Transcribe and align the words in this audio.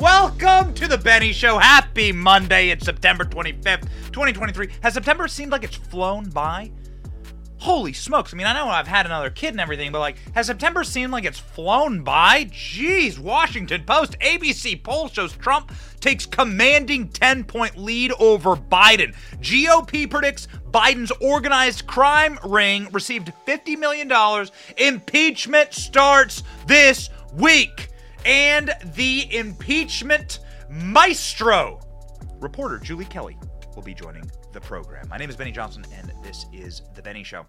Welcome 0.00 0.74
to 0.74 0.86
the 0.86 0.98
Benny 0.98 1.32
Show. 1.32 1.56
Happy 1.56 2.12
Monday. 2.12 2.68
It's 2.68 2.84
September 2.84 3.24
25th, 3.24 3.88
2023. 4.12 4.68
Has 4.82 4.92
September 4.92 5.26
seemed 5.26 5.52
like 5.52 5.64
it's 5.64 5.76
flown 5.76 6.28
by? 6.28 6.70
Holy 7.56 7.94
smokes. 7.94 8.34
I 8.34 8.36
mean, 8.36 8.46
I 8.46 8.52
know 8.52 8.68
I've 8.68 8.86
had 8.86 9.06
another 9.06 9.30
kid 9.30 9.54
and 9.54 9.60
everything, 9.60 9.92
but 9.92 10.00
like, 10.00 10.18
has 10.34 10.48
September 10.48 10.84
seemed 10.84 11.12
like 11.12 11.24
it's 11.24 11.38
flown 11.38 12.02
by? 12.02 12.44
Jeez, 12.52 13.18
Washington 13.18 13.84
Post, 13.84 14.18
ABC 14.20 14.82
poll 14.82 15.08
shows 15.08 15.32
Trump 15.32 15.72
takes 15.98 16.26
commanding 16.26 17.08
10 17.08 17.44
point 17.44 17.78
lead 17.78 18.12
over 18.20 18.54
Biden. 18.54 19.14
GOP 19.40 20.10
predicts 20.10 20.46
Biden's 20.72 21.12
organized 21.22 21.86
crime 21.86 22.38
ring 22.44 22.86
received 22.92 23.32
$50 23.46 23.78
million. 23.78 24.12
Impeachment 24.76 25.72
starts 25.72 26.42
this 26.66 27.08
week. 27.32 27.88
And 28.26 28.74
the 28.96 29.32
impeachment 29.32 30.40
maestro, 30.68 31.78
reporter 32.40 32.76
Julie 32.76 33.04
Kelly, 33.04 33.38
will 33.76 33.84
be 33.84 33.94
joining 33.94 34.28
the 34.52 34.60
program. 34.60 35.06
My 35.08 35.16
name 35.16 35.30
is 35.30 35.36
Benny 35.36 35.52
Johnson, 35.52 35.84
and 35.94 36.12
this 36.24 36.46
is 36.52 36.82
The 36.96 37.02
Benny 37.02 37.22
Show. 37.22 37.46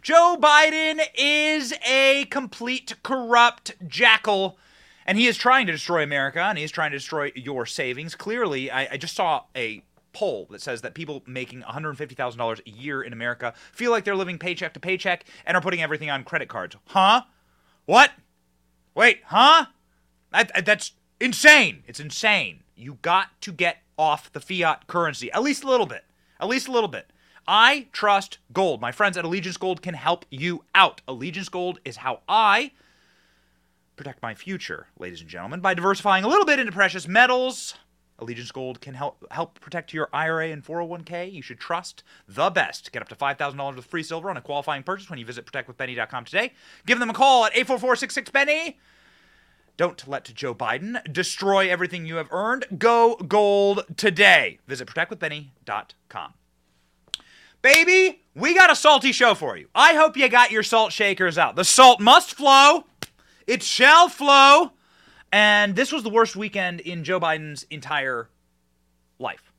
Joe 0.00 0.36
Biden 0.40 1.00
is 1.18 1.74
a 1.84 2.26
complete 2.30 2.94
corrupt 3.02 3.74
jackal, 3.88 4.60
and 5.06 5.18
he 5.18 5.26
is 5.26 5.36
trying 5.36 5.66
to 5.66 5.72
destroy 5.72 6.04
America, 6.04 6.42
and 6.42 6.56
he 6.56 6.62
is 6.62 6.70
trying 6.70 6.92
to 6.92 6.96
destroy 6.96 7.32
your 7.34 7.66
savings. 7.66 8.14
Clearly, 8.14 8.70
I, 8.70 8.92
I 8.92 8.96
just 8.96 9.16
saw 9.16 9.42
a 9.56 9.82
poll 10.12 10.46
that 10.50 10.62
says 10.62 10.82
that 10.82 10.94
people 10.94 11.24
making 11.26 11.62
$150,000 11.62 12.60
a 12.64 12.70
year 12.70 13.02
in 13.02 13.12
America 13.12 13.54
feel 13.72 13.90
like 13.90 14.04
they're 14.04 14.14
living 14.14 14.38
paycheck 14.38 14.72
to 14.74 14.80
paycheck 14.80 15.24
and 15.44 15.56
are 15.56 15.60
putting 15.60 15.82
everything 15.82 16.10
on 16.10 16.22
credit 16.22 16.48
cards. 16.48 16.76
Huh? 16.84 17.22
What? 17.86 18.12
Wait, 18.96 19.20
huh? 19.26 19.66
That, 20.32 20.50
uh, 20.56 20.62
that's 20.62 20.92
insane. 21.20 21.84
It's 21.86 22.00
insane. 22.00 22.60
You 22.74 22.96
got 23.02 23.40
to 23.42 23.52
get 23.52 23.82
off 23.98 24.32
the 24.32 24.40
fiat 24.40 24.86
currency, 24.86 25.30
at 25.32 25.42
least 25.42 25.62
a 25.62 25.68
little 25.68 25.86
bit. 25.86 26.04
At 26.40 26.48
least 26.48 26.66
a 26.66 26.72
little 26.72 26.88
bit. 26.88 27.10
I 27.46 27.88
trust 27.92 28.38
gold. 28.54 28.80
My 28.80 28.92
friends 28.92 29.18
at 29.18 29.24
Allegiance 29.24 29.58
Gold 29.58 29.82
can 29.82 29.94
help 29.94 30.24
you 30.30 30.64
out. 30.74 31.02
Allegiance 31.06 31.48
Gold 31.50 31.78
is 31.84 31.98
how 31.98 32.20
I 32.26 32.72
protect 33.96 34.22
my 34.22 34.34
future, 34.34 34.88
ladies 34.98 35.20
and 35.20 35.30
gentlemen, 35.30 35.60
by 35.60 35.74
diversifying 35.74 36.24
a 36.24 36.28
little 36.28 36.46
bit 36.46 36.58
into 36.58 36.72
precious 36.72 37.06
metals. 37.06 37.74
Allegiance 38.18 38.50
Gold 38.50 38.80
can 38.80 38.94
help 38.94 39.24
help 39.30 39.60
protect 39.60 39.92
your 39.92 40.08
IRA 40.12 40.48
and 40.48 40.64
401k. 40.64 41.30
You 41.32 41.42
should 41.42 41.60
trust 41.60 42.02
the 42.26 42.50
best. 42.50 42.92
Get 42.92 43.02
up 43.02 43.08
to 43.10 43.14
$5,000 43.14 43.76
with 43.76 43.84
free 43.84 44.02
silver 44.02 44.30
on 44.30 44.36
a 44.36 44.40
qualifying 44.40 44.82
purchase 44.82 45.10
when 45.10 45.18
you 45.18 45.26
visit 45.26 45.46
protectwithbenny.com 45.46 46.24
today. 46.24 46.52
Give 46.86 46.98
them 46.98 47.10
a 47.10 47.14
call 47.14 47.44
at 47.44 47.52
844-66-BENNY. 47.54 48.78
Don't 49.76 50.08
let 50.08 50.24
Joe 50.34 50.54
Biden 50.54 51.00
destroy 51.12 51.68
everything 51.68 52.06
you 52.06 52.16
have 52.16 52.28
earned. 52.30 52.64
Go 52.78 53.16
gold 53.16 53.84
today. 53.96 54.58
Visit 54.66 54.88
protectwithbenny.com. 54.88 56.32
Baby, 57.60 58.22
we 58.34 58.54
got 58.54 58.70
a 58.70 58.76
salty 58.76 59.12
show 59.12 59.34
for 59.34 59.56
you. 59.56 59.68
I 59.74 59.94
hope 59.94 60.16
you 60.16 60.28
got 60.28 60.50
your 60.50 60.62
salt 60.62 60.92
shakers 60.92 61.36
out. 61.36 61.56
The 61.56 61.64
salt 61.64 62.00
must 62.00 62.34
flow. 62.34 62.84
It 63.46 63.62
shall 63.62 64.08
flow. 64.08 64.72
And 65.32 65.76
this 65.76 65.92
was 65.92 66.02
the 66.02 66.10
worst 66.10 66.36
weekend 66.36 66.80
in 66.80 67.04
Joe 67.04 67.20
Biden's 67.20 67.64
entire 67.64 68.28
life. 69.18 69.52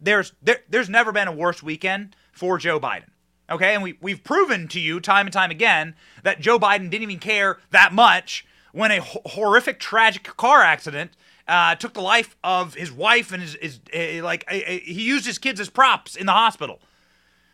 There's 0.00 0.32
there, 0.42 0.60
there's 0.68 0.88
never 0.88 1.12
been 1.12 1.28
a 1.28 1.32
worse 1.32 1.62
weekend 1.62 2.14
for 2.32 2.58
Joe 2.58 2.78
Biden. 2.78 3.08
Okay, 3.50 3.74
and 3.74 3.82
we 3.82 3.96
we've 4.00 4.22
proven 4.22 4.68
to 4.68 4.80
you 4.80 5.00
time 5.00 5.26
and 5.26 5.32
time 5.32 5.50
again 5.50 5.94
that 6.22 6.40
Joe 6.40 6.58
Biden 6.58 6.90
didn't 6.90 7.02
even 7.02 7.18
care 7.18 7.58
that 7.70 7.92
much 7.92 8.44
when 8.72 8.90
a 8.90 9.00
ho- 9.00 9.22
horrific, 9.26 9.78
tragic 9.78 10.24
car 10.36 10.62
accident 10.62 11.12
uh, 11.48 11.74
took 11.74 11.94
the 11.94 12.00
life 12.00 12.36
of 12.42 12.74
his 12.74 12.92
wife 12.92 13.32
and 13.32 13.42
his, 13.42 13.54
his 13.60 13.80
uh, 13.94 14.24
like 14.24 14.44
uh, 14.48 14.54
he 14.54 15.02
used 15.02 15.26
his 15.26 15.38
kids 15.38 15.60
as 15.60 15.68
props 15.68 16.16
in 16.16 16.26
the 16.26 16.32
hospital. 16.32 16.80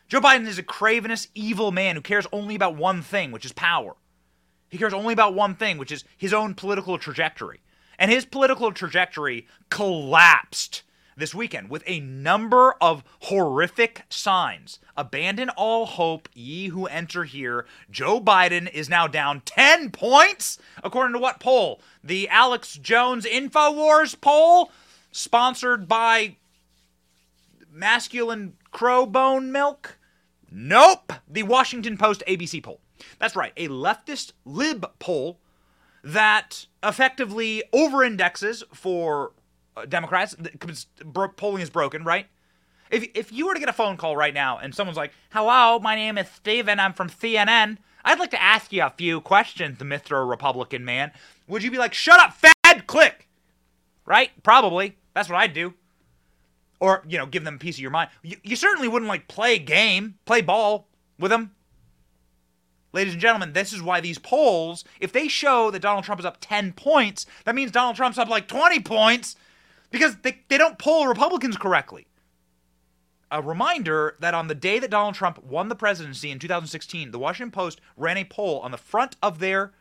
Joe 0.09 0.21
Biden 0.21 0.47
is 0.47 0.59
a 0.59 0.63
cravenous, 0.63 1.29
evil 1.35 1.71
man 1.71 1.97
who 1.97 2.01
cares 2.01 2.27
only 2.33 2.55
about 2.55 2.77
one 2.77 3.03
thing, 3.03 3.31
which 3.31 3.45
is 3.45 3.53
power. 3.53 3.95
He 4.69 4.79
cares 4.79 4.95
only 4.95 5.13
about 5.13 5.35
one 5.35 5.55
thing, 5.55 5.79
which 5.79 5.93
is 5.93 6.05
his 6.17 6.33
own 6.33 6.55
political 6.55 6.99
trajectory. 6.99 7.61
And 7.99 8.11
his 8.11 8.25
political 8.25 8.73
trajectory 8.73 9.47
collapsed 9.71 10.83
this 11.17 11.35
weekend 11.35 11.69
with 11.69 11.83
a 11.87 12.01
number 12.01 12.75
of 12.81 13.03
horrific 13.23 14.05
signs. 14.09 14.79
Abandon 14.97 15.51
all 15.51 15.85
hope, 15.85 16.29
ye 16.33 16.69
who 16.69 16.87
enter 16.87 17.25
here. 17.25 17.67
Joe 17.91 18.21
Biden 18.21 18.71
is 18.71 18.89
now 18.89 19.07
down 19.07 19.43
10 19.45 19.91
points, 19.91 20.59
according 20.83 21.15
to 21.15 21.19
what 21.19 21.41
poll? 21.41 21.81
The 22.05 22.29
Alex 22.29 22.75
Jones 22.75 23.27
InfoWars 23.27 24.21
poll, 24.21 24.71
sponsored 25.11 25.89
by 25.89 26.37
Masculine 27.71 28.55
Crow 28.71 29.05
Bone 29.05 29.51
Milk? 29.51 29.99
Nope. 30.51 31.13
The 31.29 31.43
Washington 31.43 31.99
Post 31.99 32.23
ABC 32.29 32.63
poll. 32.63 32.81
That's 33.19 33.37
right, 33.37 33.53
a 33.57 33.69
leftist 33.69 34.33
lib 34.45 34.87
poll 34.99 35.39
that 36.03 36.67
effectively 36.83 37.63
over 37.73 38.03
indexes 38.03 38.63
for 38.73 39.33
uh, 39.77 39.85
Democrats. 39.85 40.37
Polling 41.37 41.63
is 41.63 41.71
broken, 41.71 42.05
right? 42.05 42.27
If, 42.91 43.09
if 43.15 43.33
you 43.33 43.47
were 43.47 43.55
to 43.55 43.61
get 43.61 43.69
a 43.69 43.75
phone 43.75 43.97
call 43.97 44.17
right 44.17 44.33
now 44.33 44.59
and 44.59 44.75
someone's 44.75 44.97
like, 44.97 45.13
hello, 45.31 45.79
my 45.79 45.95
name 45.95 46.17
is 46.17 46.29
Steven, 46.29 46.81
I'm 46.81 46.95
from 46.95 47.11
CNN, 47.11 47.79
I'd 48.05 48.19
like 48.19 48.31
to 48.31 48.43
ask 48.43 48.73
you 48.73 48.83
a 48.83 48.91
few 48.91 49.21
questions, 49.21 49.79
the 49.79 49.85
Mr. 49.85 50.27
Republican 50.29 50.85
man. 50.85 51.13
Would 51.47 51.63
you 51.63 51.71
be 51.71 51.79
like, 51.79 51.95
shut 51.95 52.21
up, 52.21 52.33
Fed, 52.33 52.87
click? 52.87 53.29
Right? 54.07 54.31
Probably. 54.43 54.97
That's 55.15 55.29
what 55.29 55.39
I'd 55.39 55.53
do. 55.53 55.75
Or, 56.81 57.05
you 57.09 57.19
know, 57.19 57.27
give 57.27 57.45
them 57.45 57.57
a 57.57 57.59
piece 57.59 57.77
of 57.77 57.81
your 57.81 57.91
mind. 57.91 58.11
You, 58.23 58.37
you 58.43 58.57
certainly 58.57 58.89
wouldn't 58.89 59.09
like 59.09 59.29
play 59.29 59.59
game, 59.59 60.15
play 60.25 60.41
ball 60.41 60.89
with 61.19 61.31
them. 61.31 61.51
Ladies 62.93 63.13
and 63.13 63.21
gentlemen, 63.21 63.53
this 63.53 63.73
is 63.73 63.83
why 63.83 64.01
these 64.01 64.19
polls, 64.19 64.85
if 64.99 65.13
they 65.13 65.29
show 65.29 65.71
that 65.71 65.83
Donald 65.83 66.05
Trump 66.05 66.21
is 66.21 66.25
up 66.25 66.39
10 66.41 66.73
points, 66.73 67.27
that 67.45 67.55
means 67.55 67.71
Donald 67.71 67.97
Trump's 67.97 68.19
up 68.19 68.29
like 68.29 68.49
20 68.49 68.81
points 68.81 69.37
because 69.91 70.17
they, 70.23 70.41
they 70.49 70.57
don't 70.57 70.79
poll 70.79 71.07
Republicans 71.07 71.57
correctly. 71.57 72.07
A 73.31 73.43
reminder 73.43 74.17
that 74.21 74.33
on 74.33 74.49
the 74.49 74.55
day 74.55 74.79
that 74.79 74.91
Donald 74.91 75.15
Trump 75.15 75.45
won 75.45 75.69
the 75.69 75.75
presidency 75.75 76.31
in 76.31 76.39
2016, 76.39 77.11
the 77.11 77.19
Washington 77.19 77.51
Post 77.51 77.81
ran 77.97 78.17
a 78.17 78.25
poll 78.25 78.61
on 78.61 78.71
the 78.71 78.79
front 78.79 79.17
of 79.23 79.39
their 79.39 79.73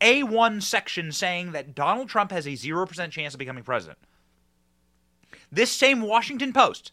A1 0.00 0.60
section 0.62 1.12
saying 1.12 1.52
that 1.52 1.76
Donald 1.76 2.08
Trump 2.08 2.32
has 2.32 2.44
a 2.46 2.50
0% 2.50 3.10
chance 3.12 3.34
of 3.34 3.38
becoming 3.38 3.62
president. 3.62 3.98
This 5.50 5.70
same 5.70 6.00
Washington 6.00 6.52
Post 6.52 6.90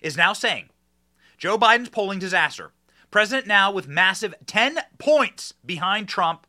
is 0.00 0.16
now 0.16 0.32
saying 0.32 0.70
Joe 1.36 1.58
Biden's 1.58 1.90
polling 1.90 2.18
disaster. 2.18 2.72
President 3.12 3.46
now 3.46 3.70
with 3.70 3.86
massive 3.86 4.34
10 4.46 4.78
points 4.98 5.52
behind 5.64 6.08
Trump 6.08 6.46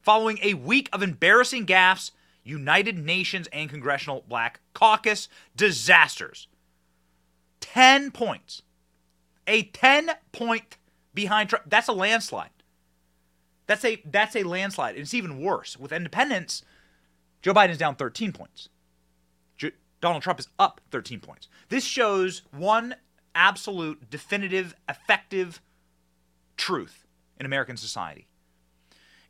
following 0.00 0.38
a 0.42 0.54
week 0.54 0.88
of 0.92 1.02
embarrassing 1.02 1.66
gaffes 1.66 2.10
United 2.42 2.98
Nations 2.98 3.46
and 3.52 3.68
Congressional 3.68 4.24
Black 4.26 4.60
Caucus 4.72 5.28
disasters. 5.54 6.48
10 7.60 8.10
points. 8.10 8.62
A 9.46 9.64
10 9.64 10.12
point 10.32 10.78
behind 11.12 11.50
Trump. 11.50 11.66
That's 11.68 11.88
a 11.88 11.92
landslide. 11.92 12.50
That's 13.66 13.84
a 13.84 14.02
that's 14.06 14.34
a 14.34 14.44
landslide. 14.44 14.96
It's 14.96 15.12
even 15.12 15.42
worse. 15.42 15.76
With 15.76 15.92
independents, 15.92 16.62
Joe 17.42 17.52
Biden 17.52 17.70
is 17.70 17.78
down 17.78 17.96
13 17.96 18.32
points. 18.32 18.70
Donald 20.00 20.22
Trump 20.22 20.38
is 20.38 20.48
up 20.58 20.80
13 20.90 21.18
points. 21.20 21.48
This 21.70 21.84
shows 21.84 22.42
one 22.52 22.94
absolute, 23.34 24.08
definitive, 24.08 24.74
effective 24.88 25.60
truth 26.68 27.06
in 27.40 27.46
American 27.46 27.78
society 27.78 28.26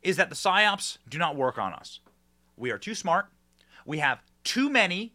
is 0.01 0.17
that 0.17 0.29
the 0.29 0.35
psyops 0.35 0.97
do 1.07 1.17
not 1.17 1.37
work 1.37 1.57
on 1.57 1.71
us. 1.71 2.01
We 2.57 2.69
are 2.71 2.77
too 2.77 2.93
smart. 2.93 3.27
We 3.85 3.99
have 3.99 4.21
too 4.43 4.69
many 4.69 5.13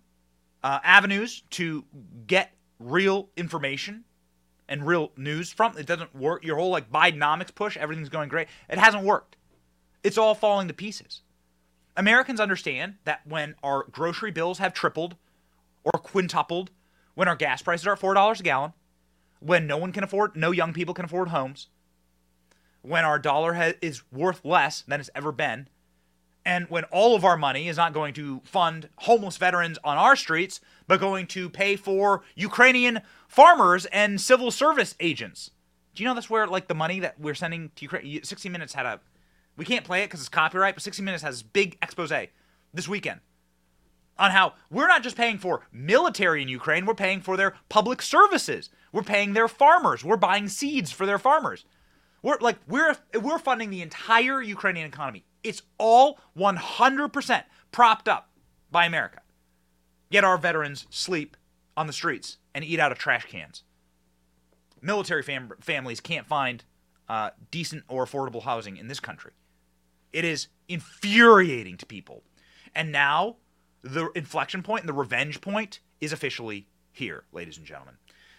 uh, 0.62 0.78
avenues 0.82 1.42
to 1.50 1.84
get 2.26 2.54
real 2.78 3.28
information 3.36 4.04
and 4.70 4.86
real 4.86 5.12
news 5.18 5.52
from. 5.52 5.76
It 5.76 5.84
doesn't 5.84 6.16
work. 6.16 6.42
Your 6.42 6.56
whole 6.56 6.70
like 6.70 6.90
Bidenomics 6.90 7.54
push, 7.54 7.76
everything's 7.76 8.08
going 8.08 8.30
great. 8.30 8.48
It 8.70 8.78
hasn't 8.78 9.04
worked. 9.04 9.36
It's 10.02 10.16
all 10.16 10.34
falling 10.34 10.68
to 10.68 10.74
pieces. 10.74 11.20
Americans 11.94 12.40
understand 12.40 12.94
that 13.04 13.20
when 13.26 13.54
our 13.62 13.84
grocery 13.90 14.30
bills 14.30 14.60
have 14.60 14.72
tripled 14.72 15.16
or 15.84 15.92
quintupled, 15.92 16.70
when 17.14 17.28
our 17.28 17.36
gas 17.36 17.60
prices 17.60 17.86
are 17.86 17.92
at 17.92 18.00
$4 18.00 18.40
a 18.40 18.42
gallon, 18.42 18.72
when 19.40 19.66
no 19.66 19.76
one 19.76 19.92
can 19.92 20.04
afford, 20.04 20.34
no 20.34 20.52
young 20.52 20.72
people 20.72 20.94
can 20.94 21.04
afford 21.04 21.28
homes, 21.28 21.68
when 22.84 23.04
our 23.04 23.18
dollar 23.18 23.54
ha- 23.54 23.72
is 23.80 24.02
worth 24.12 24.44
less 24.44 24.82
than 24.86 25.00
it's 25.00 25.10
ever 25.14 25.32
been, 25.32 25.68
and 26.44 26.66
when 26.68 26.84
all 26.84 27.16
of 27.16 27.24
our 27.24 27.36
money 27.36 27.68
is 27.68 27.76
not 27.76 27.94
going 27.94 28.12
to 28.14 28.40
fund 28.44 28.88
homeless 28.98 29.38
veterans 29.38 29.78
on 29.82 29.96
our 29.96 30.14
streets, 30.14 30.60
but 30.86 31.00
going 31.00 31.26
to 31.28 31.48
pay 31.48 31.76
for 31.76 32.22
Ukrainian 32.34 33.00
farmers 33.26 33.86
and 33.86 34.20
civil 34.20 34.50
service 34.50 34.94
agents. 35.00 35.50
Do 35.94 36.02
you 36.02 36.08
know 36.08 36.14
that's 36.14 36.28
where 36.28 36.46
like 36.46 36.68
the 36.68 36.74
money 36.74 37.00
that 37.00 37.18
we're 37.18 37.34
sending 37.34 37.70
to 37.76 37.84
Ukraine? 37.84 38.22
60 38.22 38.48
Minutes 38.48 38.74
had 38.74 38.84
a, 38.84 39.00
we 39.56 39.64
can't 39.64 39.84
play 39.84 40.02
it 40.02 40.06
because 40.06 40.20
it's 40.20 40.28
copyright, 40.28 40.74
but 40.74 40.82
60 40.82 41.02
Minutes 41.02 41.22
has 41.22 41.42
big 41.42 41.78
expose 41.80 42.12
this 42.74 42.88
weekend 42.88 43.20
on 44.18 44.30
how 44.30 44.54
we're 44.70 44.86
not 44.86 45.02
just 45.02 45.16
paying 45.16 45.38
for 45.38 45.62
military 45.72 46.42
in 46.42 46.48
Ukraine, 46.48 46.86
we're 46.86 46.94
paying 46.94 47.20
for 47.20 47.36
their 47.36 47.54
public 47.68 48.02
services. 48.02 48.70
We're 48.92 49.02
paying 49.02 49.32
their 49.32 49.48
farmers. 49.48 50.04
We're 50.04 50.16
buying 50.16 50.48
seeds 50.48 50.92
for 50.92 51.06
their 51.06 51.18
farmers. 51.18 51.64
We're 52.24 52.38
like 52.40 52.56
we're 52.66 52.96
we're 53.20 53.38
funding 53.38 53.68
the 53.68 53.82
entire 53.82 54.40
Ukrainian 54.40 54.86
economy. 54.86 55.26
It's 55.42 55.60
all 55.76 56.18
100% 56.38 57.44
propped 57.70 58.08
up 58.08 58.30
by 58.70 58.86
America. 58.86 59.20
Yet 60.08 60.24
our 60.24 60.38
veterans 60.38 60.86
sleep 60.88 61.36
on 61.76 61.86
the 61.86 61.92
streets 61.92 62.38
and 62.54 62.64
eat 62.64 62.80
out 62.80 62.92
of 62.92 62.98
trash 62.98 63.26
cans. 63.26 63.62
Military 64.80 65.22
fam- 65.22 65.52
families 65.60 66.00
can't 66.00 66.26
find 66.26 66.64
uh, 67.10 67.30
decent 67.50 67.84
or 67.88 68.06
affordable 68.06 68.44
housing 68.44 68.78
in 68.78 68.88
this 68.88 69.00
country. 69.00 69.32
It 70.10 70.24
is 70.24 70.48
infuriating 70.66 71.76
to 71.76 71.84
people. 71.84 72.22
And 72.74 72.90
now 72.90 73.36
the 73.82 74.08
inflection 74.14 74.62
point 74.62 74.80
and 74.80 74.88
the 74.88 74.94
revenge 74.94 75.42
point 75.42 75.80
is 76.00 76.10
officially 76.10 76.68
here, 76.90 77.24
ladies 77.32 77.58
and 77.58 77.66
gentlemen. 77.66 77.96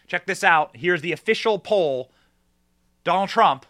Check 0.07 0.25
this 0.25 0.43
out. 0.43 0.75
Here's 0.75 1.01
the 1.01 1.11
official 1.11 1.59
poll 1.59 2.11
Donald 3.03 3.29
Trump, 3.29 3.67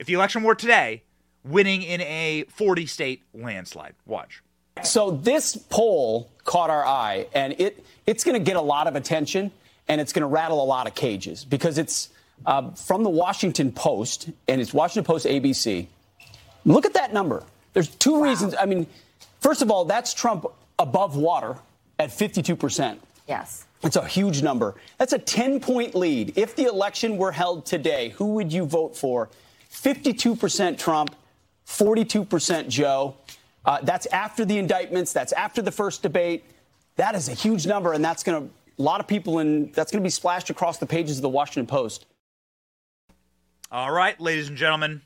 if 0.00 0.06
the 0.06 0.14
election 0.14 0.42
were 0.42 0.54
today, 0.54 1.02
winning 1.44 1.82
in 1.82 2.00
a 2.00 2.44
40 2.48 2.86
state 2.86 3.22
landslide. 3.34 3.94
Watch. 4.06 4.42
So 4.82 5.10
this 5.10 5.56
poll 5.56 6.30
caught 6.44 6.70
our 6.70 6.84
eye, 6.84 7.26
and 7.34 7.54
it 7.60 7.84
it's 8.06 8.24
going 8.24 8.38
to 8.38 8.44
get 8.44 8.56
a 8.56 8.62
lot 8.62 8.86
of 8.86 8.96
attention, 8.96 9.52
and 9.88 10.00
it's 10.00 10.14
going 10.14 10.22
to 10.22 10.26
rattle 10.26 10.62
a 10.62 10.64
lot 10.64 10.86
of 10.86 10.94
cages 10.94 11.44
because 11.44 11.76
it's 11.76 12.08
uh, 12.46 12.70
from 12.70 13.02
the 13.02 13.10
Washington 13.10 13.72
Post, 13.72 14.30
and 14.48 14.58
it's 14.60 14.72
Washington 14.72 15.04
Post 15.04 15.26
ABC. 15.26 15.86
Look 16.64 16.86
at 16.86 16.94
that 16.94 17.12
number. 17.12 17.44
There's 17.74 17.88
two 17.88 18.14
wow. 18.14 18.22
reasons. 18.22 18.54
I 18.58 18.64
mean, 18.64 18.86
first 19.40 19.60
of 19.60 19.70
all, 19.70 19.84
that's 19.84 20.14
Trump 20.14 20.46
above 20.78 21.14
water 21.14 21.56
at 21.98 22.10
52 22.10 22.56
percent. 22.56 23.02
Yes. 23.28 23.66
It's 23.82 23.96
a 23.96 24.06
huge 24.06 24.42
number. 24.42 24.74
That's 24.96 25.12
a 25.12 25.18
10 25.18 25.60
point 25.60 25.94
lead. 25.94 26.36
If 26.36 26.56
the 26.56 26.64
election 26.64 27.18
were 27.18 27.32
held 27.32 27.66
today, 27.66 28.10
who 28.10 28.34
would 28.34 28.50
you 28.50 28.64
vote 28.64 28.96
for? 28.96 29.28
52% 29.72 30.78
Trump, 30.78 31.14
42% 31.66 32.68
Joe. 32.68 33.16
Uh, 33.64 33.78
that's 33.82 34.06
after 34.06 34.44
the 34.44 34.58
indictments. 34.58 35.12
That's 35.12 35.32
after 35.32 35.62
the 35.62 35.70
first 35.70 36.02
debate. 36.02 36.44
That 36.96 37.14
is 37.14 37.28
a 37.28 37.34
huge 37.34 37.66
number, 37.66 37.92
and 37.92 38.04
that's 38.04 38.22
going 38.22 38.48
to 38.48 38.54
a 38.80 38.82
lot 38.82 38.98
of 38.98 39.06
people 39.06 39.38
and 39.38 39.72
that's 39.74 39.92
going 39.92 40.02
to 40.02 40.06
be 40.06 40.10
splashed 40.10 40.48
across 40.48 40.78
the 40.78 40.86
pages 40.86 41.18
of 41.18 41.22
the 41.22 41.28
Washington 41.28 41.66
Post. 41.66 42.06
All 43.70 43.90
right, 43.92 44.18
ladies 44.18 44.48
and 44.48 44.56
gentlemen, 44.56 45.02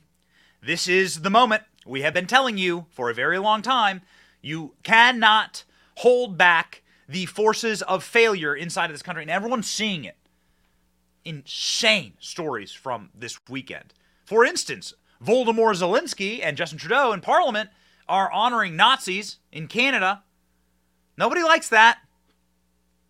this 0.63 0.87
is 0.87 1.21
the 1.21 1.29
moment 1.29 1.63
we 1.85 2.01
have 2.01 2.13
been 2.13 2.25
telling 2.25 2.57
you 2.57 2.85
for 2.89 3.09
a 3.09 3.13
very 3.13 3.37
long 3.37 3.61
time. 3.61 4.01
You 4.41 4.73
cannot 4.83 5.65
hold 5.97 6.37
back 6.37 6.83
the 7.07 7.25
forces 7.25 7.81
of 7.81 8.03
failure 8.03 8.55
inside 8.55 8.85
of 8.85 8.93
this 8.93 9.03
country, 9.03 9.23
and 9.23 9.29
everyone's 9.29 9.69
seeing 9.69 10.05
it. 10.05 10.15
Insane 11.25 12.13
stories 12.19 12.71
from 12.71 13.09
this 13.13 13.37
weekend. 13.49 13.93
For 14.25 14.43
instance, 14.43 14.93
Volodymyr 15.23 15.75
Zelensky 15.75 16.41
and 16.43 16.57
Justin 16.57 16.79
Trudeau 16.79 17.13
in 17.13 17.21
Parliament 17.21 17.69
are 18.07 18.31
honoring 18.31 18.75
Nazis 18.75 19.37
in 19.51 19.67
Canada. 19.67 20.23
Nobody 21.17 21.43
likes 21.43 21.69
that. 21.69 21.99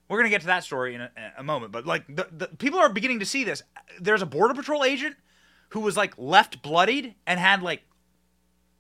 We're 0.08 0.18
going 0.18 0.26
to 0.26 0.36
get 0.36 0.42
to 0.42 0.48
that 0.48 0.64
story 0.64 0.94
in 0.94 1.02
a, 1.02 1.10
a 1.38 1.44
moment, 1.44 1.72
but 1.72 1.86
like 1.88 2.06
the, 2.08 2.28
the 2.32 2.48
people 2.48 2.80
are 2.80 2.90
beginning 2.90 3.20
to 3.20 3.26
see 3.26 3.44
this. 3.44 3.64
There's 4.00 4.22
a 4.22 4.28
border 4.28 4.54
patrol 4.54 4.84
agent 4.84 5.16
who 5.70 5.80
was 5.80 5.98
like 5.98 6.14
left 6.18 6.62
bloodied 6.62 7.16
and 7.26 7.40
had 7.40 7.64
like 7.64 7.82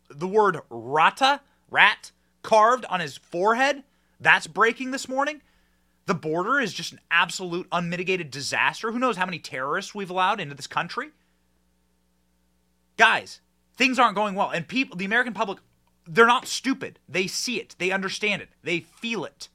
the 0.09 0.27
word 0.27 0.59
rata, 0.69 1.41
rat, 1.71 2.11
carved 2.43 2.85
on 2.85 2.99
his 2.99 3.17
forehead. 3.17 3.83
That's 4.19 4.45
breaking 4.45 4.91
this 4.91 5.09
morning. 5.09 5.41
The 6.05 6.13
border 6.13 6.59
is 6.59 6.73
just 6.73 6.91
an 6.91 6.99
absolute 7.09 7.67
unmitigated 7.71 8.29
disaster. 8.29 8.91
Who 8.91 8.99
knows 8.99 9.17
how 9.17 9.25
many 9.25 9.39
terrorists 9.39 9.95
we've 9.95 10.11
allowed 10.11 10.39
into 10.39 10.53
this 10.53 10.67
country? 10.67 11.09
Guys, 12.97 13.41
things 13.75 13.99
aren't 13.99 14.15
going 14.15 14.35
well. 14.35 14.49
And 14.49 14.67
people, 14.67 14.97
the 14.97 15.05
American 15.05 15.33
public, 15.33 15.59
they're 16.07 16.27
not 16.27 16.47
stupid. 16.47 16.99
They 17.07 17.27
see 17.27 17.59
it, 17.59 17.75
they 17.77 17.91
understand 17.91 18.41
it, 18.41 18.49
they 18.63 18.81
feel 18.81 19.25
it. 19.25 19.49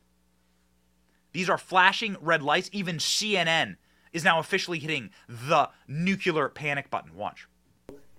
These 1.33 1.49
are 1.49 1.59
flashing 1.59 2.17
red 2.21 2.43
lights. 2.43 2.71
Even 2.73 2.97
CNN 2.97 3.77
is 4.13 4.25
now 4.25 4.41
officially 4.41 4.81
hitting 4.81 5.11
the 5.29 5.69
nuclear 5.87 6.49
panic 6.49 6.91
button. 6.91 7.15
Watch. 7.15 7.47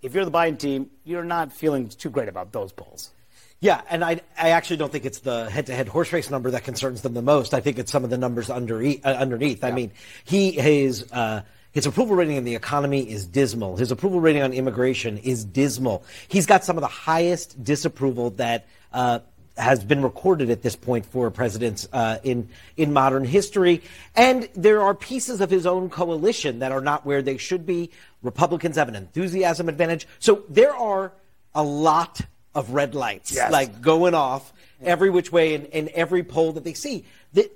If 0.01 0.15
you're 0.15 0.25
the 0.25 0.31
Biden 0.31 0.57
team, 0.57 0.89
you're 1.03 1.23
not 1.23 1.51
feeling 1.51 1.89
too 1.89 2.09
great 2.09 2.29
about 2.29 2.53
those 2.53 2.71
polls. 2.71 3.11
Yeah, 3.59 3.81
and 3.89 4.03
I, 4.03 4.21
I 4.35 4.51
actually 4.51 4.77
don't 4.77 4.91
think 4.91 5.05
it's 5.05 5.19
the 5.19 5.47
head-to-head 5.47 5.87
horse 5.87 6.11
race 6.11 6.31
number 6.31 6.49
that 6.51 6.63
concerns 6.63 7.03
them 7.03 7.13
the 7.13 7.21
most. 7.21 7.53
I 7.53 7.59
think 7.59 7.77
it's 7.77 7.91
some 7.91 8.03
of 8.03 8.09
the 8.09 8.17
numbers 8.17 8.49
under, 8.49 8.81
uh, 8.81 8.97
underneath. 9.03 9.59
Yeah. 9.61 9.67
I 9.69 9.71
mean, 9.71 9.91
he 10.23 10.51
his 10.51 11.05
uh, 11.11 11.41
his 11.71 11.85
approval 11.85 12.15
rating 12.15 12.35
in 12.35 12.43
the 12.43 12.55
economy 12.55 13.09
is 13.09 13.25
dismal. 13.25 13.77
His 13.77 13.91
approval 13.91 14.19
rating 14.19 14.41
on 14.41 14.53
immigration 14.53 15.17
is 15.19 15.45
dismal. 15.45 16.03
He's 16.27 16.45
got 16.45 16.63
some 16.63 16.77
of 16.77 16.81
the 16.81 16.87
highest 16.87 17.63
disapproval 17.63 18.31
that 18.31 18.67
uh, 18.91 19.19
has 19.57 19.83
been 19.83 20.01
recorded 20.01 20.49
at 20.49 20.61
this 20.61 20.75
point 20.75 21.05
for 21.05 21.29
presidents 21.29 21.87
uh, 21.93 22.17
in 22.23 22.49
in 22.77 22.93
modern 22.93 23.23
history. 23.23 23.81
And 24.15 24.49
there 24.53 24.81
are 24.81 24.93
pieces 24.93 25.39
of 25.41 25.49
his 25.49 25.65
own 25.65 25.89
coalition 25.89 26.59
that 26.59 26.71
are 26.71 26.81
not 26.81 27.05
where 27.05 27.21
they 27.21 27.37
should 27.37 27.65
be. 27.65 27.91
Republicans 28.21 28.75
have 28.75 28.89
an 28.89 28.95
enthusiasm 28.95 29.69
advantage. 29.69 30.07
So 30.19 30.43
there 30.49 30.75
are 30.75 31.13
a 31.53 31.63
lot 31.63 32.21
of 32.53 32.71
red 32.71 32.95
lights 32.95 33.33
yes. 33.33 33.51
like 33.51 33.81
going 33.81 34.13
off 34.13 34.51
every 34.81 35.09
which 35.09 35.31
way 35.31 35.53
in, 35.53 35.65
in 35.67 35.89
every 35.93 36.23
poll 36.23 36.53
that 36.53 36.63
they 36.63 36.73
see. 36.73 37.05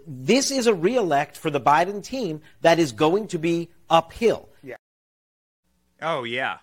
This 0.07 0.51
is 0.51 0.68
a 0.68 0.73
reelect 0.73 1.35
for 1.35 1.50
the 1.50 1.59
Biden 1.59 2.01
team 2.03 2.41
that 2.61 2.79
is 2.79 2.94
going 2.94 3.27
to 3.29 3.38
be 3.38 3.69
uphill. 3.89 4.49
Yeah. 4.63 4.77
Oh 6.01 6.23
yeah. 6.23 6.57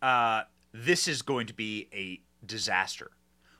Uh, 0.00 0.42
this 0.72 1.06
is 1.06 1.22
going 1.22 1.46
to 1.46 1.54
be 1.54 1.88
a 1.92 2.20
disaster. 2.44 3.10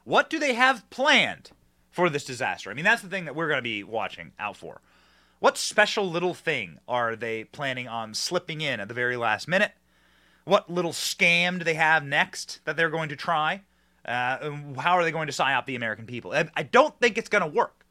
What 0.05 0.29
do 0.29 0.39
they 0.39 0.55
have 0.55 0.89
planned 0.91 1.51
for 1.91 2.11
this 2.11 2.25
disaster? 2.25 2.71
I 2.71 2.75
mean, 2.75 2.85
that's 2.85 3.03
the 3.03 3.09
thing 3.09 3.27
that 3.27 3.37
we're 3.37 3.49
going 3.49 3.59
to 3.59 3.63
be 3.63 3.85
watching 3.85 4.33
out 4.39 4.57
for. 4.57 4.81
What 5.39 5.59
special 5.59 6.09
little 6.09 6.35
thing 6.35 6.79
are 6.89 7.17
they 7.17 7.45
planning 7.45 7.89
on 7.89 8.15
slipping 8.15 8.61
in 8.61 8.81
at 8.81 8.89
the 8.89 8.95
very 8.95 9.17
last 9.17 9.49
minute? 9.49 9.73
What 10.45 10.71
little 10.71 10.93
scam 10.93 11.59
do 11.59 11.65
they 11.65 11.75
have 11.75 12.05
next 12.05 12.61
that 12.65 12.77
they're 12.77 12.91
going 12.91 13.09
to 13.11 13.17
try? 13.17 13.63
Uh, 14.05 14.51
how 14.79 14.93
are 14.93 15.05
they 15.05 15.13
going 15.13 15.29
to 15.29 15.33
psyop 15.33 15.67
the 15.67 15.77
American 15.77 16.07
people? 16.07 16.33
I 16.33 16.63
don't 16.65 16.99
think 17.01 17.19
it's 17.19 17.29
going 17.29 17.43
to 17.43 17.49
work 17.49 17.87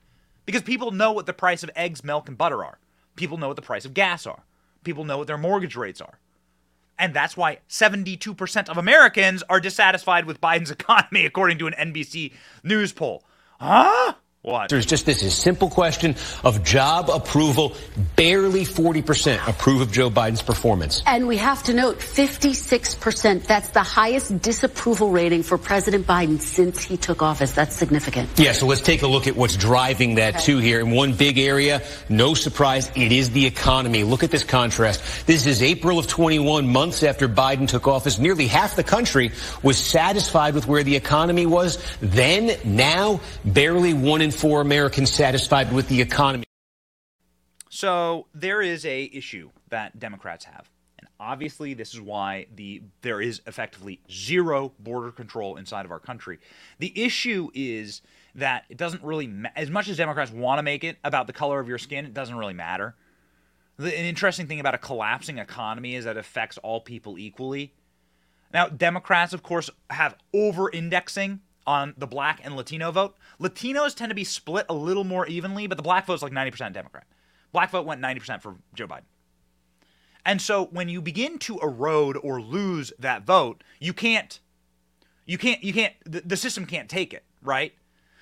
because 0.46 0.62
people 0.62 0.92
know 0.92 1.14
what 1.14 1.26
the 1.26 1.34
price 1.34 1.64
of 1.64 1.70
eggs, 1.76 2.04
milk, 2.04 2.28
and 2.28 2.38
butter 2.38 2.64
are. 2.66 2.80
People 3.16 3.38
know 3.38 3.48
what 3.48 3.56
the 3.56 3.62
price 3.62 3.86
of 3.86 3.94
gas 3.94 4.26
are. 4.26 4.44
People 4.84 5.04
know 5.06 5.18
what 5.18 5.28
their 5.28 5.38
mortgage 5.38 5.76
rates 5.76 6.02
are. 6.02 6.20
And 6.98 7.14
that's 7.14 7.36
why 7.36 7.60
72% 7.68 8.70
of 8.70 8.78
Americans 8.78 9.44
are 9.50 9.60
dissatisfied 9.60 10.26
with 10.26 10.40
Biden's 10.42 10.72
economy, 10.80 11.26
according 11.26 11.58
to 11.60 11.68
an 11.68 11.74
NBC 11.74 12.34
News 12.64 12.94
poll. 12.94 13.24
Huh? 13.60 14.14
What? 14.44 14.70
There's 14.70 14.88
just 14.88 15.06
this 15.06 15.22
is 15.22 15.36
simple 15.36 15.70
question 15.70 16.16
of 16.44 16.64
job 16.64 17.12
approval. 17.12 17.76
Barely 18.16 18.64
40% 18.64 19.48
approve 19.48 19.82
of 19.82 19.92
Joe 19.92 20.10
Biden's 20.10 20.42
performance. 20.42 21.04
And 21.06 21.28
we 21.28 21.38
have 21.38 21.62
to 21.66 21.76
note 21.76 22.00
56%. 22.00 23.46
That's 23.46 23.70
the 23.70 23.84
highest 23.84 24.42
disapproval 24.42 25.12
rating 25.12 25.44
for 25.44 25.60
President 25.60 26.08
Biden 26.08 26.40
since 26.42 26.84
he 26.84 26.98
took 26.98 27.22
office. 27.22 27.52
That's 27.52 27.76
significant. 27.76 28.32
Yeah, 28.40 28.54
so 28.54 28.66
let's 28.66 28.82
take 28.82 29.04
a 29.04 29.08
look 29.08 29.28
at 29.28 29.36
what's 29.36 29.56
driving 29.56 30.16
that 30.16 30.38
okay. 30.38 30.44
too 30.44 30.58
here. 30.58 30.80
In 30.80 30.90
one 30.90 31.14
big 31.14 31.38
area, 31.38 31.84
no 32.10 32.34
surprise, 32.34 32.92
it 32.96 33.12
is 33.12 33.30
the 33.30 33.46
economy. 33.46 34.04
Look 34.04 34.24
at 34.24 34.32
this 34.32 34.44
contrast. 34.44 35.28
This 35.28 35.46
is 35.46 35.62
April 35.62 36.00
of 36.00 36.08
21, 36.08 36.68
months 36.68 37.04
after 37.04 37.30
Biden 37.30 37.68
took 37.68 37.88
office. 37.88 38.18
Nearly 38.18 38.48
half 38.48 38.76
the 38.76 38.84
country 38.84 39.34
was 39.62 39.78
satisfied 39.78 40.56
with 40.56 40.66
where 40.66 40.82
the 40.82 40.96
economy 40.96 41.46
was. 41.46 41.78
Then, 42.02 42.58
now, 42.66 43.22
barely 43.46 43.94
one 43.94 44.24
in 44.24 44.31
for 44.34 44.62
Americans 44.62 45.12
satisfied 45.12 45.72
with 45.72 45.88
the 45.88 46.02
economy. 46.02 46.44
So 47.70 48.28
there 48.34 48.62
is 48.62 48.86
a 48.86 49.10
issue 49.14 49.50
that 49.70 49.98
Democrats 49.98 50.46
have. 50.46 50.70
And 51.00 51.08
obviously 51.20 51.74
this 51.74 51.94
is 51.94 52.02
why 52.02 52.48
the 52.54 52.84
there 53.02 53.22
is 53.22 53.42
effectively 53.48 54.02
zero 54.12 54.74
border 54.80 55.12
control 55.12 55.56
inside 55.56 55.86
of 55.86 55.92
our 55.92 56.00
country. 56.00 56.40
The 56.80 56.92
issue 57.02 57.50
is 57.54 58.02
that 58.36 58.66
it 58.70 58.78
doesn't 58.78 59.04
really 59.04 59.28
ma- 59.28 59.50
as 59.56 59.70
much 59.70 59.88
as 59.88 59.98
Democrats 59.98 60.32
want 60.32 60.60
to 60.60 60.64
make 60.64 60.84
it 60.84 60.98
about 61.04 61.28
the 61.28 61.34
color 61.34 61.60
of 61.60 61.68
your 61.68 61.78
skin, 61.78 62.06
it 62.06 62.14
doesn't 62.14 62.36
really 62.36 62.54
matter. 62.54 62.96
The, 63.78 63.98
an 63.98 64.06
interesting 64.06 64.48
thing 64.48 64.60
about 64.60 64.76
a 64.76 64.78
collapsing 64.78 65.38
economy 65.38 65.96
is 65.96 66.06
that 66.06 66.18
it 66.18 66.20
affects 66.20 66.58
all 66.60 66.82
people 66.82 67.18
equally. 67.18 67.74
Now, 68.54 68.68
Democrats, 68.68 69.34
of 69.34 69.44
course, 69.44 69.70
have 69.90 70.16
over 70.34 70.70
indexing 70.70 71.40
on 71.66 71.94
the 71.98 72.08
black 72.08 72.42
and 72.44 72.56
Latino 72.56 72.92
vote. 72.92 73.16
Latinos 73.42 73.96
tend 73.96 74.10
to 74.10 74.16
be 74.16 74.24
split 74.24 74.66
a 74.70 74.74
little 74.74 75.04
more 75.04 75.26
evenly, 75.28 75.68
but 75.68 75.78
the 75.78 75.84
black 75.84 76.06
vote's 76.06 76.22
like 76.22 76.32
90% 76.32 76.74
Democrat. 76.74 77.06
Black 77.52 77.72
vote 77.72 77.86
went 77.86 78.02
90% 78.02 78.42
for 78.42 78.56
Joe 78.74 78.88
Biden. 78.88 79.04
And 80.26 80.42
so 80.42 80.66
when 80.66 80.88
you 80.88 81.02
begin 81.02 81.40
to 81.40 81.60
erode 81.60 82.18
or 82.22 82.40
lose 82.40 82.94
that 83.00 83.24
vote, 83.24 83.64
you 83.80 83.94
can't 83.94 84.40
you 85.26 85.38
can't 85.38 85.64
you 85.64 85.74
can't 85.74 85.94
the, 86.06 86.22
the 86.22 86.38
system 86.38 86.66
can't 86.66 86.90
take 86.90 87.14
it, 87.14 87.24
right? 87.42 87.74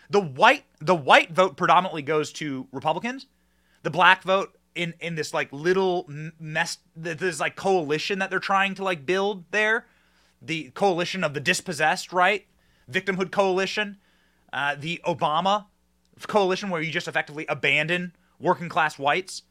The 0.10 0.22
white 0.22 0.64
the 0.80 0.96
white 0.96 1.32
vote 1.32 1.58
predominantly 1.58 2.02
goes 2.02 2.32
to 2.34 2.68
Republicans. 2.72 3.28
The 3.84 3.90
black 3.90 4.24
vote 4.24 4.58
in 4.76 4.94
in 5.02 5.16
this 5.16 5.34
like 5.34 5.52
little 5.52 6.10
mess 6.40 6.78
this 6.96 7.40
like 7.40 7.58
coalition 7.58 8.20
that 8.20 8.30
they're 8.30 8.40
trying 8.40 8.76
to 8.76 8.84
like 8.84 9.06
build 9.06 9.44
there, 9.52 9.86
the 10.42 10.72
coalition 10.72 11.24
of 11.24 11.34
the 11.34 11.42
dispossessed, 11.42 12.14
right? 12.14 12.46
Victimhood 12.90 13.32
coalition, 13.32 13.98
uh, 14.53 14.75
the 14.77 15.01
Obama 15.06 15.65
coalition 16.27 16.70
where 16.70 16.82
you 16.82 16.91
just 16.91 17.08
effectively 17.08 17.46
abandon 17.48 18.13
working 18.39 18.70
class 18.70 18.98
whites 18.98 19.44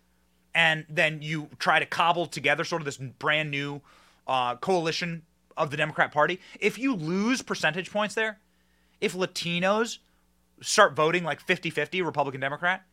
and 0.54 0.84
then 0.88 1.22
you 1.22 1.48
try 1.58 1.78
to 1.78 1.86
cobble 1.86 2.26
together 2.26 2.64
sort 2.64 2.82
of 2.82 2.86
this 2.86 2.96
brand 2.96 3.50
new 3.50 3.80
uh, 4.26 4.56
coalition 4.56 5.22
of 5.56 5.70
the 5.70 5.76
Democrat 5.76 6.12
Party. 6.12 6.40
If 6.60 6.78
you 6.78 6.94
lose 6.94 7.42
percentage 7.42 7.90
points 7.90 8.14
there, 8.14 8.38
if 9.00 9.14
Latinos 9.14 9.98
start 10.60 10.94
voting 10.94 11.24
like 11.24 11.40
50 11.40 11.70
50 11.70 12.02
Republican 12.02 12.40
Democrat, 12.40 12.84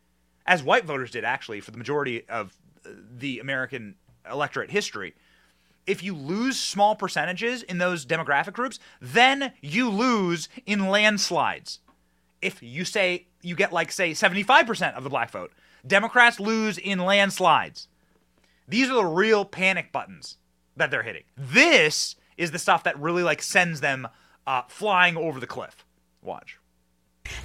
as 0.45 0.62
white 0.62 0.85
voters 0.85 1.12
did 1.12 1.24
actually 1.24 1.59
for 1.59 1.71
the 1.71 1.77
majority 1.77 2.27
of 2.29 2.53
the 2.83 3.39
American 3.39 3.95
electorate 4.29 4.71
history, 4.71 5.15
if 5.88 6.03
you 6.03 6.15
lose 6.15 6.59
small 6.59 6.95
percentages 6.95 7.63
in 7.63 7.77
those 7.77 8.05
demographic 8.05 8.53
groups, 8.53 8.79
then 9.00 9.53
you 9.62 9.89
lose 9.89 10.50
in 10.65 10.89
landslides. 10.89 11.79
If 12.45 12.61
you 12.61 12.85
say 12.85 13.25
you 13.41 13.55
get 13.55 13.73
like 13.73 13.91
say 13.91 14.11
75% 14.11 14.93
of 14.93 15.03
the 15.03 15.09
black 15.09 15.31
vote, 15.31 15.51
Democrats 15.85 16.39
lose 16.39 16.77
in 16.77 16.99
landslides. 16.99 17.87
These 18.67 18.89
are 18.89 18.95
the 18.95 19.05
real 19.05 19.45
panic 19.45 19.91
buttons 19.91 20.37
that 20.75 20.91
they're 20.91 21.03
hitting. 21.03 21.23
This 21.35 22.15
is 22.37 22.51
the 22.51 22.59
stuff 22.59 22.83
that 22.83 22.99
really 22.99 23.23
like 23.23 23.41
sends 23.41 23.81
them 23.81 24.07
uh, 24.45 24.63
flying 24.67 25.17
over 25.17 25.39
the 25.39 25.47
cliff. 25.47 25.85
Watch. 26.21 26.59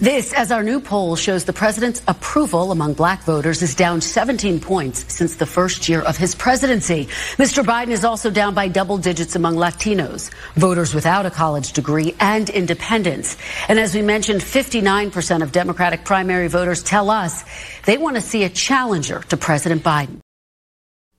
This, 0.00 0.32
as 0.32 0.50
our 0.50 0.62
new 0.62 0.80
poll 0.80 1.14
shows, 1.14 1.44
the 1.44 1.52
president's 1.52 2.02
approval 2.08 2.72
among 2.72 2.94
black 2.94 3.22
voters 3.24 3.60
is 3.60 3.74
down 3.74 4.00
17 4.00 4.58
points 4.58 5.04
since 5.12 5.36
the 5.36 5.44
first 5.44 5.90
year 5.90 6.00
of 6.00 6.16
his 6.16 6.34
presidency. 6.34 7.04
Mr. 7.36 7.62
Biden 7.62 7.90
is 7.90 8.02
also 8.02 8.30
down 8.30 8.54
by 8.54 8.66
double 8.68 8.96
digits 8.96 9.36
among 9.36 9.56
Latinos, 9.56 10.32
voters 10.54 10.94
without 10.94 11.26
a 11.26 11.30
college 11.30 11.74
degree, 11.74 12.14
and 12.18 12.48
independents. 12.48 13.36
And 13.68 13.78
as 13.78 13.94
we 13.94 14.00
mentioned, 14.00 14.40
59% 14.40 15.42
of 15.42 15.52
Democratic 15.52 16.06
primary 16.06 16.48
voters 16.48 16.82
tell 16.82 17.10
us 17.10 17.44
they 17.84 17.98
want 17.98 18.16
to 18.16 18.22
see 18.22 18.44
a 18.44 18.48
challenger 18.48 19.20
to 19.28 19.36
President 19.36 19.82
Biden. 19.82 20.20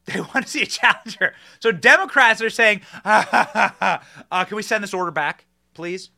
They 0.06 0.22
want 0.22 0.48
to 0.48 0.48
see 0.48 0.63
a 0.63 0.65
challenger. 0.65 1.36
So 1.60 1.72
Democrats 1.72 2.41
are 2.41 2.50
saying, 2.50 2.82
uh, 3.06 4.00
can 4.32 4.56
we 4.56 4.63
send 4.63 4.84
this 4.84 4.96
order 4.96 5.12
back, 5.12 5.46
please? 5.75 6.10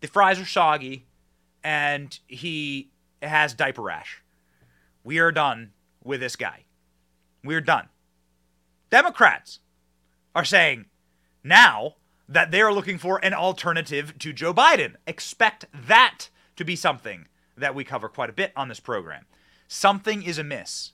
The 0.00 0.08
fries 0.08 0.38
are 0.38 0.44
soggy 0.44 1.07
and 1.68 2.20
he 2.26 2.88
has 3.20 3.52
diaper 3.52 3.82
rash. 3.82 4.22
We 5.04 5.18
are 5.18 5.30
done 5.30 5.72
with 6.02 6.20
this 6.20 6.34
guy. 6.34 6.64
We're 7.44 7.60
done. 7.60 7.90
Democrats 8.88 9.58
are 10.34 10.46
saying 10.46 10.86
now 11.44 11.96
that 12.26 12.50
they're 12.50 12.72
looking 12.72 12.96
for 12.96 13.22
an 13.22 13.34
alternative 13.34 14.18
to 14.20 14.32
Joe 14.32 14.54
Biden. 14.54 14.94
Expect 15.06 15.66
that 15.74 16.30
to 16.56 16.64
be 16.64 16.74
something 16.74 17.26
that 17.54 17.74
we 17.74 17.84
cover 17.84 18.08
quite 18.08 18.30
a 18.30 18.32
bit 18.32 18.50
on 18.56 18.68
this 18.68 18.80
program. 18.80 19.26
Something 19.66 20.22
is 20.22 20.38
amiss. 20.38 20.92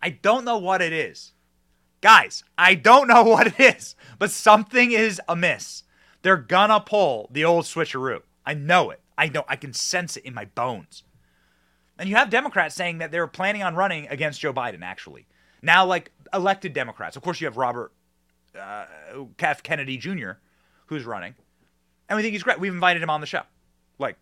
I 0.00 0.08
don't 0.08 0.46
know 0.46 0.56
what 0.56 0.80
it 0.80 0.94
is. 0.94 1.34
Guys, 2.00 2.44
I 2.56 2.76
don't 2.76 3.08
know 3.08 3.24
what 3.24 3.48
it 3.48 3.60
is, 3.60 3.94
but 4.18 4.30
something 4.30 4.90
is 4.90 5.20
amiss. 5.28 5.82
They're 6.22 6.38
gonna 6.38 6.80
pull 6.80 7.28
the 7.30 7.44
old 7.44 7.66
switcheroo. 7.66 8.22
I 8.46 8.54
know 8.54 8.88
it. 8.88 9.02
I 9.18 9.28
know 9.28 9.44
I 9.48 9.56
can 9.56 9.72
sense 9.72 10.16
it 10.16 10.24
in 10.24 10.32
my 10.32 10.44
bones. 10.46 11.02
And 11.98 12.08
you 12.08 12.14
have 12.14 12.30
Democrats 12.30 12.76
saying 12.76 12.98
that 12.98 13.10
they're 13.10 13.26
planning 13.26 13.64
on 13.64 13.74
running 13.74 14.06
against 14.06 14.40
Joe 14.40 14.52
Biden, 14.52 14.82
actually. 14.82 15.26
Now, 15.60 15.84
like 15.84 16.12
elected 16.32 16.72
Democrats. 16.72 17.16
Of 17.16 17.22
course, 17.22 17.40
you 17.40 17.46
have 17.48 17.56
Robert 17.56 17.92
uh. 18.58 18.86
Kennedy 19.62 19.98
Jr., 19.98 20.32
who's 20.86 21.04
running. 21.04 21.34
And 22.08 22.16
we 22.16 22.22
think 22.22 22.32
he's 22.32 22.44
great. 22.44 22.60
We've 22.60 22.72
invited 22.72 23.02
him 23.02 23.10
on 23.10 23.20
the 23.20 23.26
show. 23.26 23.42
Like, 23.98 24.16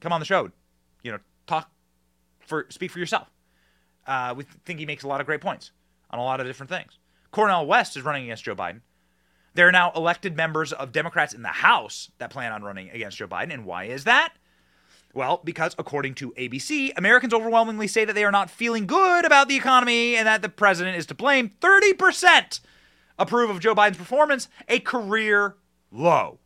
come 0.00 0.12
on 0.12 0.20
the 0.20 0.26
show. 0.26 0.50
You 1.02 1.12
know, 1.12 1.18
talk 1.46 1.70
for, 2.40 2.66
speak 2.68 2.90
for 2.90 2.98
yourself. 2.98 3.28
Uh, 4.06 4.34
we 4.36 4.44
think 4.64 4.78
he 4.78 4.86
makes 4.86 5.02
a 5.02 5.08
lot 5.08 5.20
of 5.20 5.26
great 5.26 5.40
points 5.40 5.72
on 6.10 6.18
a 6.18 6.22
lot 6.22 6.40
of 6.40 6.46
different 6.46 6.70
things. 6.70 6.98
Cornel 7.30 7.66
West 7.66 7.96
is 7.96 8.02
running 8.02 8.24
against 8.24 8.44
Joe 8.44 8.54
Biden. 8.54 8.80
There 9.54 9.66
are 9.68 9.72
now 9.72 9.92
elected 9.94 10.36
members 10.36 10.72
of 10.72 10.92
Democrats 10.92 11.34
in 11.34 11.42
the 11.42 11.48
House 11.48 12.10
that 12.18 12.30
plan 12.30 12.52
on 12.52 12.62
running 12.62 12.90
against 12.90 13.18
Joe 13.18 13.26
Biden. 13.26 13.52
And 13.52 13.64
why 13.64 13.84
is 13.84 14.04
that? 14.04 14.32
Well, 15.12 15.40
because 15.42 15.74
according 15.76 16.14
to 16.16 16.30
ABC, 16.32 16.92
Americans 16.96 17.34
overwhelmingly 17.34 17.88
say 17.88 18.04
that 18.04 18.12
they 18.12 18.24
are 18.24 18.30
not 18.30 18.48
feeling 18.48 18.86
good 18.86 19.24
about 19.24 19.48
the 19.48 19.56
economy 19.56 20.14
and 20.16 20.26
that 20.26 20.42
the 20.42 20.48
president 20.48 20.96
is 20.96 21.06
to 21.06 21.14
blame. 21.14 21.50
30% 21.60 22.60
approve 23.18 23.50
of 23.50 23.58
Joe 23.60 23.74
Biden's 23.74 23.96
performance, 23.96 24.48
a 24.68 24.78
career 24.78 25.56
low. 25.90 26.38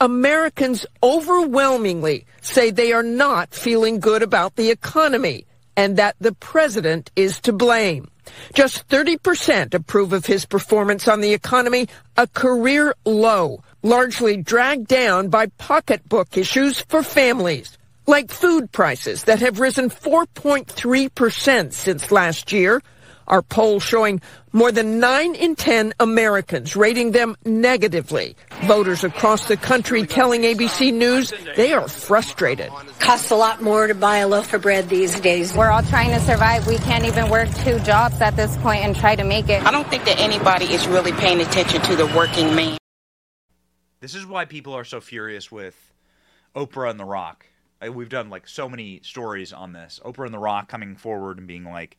Americans 0.00 0.84
overwhelmingly 1.02 2.26
say 2.40 2.70
they 2.70 2.92
are 2.92 3.04
not 3.04 3.54
feeling 3.54 4.00
good 4.00 4.22
about 4.22 4.56
the 4.56 4.70
economy 4.70 5.46
and 5.76 5.96
that 5.96 6.16
the 6.18 6.32
president 6.32 7.10
is 7.14 7.40
to 7.40 7.52
blame. 7.52 8.08
Just 8.52 8.88
30% 8.88 9.74
approve 9.74 10.12
of 10.12 10.26
his 10.26 10.46
performance 10.46 11.08
on 11.08 11.20
the 11.20 11.32
economy, 11.32 11.88
a 12.16 12.26
career 12.26 12.94
low, 13.04 13.62
largely 13.82 14.36
dragged 14.36 14.88
down 14.88 15.28
by 15.28 15.46
pocketbook 15.58 16.36
issues 16.36 16.80
for 16.80 17.02
families, 17.02 17.76
like 18.06 18.30
food 18.30 18.72
prices 18.72 19.24
that 19.24 19.40
have 19.40 19.60
risen 19.60 19.90
4.3% 19.90 21.72
since 21.72 22.12
last 22.12 22.52
year, 22.52 22.82
our 23.26 23.42
poll 23.42 23.80
showing 23.80 24.20
more 24.52 24.70
than 24.70 25.00
9 25.00 25.34
in 25.34 25.56
10 25.56 25.94
Americans 26.00 26.76
rating 26.76 27.12
them 27.12 27.36
negatively. 27.44 28.36
Voters 28.64 29.04
across 29.04 29.48
the 29.48 29.56
country 29.56 30.06
telling 30.06 30.42
ABC 30.42 30.92
News 30.92 31.32
they 31.56 31.72
are 31.72 31.88
frustrated. 31.88 32.70
Costs 32.98 33.30
a 33.30 33.36
lot 33.36 33.62
more 33.62 33.86
to 33.86 33.94
buy 33.94 34.18
a 34.18 34.28
loaf 34.28 34.52
of 34.52 34.62
bread 34.62 34.88
these 34.88 35.18
days. 35.20 35.54
We're 35.54 35.70
all 35.70 35.82
trying 35.82 36.10
to 36.10 36.20
survive. 36.20 36.66
We 36.66 36.78
can't 36.78 37.04
even 37.04 37.30
work 37.30 37.48
two 37.64 37.78
jobs 37.80 38.20
at 38.20 38.36
this 38.36 38.56
point 38.58 38.84
and 38.84 38.94
try 38.94 39.16
to 39.16 39.24
make 39.24 39.48
it. 39.48 39.64
I 39.64 39.70
don't 39.70 39.88
think 39.88 40.04
that 40.04 40.18
anybody 40.18 40.66
is 40.66 40.86
really 40.86 41.12
paying 41.12 41.40
attention 41.40 41.80
to 41.82 41.96
the 41.96 42.06
working 42.16 42.54
man. 42.54 42.78
This 44.00 44.14
is 44.14 44.26
why 44.26 44.44
people 44.44 44.74
are 44.74 44.84
so 44.84 45.00
furious 45.00 45.50
with 45.50 45.74
Oprah 46.54 46.90
and 46.90 47.00
The 47.00 47.04
Rock. 47.04 47.46
We've 47.92 48.08
done 48.08 48.30
like 48.30 48.48
so 48.48 48.68
many 48.68 49.00
stories 49.02 49.52
on 49.52 49.72
this. 49.72 50.00
Oprah 50.04 50.24
and 50.24 50.32
The 50.34 50.38
Rock 50.38 50.68
coming 50.68 50.96
forward 50.96 51.38
and 51.38 51.46
being 51.46 51.64
like, 51.64 51.98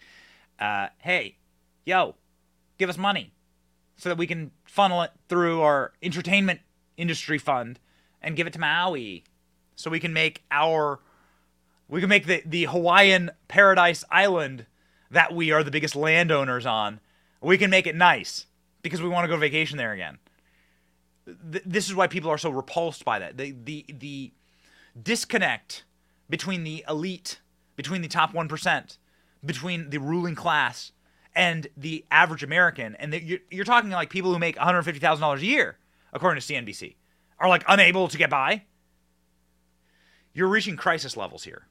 uh, 0.59 0.87
hey, 0.99 1.37
yo, 1.85 2.15
give 2.77 2.89
us 2.89 2.97
money 2.97 3.33
so 3.97 4.09
that 4.09 4.17
we 4.17 4.27
can 4.27 4.51
funnel 4.65 5.01
it 5.01 5.11
through 5.29 5.61
our 5.61 5.93
entertainment 6.01 6.59
industry 6.97 7.37
fund 7.37 7.79
and 8.21 8.35
give 8.35 8.47
it 8.47 8.53
to 8.53 8.59
Maui 8.59 9.23
so 9.75 9.89
we 9.89 9.99
can 9.99 10.13
make 10.13 10.43
our 10.51 10.99
we 11.87 11.99
can 11.99 12.09
make 12.09 12.25
the, 12.25 12.41
the 12.45 12.63
Hawaiian 12.63 13.31
paradise 13.47 14.03
island 14.09 14.65
that 15.11 15.33
we 15.33 15.51
are 15.51 15.63
the 15.63 15.69
biggest 15.69 15.95
landowners 15.95 16.65
on. 16.65 16.99
We 17.41 17.59
can 17.59 17.69
make 17.69 17.85
it 17.85 17.95
nice 17.95 18.47
because 18.81 19.03
we 19.03 19.09
want 19.09 19.25
to 19.25 19.27
go 19.27 19.37
vacation 19.37 19.77
there 19.77 19.93
again. 19.93 20.17
Th- 21.51 21.63
this 21.63 21.87
is 21.87 21.93
why 21.93 22.07
people 22.07 22.31
are 22.31 22.39
so 22.39 22.49
repulsed 22.49 23.05
by 23.05 23.19
that. 23.19 23.37
The 23.37 23.51
the 23.51 23.85
the 23.87 24.33
disconnect 25.01 25.83
between 26.29 26.63
the 26.63 26.83
elite, 26.89 27.39
between 27.75 28.01
the 28.01 28.07
top 28.07 28.33
1% 28.33 28.97
between 29.45 29.89
the 29.89 29.99
ruling 29.99 30.35
class 30.35 30.91
and 31.35 31.67
the 31.75 32.05
average 32.11 32.43
American, 32.43 32.95
and 32.95 33.11
the, 33.11 33.21
you're, 33.21 33.39
you're 33.51 33.65
talking 33.65 33.89
like 33.89 34.09
people 34.09 34.31
who 34.31 34.39
make 34.39 34.55
$150,000 34.55 35.37
a 35.37 35.45
year, 35.45 35.77
according 36.13 36.41
to 36.41 36.53
CNBC, 36.53 36.95
are 37.39 37.49
like 37.49 37.63
unable 37.67 38.07
to 38.07 38.17
get 38.17 38.29
by. 38.29 38.63
You're 40.33 40.47
reaching 40.47 40.77
crisis 40.77 41.17
levels 41.17 41.43
here, 41.43 41.67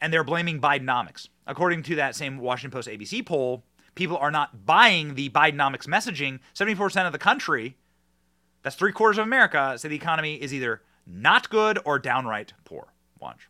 and 0.00 0.12
they're 0.12 0.24
blaming 0.24 0.60
Bidenomics. 0.60 1.28
According 1.46 1.82
to 1.84 1.96
that 1.96 2.14
same 2.14 2.38
Washington 2.38 2.76
Post 2.76 2.88
ABC 2.88 3.24
poll, 3.26 3.64
people 3.94 4.16
are 4.16 4.30
not 4.30 4.64
buying 4.64 5.14
the 5.14 5.28
Bidenomics 5.30 5.86
messaging. 5.86 6.38
74% 6.54 7.06
of 7.06 7.12
the 7.12 7.18
country, 7.18 7.76
that's 8.62 8.76
three 8.76 8.92
quarters 8.92 9.18
of 9.18 9.24
America, 9.24 9.76
say 9.76 9.88
the 9.88 9.96
economy 9.96 10.34
is 10.36 10.54
either 10.54 10.82
not 11.06 11.50
good 11.50 11.78
or 11.84 11.98
downright 11.98 12.52
poor. 12.64 12.92
Watch. 13.18 13.49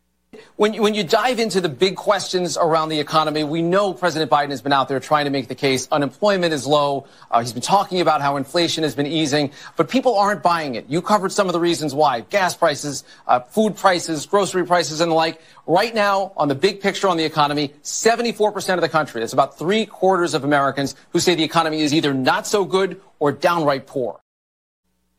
When, 0.55 0.81
when 0.81 0.95
you 0.95 1.03
dive 1.03 1.41
into 1.41 1.61
the 1.61 1.69
big 1.69 1.97
questions 1.97 2.57
around 2.57 2.91
the 2.91 3.01
economy, 3.01 3.43
we 3.43 3.63
know 3.63 3.93
President 3.93 4.31
Biden 4.31 4.51
has 4.51 4.63
been 4.63 4.73
out 4.73 4.89
there 4.89 5.01
trying 5.01 5.25
to 5.25 5.31
make 5.31 5.49
the 5.49 5.57
case. 5.57 5.89
Unemployment 5.91 6.53
is 6.53 6.69
low. 6.69 7.07
Uh, 7.31 7.41
he's 7.41 7.53
been 7.53 7.63
talking 7.63 8.01
about 8.01 8.21
how 8.21 8.37
inflation 8.37 8.85
has 8.85 8.95
been 8.95 9.09
easing, 9.09 9.51
but 9.77 9.89
people 9.89 10.17
aren't 10.17 10.43
buying 10.43 10.77
it. 10.77 10.85
You 10.89 11.03
covered 11.03 11.33
some 11.33 11.49
of 11.49 11.53
the 11.53 11.59
reasons 11.59 11.95
why. 11.95 12.21
Gas 12.21 12.55
prices, 12.55 13.03
uh, 13.27 13.41
food 13.41 13.75
prices, 13.75 14.25
grocery 14.27 14.65
prices, 14.65 15.01
and 15.01 15.11
the 15.11 15.17
like. 15.17 15.41
Right 15.67 15.95
now, 15.95 16.33
on 16.37 16.47
the 16.47 16.55
big 16.55 16.81
picture 16.81 17.09
on 17.09 17.17
the 17.17 17.25
economy, 17.25 17.73
74% 17.83 18.75
of 18.75 18.83
the 18.83 18.89
country, 18.89 19.21
that's 19.21 19.33
about 19.33 19.59
three 19.59 19.85
quarters 19.85 20.35
of 20.35 20.45
Americans 20.45 20.95
who 21.11 21.19
say 21.19 21.35
the 21.35 21.43
economy 21.43 21.81
is 21.81 21.93
either 21.93 22.15
not 22.15 22.47
so 22.47 22.65
good 22.65 23.01
or 23.19 23.33
downright 23.33 23.87
poor. 23.87 24.21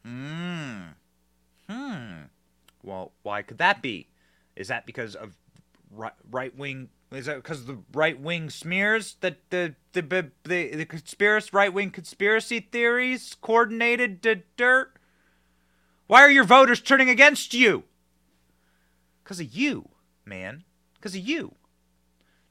Hmm. 0.05 0.81
Hmm. 1.69 2.21
Well, 2.81 3.11
why 3.23 3.41
could 3.41 3.57
that 3.57 3.81
be? 3.81 4.07
Is 4.55 4.67
that 4.67 4.85
because 4.85 5.15
of 5.15 5.35
right 6.29 6.55
wing? 6.57 6.89
Is 7.11 7.25
that 7.25 7.37
because 7.37 7.65
the 7.65 7.79
right 7.93 8.19
wing 8.19 8.49
smears 8.49 9.17
that 9.21 9.37
the 9.49 9.75
the 9.93 10.01
the 10.01 10.31
the, 10.43 10.75
the 10.75 10.85
conspiracy 10.85 11.49
right 11.51 11.73
wing 11.73 11.91
conspiracy 11.91 12.59
theories 12.59 13.35
coordinated 13.41 14.21
to 14.23 14.41
dirt? 14.57 14.93
Why 16.07 16.21
are 16.21 16.31
your 16.31 16.43
voters 16.43 16.81
turning 16.81 17.09
against 17.09 17.53
you? 17.53 17.83
Because 19.23 19.39
of 19.39 19.53
you, 19.53 19.89
man. 20.25 20.63
Because 20.95 21.15
of 21.15 21.21
you. 21.21 21.55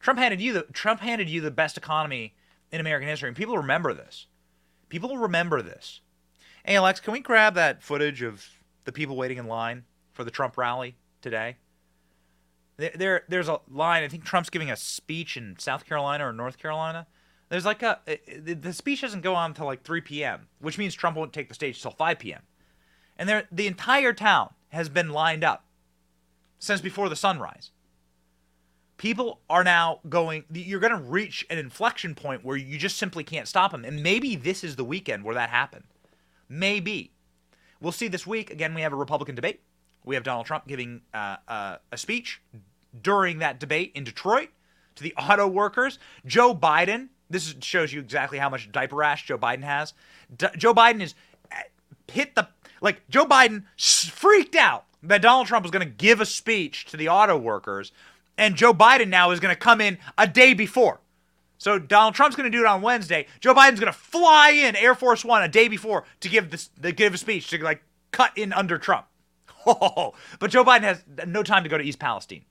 Trump 0.00 0.18
handed 0.18 0.40
you 0.40 0.52
the 0.52 0.62
Trump 0.72 1.00
handed 1.00 1.28
you 1.28 1.40
the 1.40 1.50
best 1.50 1.76
economy 1.76 2.34
in 2.72 2.80
American 2.80 3.08
history, 3.08 3.28
and 3.28 3.36
people 3.36 3.56
remember 3.56 3.92
this. 3.92 4.26
People 4.88 5.16
remember 5.18 5.62
this. 5.62 6.00
Hey, 6.64 6.76
Alex, 6.76 7.00
can 7.00 7.12
we 7.12 7.20
grab 7.20 7.54
that 7.54 7.82
footage 7.82 8.22
of 8.22 8.44
the 8.84 8.92
people 8.92 9.16
waiting 9.16 9.38
in 9.38 9.46
line 9.46 9.84
for 10.12 10.24
the 10.24 10.30
Trump 10.30 10.56
rally 10.58 10.96
today? 11.22 11.56
There, 12.80 12.92
there 12.94 13.22
there's 13.28 13.48
a 13.48 13.60
line. 13.70 14.02
I 14.02 14.08
think 14.08 14.24
Trump's 14.24 14.50
giving 14.50 14.70
a 14.70 14.76
speech 14.76 15.36
in 15.36 15.56
South 15.58 15.84
Carolina 15.84 16.26
or 16.26 16.32
North 16.32 16.58
Carolina. 16.58 17.06
There's 17.48 17.64
like 17.64 17.82
a 17.82 18.00
the 18.42 18.72
speech 18.72 19.02
doesn't 19.02 19.20
go 19.20 19.34
on 19.34 19.50
until 19.50 19.66
like 19.66 19.82
3 19.82 20.00
p.m., 20.00 20.48
which 20.60 20.78
means 20.78 20.94
Trump 20.94 21.16
won't 21.16 21.32
take 21.32 21.48
the 21.48 21.54
stage 21.54 21.80
till 21.82 21.90
5 21.90 22.18
p.m. 22.18 22.42
And 23.18 23.28
there, 23.28 23.46
the 23.52 23.66
entire 23.66 24.12
town 24.12 24.54
has 24.68 24.88
been 24.88 25.10
lined 25.10 25.44
up 25.44 25.66
since 26.58 26.80
before 26.80 27.08
the 27.08 27.16
sunrise 27.16 27.70
people 29.00 29.40
are 29.48 29.64
now 29.64 29.98
going 30.10 30.44
you're 30.52 30.78
going 30.78 30.92
to 30.92 30.98
reach 30.98 31.46
an 31.48 31.56
inflection 31.56 32.14
point 32.14 32.44
where 32.44 32.58
you 32.58 32.76
just 32.76 32.98
simply 32.98 33.24
can't 33.24 33.48
stop 33.48 33.72
them 33.72 33.82
and 33.82 34.02
maybe 34.02 34.36
this 34.36 34.62
is 34.62 34.76
the 34.76 34.84
weekend 34.84 35.24
where 35.24 35.34
that 35.34 35.48
happened 35.48 35.84
maybe 36.50 37.10
we'll 37.80 37.92
see 37.92 38.08
this 38.08 38.26
week 38.26 38.50
again 38.50 38.74
we 38.74 38.82
have 38.82 38.92
a 38.92 38.96
republican 38.96 39.34
debate 39.34 39.60
we 40.04 40.14
have 40.14 40.22
donald 40.22 40.44
trump 40.44 40.68
giving 40.68 41.00
uh, 41.14 41.36
uh, 41.48 41.76
a 41.90 41.96
speech 41.96 42.42
during 43.02 43.38
that 43.38 43.60
debate 43.60 43.92
in 43.94 44.04
detroit 44.04 44.48
to 44.94 45.02
the 45.02 45.14
auto 45.14 45.46
workers 45.46 45.98
joe 46.26 46.54
biden 46.54 47.08
this 47.28 47.54
shows 47.60 47.92
you 47.92 48.00
exactly 48.00 48.38
how 48.38 48.48
much 48.48 48.70
diaper 48.72 48.96
rash 48.96 49.26
joe 49.26 49.38
biden 49.38 49.62
has 49.62 49.94
D- 50.36 50.46
joe 50.56 50.74
biden 50.74 51.00
is 51.00 51.14
uh, 51.52 51.56
hit 52.08 52.34
the 52.34 52.48
like 52.80 53.08
joe 53.08 53.26
biden 53.26 53.64
freaked 53.78 54.56
out 54.56 54.84
that 55.02 55.22
donald 55.22 55.46
trump 55.46 55.62
was 55.62 55.70
going 55.70 55.86
to 55.86 55.94
give 55.94 56.20
a 56.20 56.26
speech 56.26 56.86
to 56.86 56.96
the 56.96 57.08
auto 57.08 57.36
workers 57.36 57.92
and 58.40 58.56
Joe 58.56 58.72
Biden 58.72 59.08
now 59.08 59.30
is 59.30 59.38
going 59.38 59.54
to 59.54 59.60
come 59.60 59.80
in 59.80 59.98
a 60.16 60.26
day 60.26 60.54
before. 60.54 61.00
So 61.58 61.78
Donald 61.78 62.14
Trump's 62.14 62.36
going 62.36 62.50
to 62.50 62.56
do 62.56 62.64
it 62.64 62.66
on 62.66 62.80
Wednesday. 62.80 63.26
Joe 63.38 63.54
Biden's 63.54 63.78
going 63.78 63.92
to 63.92 63.98
fly 63.98 64.50
in 64.50 64.74
Air 64.74 64.94
Force 64.94 65.24
One 65.24 65.42
a 65.42 65.48
day 65.48 65.68
before 65.68 66.04
to 66.20 66.28
give 66.28 66.50
this, 66.50 66.70
to 66.80 66.90
give 66.90 67.12
a 67.12 67.18
speech 67.18 67.48
to 67.50 67.62
like 67.62 67.82
cut 68.10 68.36
in 68.36 68.52
under 68.52 68.78
Trump. 68.78 69.06
Oh, 69.66 70.14
but 70.38 70.50
Joe 70.50 70.64
Biden 70.64 70.84
has 70.84 71.04
no 71.26 71.42
time 71.42 71.64
to 71.64 71.68
go 71.68 71.76
to 71.76 71.84
East 71.84 71.98
Palestine. 71.98 72.46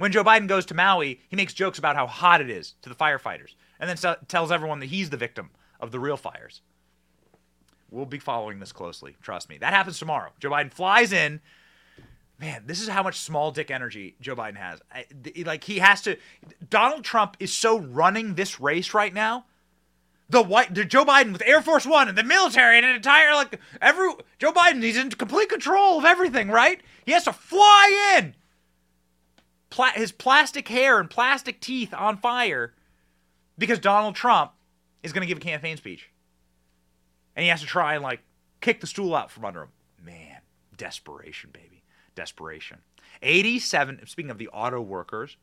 When 0.00 0.12
Joe 0.12 0.24
Biden 0.24 0.46
goes 0.46 0.64
to 0.64 0.74
Maui, 0.74 1.20
he 1.28 1.36
makes 1.36 1.52
jokes 1.52 1.78
about 1.78 1.94
how 1.94 2.06
hot 2.06 2.40
it 2.40 2.48
is 2.48 2.72
to 2.80 2.88
the 2.88 2.94
firefighters, 2.94 3.54
and 3.78 3.86
then 3.86 4.16
tells 4.28 4.50
everyone 4.50 4.80
that 4.80 4.86
he's 4.86 5.10
the 5.10 5.18
victim 5.18 5.50
of 5.78 5.90
the 5.90 6.00
real 6.00 6.16
fires. 6.16 6.62
We'll 7.90 8.06
be 8.06 8.18
following 8.18 8.60
this 8.60 8.72
closely. 8.72 9.16
Trust 9.20 9.50
me. 9.50 9.58
That 9.58 9.74
happens 9.74 9.98
tomorrow. 9.98 10.30
Joe 10.40 10.48
Biden 10.48 10.72
flies 10.72 11.12
in 11.12 11.42
man, 12.38 12.62
this 12.64 12.80
is 12.80 12.88
how 12.88 13.02
much 13.02 13.18
small 13.18 13.50
dick 13.50 13.70
energy 13.70 14.16
Joe 14.22 14.34
Biden 14.34 14.56
has. 14.56 14.80
I, 14.90 15.04
like 15.44 15.64
he 15.64 15.80
has 15.80 16.00
to. 16.02 16.16
Donald 16.70 17.04
Trump 17.04 17.36
is 17.38 17.52
so 17.52 17.78
running 17.78 18.36
this 18.36 18.58
race 18.58 18.94
right 18.94 19.12
now. 19.12 19.44
The 20.30 20.40
white, 20.40 20.74
the 20.74 20.86
Joe 20.86 21.04
Biden 21.04 21.32
with 21.32 21.42
Air 21.44 21.60
Force 21.60 21.84
One 21.84 22.08
and 22.08 22.16
the 22.16 22.24
military 22.24 22.78
and 22.78 22.86
an 22.86 22.96
entire 22.96 23.34
like 23.34 23.60
every 23.82 24.14
Joe 24.38 24.52
Biden, 24.52 24.82
he's 24.82 24.96
in 24.96 25.10
complete 25.10 25.50
control 25.50 25.98
of 25.98 26.06
everything. 26.06 26.48
Right? 26.48 26.80
He 27.04 27.12
has 27.12 27.24
to 27.24 27.34
fly 27.34 28.14
in. 28.16 28.34
Pla- 29.70 29.92
his 29.92 30.12
plastic 30.12 30.68
hair 30.68 30.98
and 30.98 31.08
plastic 31.08 31.60
teeth 31.60 31.94
on 31.94 32.16
fire 32.16 32.74
because 33.56 33.78
Donald 33.78 34.14
Trump 34.14 34.52
is 35.02 35.12
going 35.12 35.22
to 35.22 35.26
give 35.26 35.38
a 35.38 35.40
campaign 35.40 35.76
speech, 35.76 36.10
and 37.36 37.42
he 37.42 37.48
has 37.48 37.60
to 37.60 37.66
try 37.66 37.94
and 37.94 38.02
like 38.02 38.20
kick 38.60 38.80
the 38.80 38.86
stool 38.86 39.14
out 39.14 39.30
from 39.30 39.44
under 39.44 39.62
him. 39.62 39.68
Man, 40.04 40.38
desperation, 40.76 41.50
baby 41.52 41.80
desperation. 42.14 42.78
87, 43.22 44.06
speaking 44.06 44.30
of 44.30 44.38
the 44.38 44.48
auto 44.48 44.80
workers, 44.80 45.36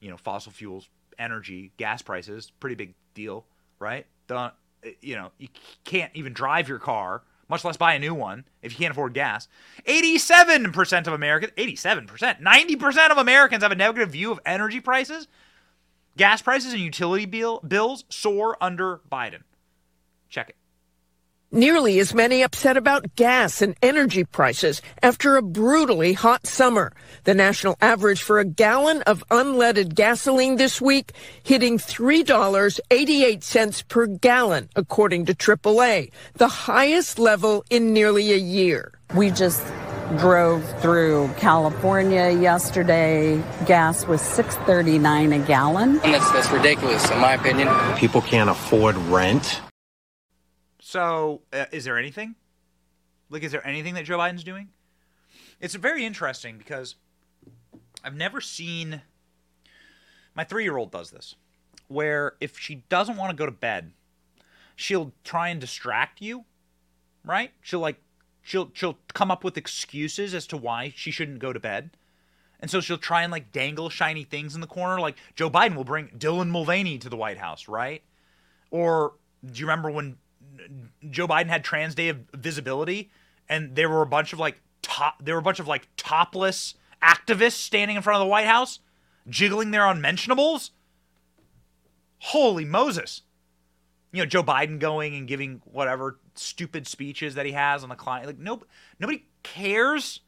you 0.00 0.10
know, 0.10 0.16
fossil 0.16 0.52
fuels, 0.52 0.88
energy, 1.18 1.72
gas 1.76 2.02
prices, 2.02 2.50
pretty 2.58 2.74
big 2.74 2.94
deal, 3.14 3.44
right? 3.78 4.06
The, 4.26 4.52
eh, 4.82 4.92
you 5.00 5.14
know, 5.16 5.30
you 5.38 5.48
can't 5.84 6.10
even 6.14 6.32
drive 6.32 6.68
your 6.68 6.78
car, 6.78 7.22
much 7.48 7.64
less 7.64 7.76
buy 7.76 7.94
a 7.94 7.98
new 7.98 8.14
one 8.14 8.44
if 8.62 8.72
you 8.72 8.78
can't 8.78 8.92
afford 8.92 9.14
gas. 9.14 9.48
87% 9.86 11.06
of 11.06 11.12
Americans, 11.12 11.52
87%, 11.56 12.42
90% 12.42 13.10
of 13.10 13.18
Americans 13.18 13.62
have 13.62 13.72
a 13.72 13.76
negative 13.76 14.10
view 14.10 14.32
of 14.32 14.40
energy 14.44 14.80
prices. 14.80 15.28
Gas 16.16 16.40
prices 16.40 16.72
and 16.72 16.82
utility 16.82 17.26
bill, 17.26 17.60
bills 17.60 18.04
soar 18.08 18.56
under 18.60 19.00
Biden. 19.10 19.42
Check 20.30 20.48
it. 20.48 20.56
Nearly 21.56 21.98
as 22.00 22.12
many 22.12 22.42
upset 22.42 22.76
about 22.76 23.16
gas 23.16 23.62
and 23.62 23.74
energy 23.80 24.24
prices 24.24 24.82
after 25.02 25.38
a 25.38 25.42
brutally 25.42 26.12
hot 26.12 26.46
summer. 26.46 26.92
The 27.24 27.32
national 27.32 27.78
average 27.80 28.20
for 28.20 28.38
a 28.38 28.44
gallon 28.44 29.00
of 29.06 29.24
unleaded 29.30 29.94
gasoline 29.94 30.56
this 30.56 30.82
week 30.82 31.12
hitting 31.42 31.78
$3.88 31.78 33.88
per 33.88 34.06
gallon, 34.06 34.68
according 34.76 35.24
to 35.24 35.34
AAA, 35.34 36.10
the 36.34 36.46
highest 36.46 37.18
level 37.18 37.64
in 37.70 37.94
nearly 37.94 38.34
a 38.34 38.36
year. 38.36 38.92
We 39.14 39.30
just 39.30 39.64
drove 40.18 40.62
through 40.82 41.30
California 41.38 42.32
yesterday. 42.32 43.42
Gas 43.64 44.06
was 44.06 44.20
6.39 44.20 45.42
a 45.42 45.46
gallon. 45.46 46.00
And 46.04 46.12
that's 46.12 46.30
that's 46.32 46.50
ridiculous 46.50 47.10
in 47.10 47.18
my 47.18 47.32
opinion. 47.32 47.70
People 47.96 48.20
can't 48.20 48.50
afford 48.50 48.94
rent. 49.08 49.62
So, 50.96 51.42
uh, 51.52 51.66
is 51.72 51.84
there 51.84 51.98
anything? 51.98 52.36
Like, 53.28 53.42
is 53.42 53.52
there 53.52 53.66
anything 53.66 53.92
that 53.96 54.06
Joe 54.06 54.16
Biden's 54.16 54.42
doing? 54.42 54.70
It's 55.60 55.74
very 55.74 56.06
interesting 56.06 56.56
because 56.56 56.94
I've 58.02 58.16
never 58.16 58.40
seen. 58.40 59.02
My 60.34 60.42
three 60.42 60.64
year 60.64 60.78
old 60.78 60.90
does 60.90 61.10
this, 61.10 61.34
where 61.88 62.36
if 62.40 62.58
she 62.58 62.76
doesn't 62.88 63.18
want 63.18 63.30
to 63.30 63.36
go 63.36 63.44
to 63.44 63.52
bed, 63.52 63.92
she'll 64.74 65.12
try 65.22 65.48
and 65.48 65.60
distract 65.60 66.22
you, 66.22 66.46
right? 67.26 67.50
She'll 67.60 67.80
like, 67.80 68.00
she'll 68.40 68.70
she'll 68.72 68.96
come 69.12 69.30
up 69.30 69.44
with 69.44 69.58
excuses 69.58 70.32
as 70.32 70.46
to 70.46 70.56
why 70.56 70.94
she 70.96 71.10
shouldn't 71.10 71.40
go 71.40 71.52
to 71.52 71.60
bed. 71.60 71.90
And 72.58 72.70
so 72.70 72.80
she'll 72.80 72.96
try 72.96 73.22
and 73.22 73.30
like 73.30 73.52
dangle 73.52 73.90
shiny 73.90 74.24
things 74.24 74.54
in 74.54 74.62
the 74.62 74.66
corner. 74.66 74.98
Like 74.98 75.16
Joe 75.34 75.50
Biden 75.50 75.76
will 75.76 75.84
bring 75.84 76.08
Dylan 76.16 76.48
Mulvaney 76.48 76.96
to 76.96 77.10
the 77.10 77.18
White 77.18 77.36
House, 77.36 77.68
right? 77.68 78.02
Or 78.70 79.12
do 79.44 79.60
you 79.60 79.66
remember 79.66 79.90
when 79.90 80.16
Joe 81.10 81.28
Biden 81.28 81.48
had 81.48 81.64
Trans 81.64 81.94
Day 81.94 82.08
of 82.08 82.18
Visibility, 82.34 83.10
and 83.48 83.76
there 83.76 83.88
were 83.88 84.02
a 84.02 84.06
bunch 84.06 84.32
of 84.32 84.38
like 84.38 84.60
top, 84.82 85.22
there 85.24 85.34
were 85.34 85.40
a 85.40 85.44
bunch 85.44 85.60
of 85.60 85.68
like 85.68 85.88
topless 85.96 86.74
activists 87.02 87.52
standing 87.52 87.96
in 87.96 88.02
front 88.02 88.20
of 88.20 88.26
the 88.26 88.30
White 88.30 88.46
House, 88.46 88.80
jiggling 89.28 89.70
their 89.70 89.86
unmentionables. 89.86 90.72
Holy 92.18 92.64
Moses! 92.64 93.22
You 94.12 94.22
know, 94.22 94.26
Joe 94.26 94.42
Biden 94.42 94.78
going 94.78 95.14
and 95.14 95.28
giving 95.28 95.60
whatever 95.64 96.18
stupid 96.34 96.86
speeches 96.86 97.34
that 97.34 97.46
he 97.46 97.52
has 97.52 97.82
on 97.82 97.88
the 97.88 97.96
client. 97.96 98.26
Like, 98.26 98.38
no, 98.38 98.62
nobody 98.98 99.26
cares. 99.42 100.20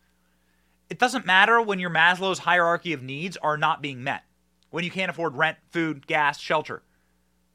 It 0.91 0.99
doesn't 0.99 1.27
matter 1.27 1.61
when 1.61 1.79
your 1.79 1.91
Maslow's 1.91 2.41
hierarchy 2.41 2.93
of 2.93 3.03
needs 3.03 3.37
are 3.39 3.57
not 3.57 3.81
being 3.81 4.03
met. 4.03 4.25
When 4.71 4.85
you 4.85 4.91
can't 4.91 5.11
afford 5.11 5.37
rent, 5.37 5.59
food, 5.71 6.07
gas, 6.07 6.39
shelter. 6.39 6.83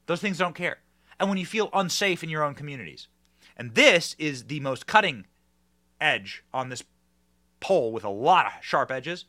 Those 0.06 0.20
things 0.20 0.38
don't 0.38 0.54
care 0.54 0.78
and 1.18 1.28
when 1.28 1.38
you 1.38 1.46
feel 1.46 1.70
unsafe 1.72 2.22
in 2.22 2.30
your 2.30 2.42
own 2.42 2.54
communities. 2.54 3.08
And 3.56 3.74
this 3.74 4.14
is 4.18 4.44
the 4.44 4.60
most 4.60 4.86
cutting 4.86 5.26
edge 6.00 6.44
on 6.52 6.68
this 6.68 6.82
poll 7.60 7.92
with 7.92 8.04
a 8.04 8.10
lot 8.10 8.46
of 8.46 8.52
sharp 8.62 8.90
edges 8.90 9.24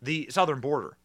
the 0.00 0.28
southern 0.30 0.60
border. 0.60 0.96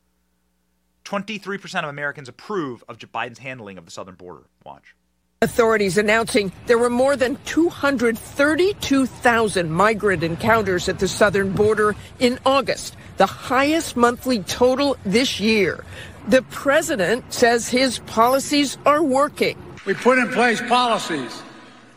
23% 1.06 1.84
of 1.84 1.89
Americans 1.89 2.30
approve 2.30 2.84
of 2.88 2.98
Biden's 2.98 3.39
handling 3.39 3.78
of 3.78 3.84
the 3.86 3.91
southern 3.91 4.15
border. 4.15 4.43
Watch. 4.65 4.96
Authorities 5.41 5.98
announcing 5.98 6.54
there 6.67 6.78
were 6.78 6.89
more 6.89 7.17
than 7.17 7.38
232,000 7.43 9.72
migrant 9.72 10.24
encounters 10.24 10.88
at 10.88 11.00
the 11.00 11.08
southern 11.08 11.52
border 11.52 11.96
in 12.19 12.39
August, 12.46 12.96
the 13.17 13.26
highest 13.26 13.98
monthly 13.98 14.39
total 14.43 14.96
this 15.04 15.41
year. 15.41 15.84
The 16.30 16.43
president 16.43 17.34
says 17.34 17.67
his 17.67 18.00
policies 18.00 18.78
are 18.86 19.04
working. 19.04 19.62
We 19.86 19.93
put 19.93 20.17
in 20.17 20.30
place 20.30 20.62
policies 20.62 21.41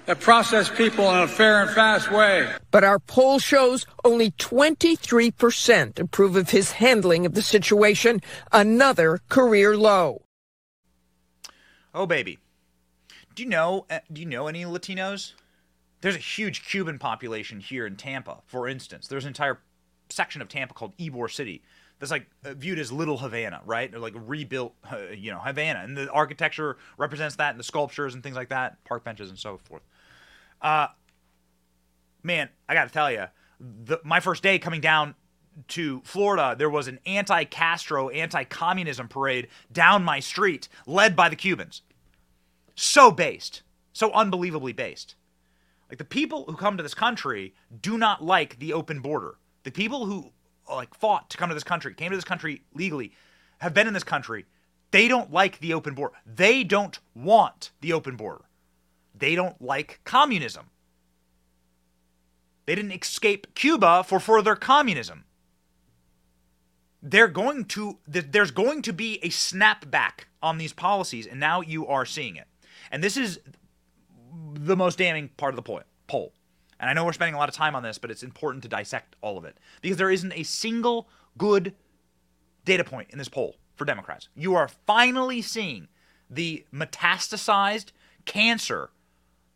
that 0.07 0.21
process 0.21 0.69
people 0.69 1.09
in 1.11 1.21
a 1.21 1.29
fair 1.29 1.63
and 1.63 1.71
fast 1.71 2.11
way. 2.11 2.49
But 2.71 2.85
our 2.85 2.99
poll 2.99 3.39
shows 3.39 3.87
only 4.05 4.33
23% 4.33 5.99
approve 5.99 6.37
of 6.37 6.51
his 6.51 6.73
handling 6.73 7.27
of 7.27 7.35
the 7.35 7.43
situation, 7.43 8.21
another 8.53 9.21
career 9.29 9.77
low. 9.77 10.23
Oh 11.95 12.07
baby. 12.07 12.39
Do 13.35 13.43
you 13.43 13.49
know 13.49 13.87
uh, 13.89 14.01
do 14.13 14.21
you 14.21 14.27
know 14.27 14.49
any 14.49 14.65
Latinos? 14.65 15.33
There's 16.01 16.17
a 16.17 16.19
huge 16.19 16.67
Cuban 16.67 16.99
population 16.99 17.61
here 17.61 17.87
in 17.87 17.97
Tampa, 17.97 18.39
for 18.47 18.69
instance. 18.69 19.09
There's 19.09 19.25
an 19.25 19.29
entire 19.29 19.61
section 20.09 20.43
of 20.43 20.49
Tampa 20.49 20.75
called 20.75 20.97
Ybor 20.99 21.31
City 21.33 21.63
that's 21.99 22.11
like 22.11 22.27
uh, 22.45 22.55
viewed 22.55 22.79
as 22.79 22.93
little 22.93 23.19
Havana, 23.19 23.63
right? 23.65 23.93
Or 23.95 23.99
like 23.99 24.15
rebuilt, 24.17 24.75
uh, 24.91 24.99
you 25.17 25.31
know, 25.31 25.39
Havana, 25.39 25.81
and 25.83 25.97
the 25.97 26.11
architecture 26.11 26.77
represents 26.99 27.37
that, 27.37 27.51
and 27.51 27.59
the 27.59 27.65
sculptures 27.65 28.15
and 28.15 28.23
things 28.23 28.37
like 28.37 28.51
that, 28.51 28.83
park 28.85 29.05
benches 29.05 29.31
and 29.31 29.39
so 29.39 29.59
forth. 29.65 29.83
Uh, 30.61 30.89
man, 32.23 32.49
I 32.69 32.75
got 32.75 32.87
to 32.87 32.93
tell 32.93 33.11
you, 33.11 33.25
my 34.05 34.21
first 34.21 34.43
day 34.43 34.59
coming 34.59 34.81
down 34.81 35.15
to 35.69 36.03
Florida, 36.05 36.55
there 36.59 36.69
was 36.69 36.87
an 36.87 36.99
anti-Castro, 37.07 38.11
anti-communism 38.11 39.09
parade 39.09 39.49
down 39.73 40.05
my 40.05 40.21
street, 40.21 40.69
led 40.87 41.17
by 41.17 41.31
the 41.31 41.37
Cubans. 41.37 41.81
So 42.75 43.11
based, 43.11 43.63
so 43.95 44.13
unbelievably 44.13 44.75
based. 44.75 45.15
Like 45.89 45.99
the 45.99 46.05
people 46.05 46.45
who 46.47 46.57
come 46.57 46.77
to 46.77 46.83
this 46.83 46.95
country 46.95 47.55
do 47.81 47.97
not 47.97 48.23
like 48.23 48.59
the 48.59 48.75
open 48.75 49.01
border. 49.01 49.39
The 49.63 49.71
people 49.71 50.05
who 50.05 50.33
like 50.69 50.95
fought 50.95 51.31
to 51.31 51.37
come 51.37 51.49
to 51.49 51.55
this 51.55 51.65
country, 51.65 51.95
came 51.95 52.11
to 52.11 52.17
this 52.17 52.25
country 52.25 52.63
legally, 52.75 53.13
have 53.59 53.75
been 53.75 53.87
in 53.87 53.95
this 53.95 54.05
country, 54.05 54.47
they 54.91 55.09
don't 55.09 55.33
like 55.33 55.59
the 55.59 55.75
open 55.75 55.95
border. 55.95 56.15
They 56.25 56.65
don't 56.65 56.99
want 57.15 57.71
the 57.81 57.93
open 57.93 58.17
border. 58.17 58.45
They 59.15 59.35
don't 59.35 59.61
like 59.61 60.01
communism. 60.05 60.71
They 62.67 62.75
didn't 62.75 62.93
escape 62.93 63.55
Cuba 63.55 64.05
for 64.05 64.21
further 64.21 64.57
communism. 64.57 65.25
They're 67.03 67.29
going 67.29 67.67
to 67.67 67.99
there's 68.07 68.51
going 68.51 68.83
to 68.83 68.93
be 68.93 69.19
a 69.23 69.29
snapback 69.29 70.25
on 70.43 70.59
these 70.59 70.73
policies 70.73 71.27
and 71.27 71.39
now 71.39 71.61
you 71.61 71.87
are 71.87 72.05
seeing 72.05 72.37
it. 72.37 72.49
And 72.91 73.03
this 73.03 73.17
is 73.17 73.39
the 74.55 74.77
most 74.77 74.99
damning 74.99 75.29
part 75.37 75.57
of 75.57 75.57
the 75.57 75.83
poll. 76.07 76.33
And 76.79 76.91
I 76.91 76.93
know 76.93 77.05
we're 77.05 77.13
spending 77.13 77.35
a 77.35 77.39
lot 77.39 77.49
of 77.49 77.55
time 77.55 77.75
on 77.75 77.83
this, 77.83 77.99
but 77.99 78.11
it's 78.11 78.23
important 78.23 78.63
to 78.65 78.69
dissect 78.69 79.17
all 79.23 79.39
of 79.39 79.45
it 79.45 79.59
because 79.81 79.97
there 79.97 80.11
isn't 80.11 80.33
a 80.33 80.43
single 80.43 81.09
good 81.39 81.75
data 82.65 82.85
point 82.85 83.11
in 83.11 83.19
this 83.19 83.29
poll 83.29 83.57
for 83.77 83.85
Democrats. 83.85 84.29
You 84.35 84.55
are 84.55 84.69
finally 84.69 85.41
seeing 85.43 85.89
the 86.29 86.65
metastasized 86.73 87.93
cancer 88.25 88.91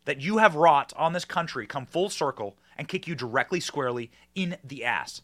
that 0.04 0.20
you 0.20 0.38
have 0.38 0.54
wrought 0.54 0.92
on 0.96 1.12
this 1.12 1.24
country 1.24 1.66
come 1.66 1.86
full 1.86 2.08
circle 2.08 2.56
and 2.78 2.88
kick 2.88 3.06
you 3.06 3.14
directly 3.14 3.60
squarely 3.60 4.10
in 4.34 4.56
the 4.64 4.84
ass. 4.84 5.22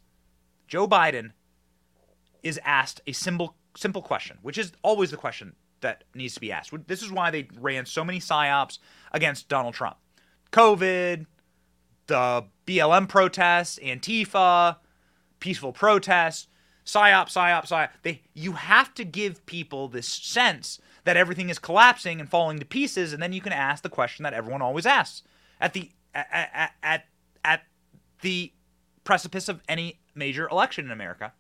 Joe 0.69 0.87
Biden 0.87 1.33
is 2.43 2.61
asked 2.65 3.01
a 3.07 3.13
simple 3.13 3.57
simple 3.77 4.03
question, 4.03 4.39
which 4.43 4.59
is 4.59 4.73
always 4.83 5.11
the 5.11 5.17
question 5.17 5.55
that 5.81 6.05
needs 6.15 6.35
to 6.35 6.41
be 6.41 6.51
asked. 6.51 6.73
This 6.87 7.03
is 7.03 7.13
why 7.13 7.31
they 7.31 7.49
ran 7.61 7.87
so 7.87 8.05
many 8.05 8.19
psyops 8.19 8.79
against 9.13 9.49
Donald 9.49 9.75
Trump. 9.75 9.97
COVID, 10.53 11.27
the 12.07 12.45
BLM 12.67 13.09
protests, 13.09 13.79
Antifa, 13.83 14.77
peaceful 15.41 15.73
protests, 15.73 16.49
psyop, 16.85 17.27
psyop, 17.27 17.69
psyop. 17.69 17.91
They, 18.03 18.23
you 18.35 18.53
have 18.53 18.95
to 18.95 19.05
give 19.05 19.45
people 19.47 19.89
this 19.89 20.09
sense 20.09 20.81
that 21.05 21.17
everything 21.17 21.51
is 21.51 21.59
collapsing 21.59 22.21
and 22.21 22.29
falling 22.29 22.59
to 22.59 22.65
pieces, 22.65 23.13
and 23.13 23.23
then 23.23 23.33
you 23.33 23.41
can 23.41 23.53
ask 23.53 23.83
the 23.83 23.89
question 23.89 24.23
that 24.25 24.35
everyone 24.35 24.63
always 24.63 24.87
asks 24.87 25.23
at 25.61 25.73
the 25.73 25.91
at 26.15 26.73
at, 26.83 27.05
at 27.45 27.63
the 28.23 28.53
precipice 29.05 29.49
of 29.49 29.63
any 29.69 30.01
major 30.15 30.49
election 30.49 30.85
in 30.85 30.91
America, 30.91 31.33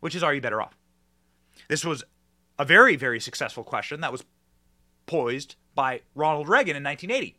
which 0.00 0.14
is, 0.14 0.22
are 0.22 0.32
you 0.32 0.40
better 0.40 0.62
off? 0.62 0.76
This 1.68 1.84
was 1.84 2.04
a 2.58 2.64
very 2.64 2.96
very 2.96 3.20
successful 3.20 3.64
question 3.64 4.00
that 4.00 4.12
was 4.12 4.24
poised 5.06 5.56
by 5.74 6.00
Ronald 6.14 6.48
Reagan 6.48 6.76
in 6.76 6.82
1980. 6.82 7.36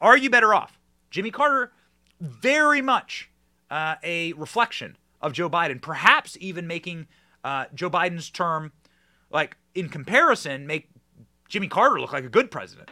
Are 0.00 0.16
you 0.16 0.30
better 0.30 0.54
off? 0.54 0.78
Jimmy 1.10 1.30
Carter 1.30 1.72
very 2.20 2.82
much 2.82 3.30
uh, 3.70 3.96
a 4.02 4.32
reflection 4.34 4.96
of 5.20 5.32
Joe 5.32 5.50
Biden, 5.50 5.80
perhaps 5.80 6.36
even 6.40 6.66
making 6.66 7.06
uh, 7.44 7.66
Joe 7.74 7.90
Biden's 7.90 8.30
term, 8.30 8.72
like 9.30 9.56
in 9.74 9.88
comparison, 9.88 10.66
make 10.66 10.88
Jimmy 11.48 11.68
Carter 11.68 12.00
look 12.00 12.12
like 12.12 12.24
a 12.24 12.28
good 12.28 12.50
president. 12.50 12.90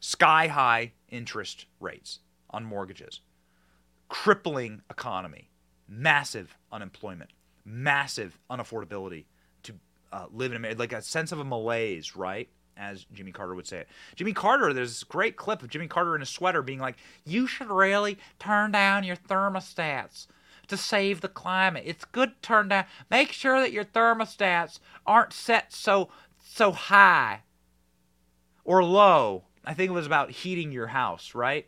Sky 0.00 0.48
high 0.48 0.92
interest 1.08 1.66
rates 1.80 2.20
on 2.50 2.64
mortgages, 2.64 3.20
crippling 4.08 4.82
economy, 4.90 5.50
massive 5.88 6.56
unemployment, 6.72 7.30
massive 7.64 8.38
unaffordability 8.50 9.26
to 9.62 9.74
uh, 10.12 10.26
live 10.32 10.50
in 10.50 10.56
America, 10.56 10.78
like 10.80 10.92
a 10.92 11.02
sense 11.02 11.30
of 11.32 11.38
a 11.38 11.44
malaise, 11.44 12.16
right? 12.16 12.48
As 12.76 13.04
Jimmy 13.12 13.32
Carter 13.32 13.54
would 13.54 13.66
say 13.66 13.78
it. 13.78 13.88
Jimmy 14.16 14.32
Carter, 14.32 14.72
there's 14.72 14.90
this 14.90 15.04
great 15.04 15.36
clip 15.36 15.62
of 15.62 15.68
Jimmy 15.68 15.88
Carter 15.88 16.16
in 16.16 16.22
a 16.22 16.26
sweater 16.26 16.62
being 16.62 16.78
like, 16.78 16.96
You 17.24 17.46
should 17.46 17.70
really 17.70 18.18
turn 18.38 18.72
down 18.72 19.04
your 19.04 19.16
thermostats 19.16 20.26
to 20.68 20.76
save 20.76 21.20
the 21.20 21.28
climate. 21.28 21.84
It's 21.86 22.04
good 22.04 22.30
to 22.30 22.40
turn 22.40 22.68
down. 22.68 22.84
Make 23.10 23.32
sure 23.32 23.60
that 23.60 23.72
your 23.72 23.84
thermostats 23.84 24.78
aren't 25.06 25.32
set 25.32 25.72
so 25.72 26.08
so 26.44 26.72
high 26.72 27.42
or 28.64 28.84
low. 28.84 29.44
I 29.64 29.74
think 29.74 29.90
it 29.90 29.94
was 29.94 30.06
about 30.06 30.30
heating 30.30 30.72
your 30.72 30.88
house, 30.88 31.34
right? 31.34 31.66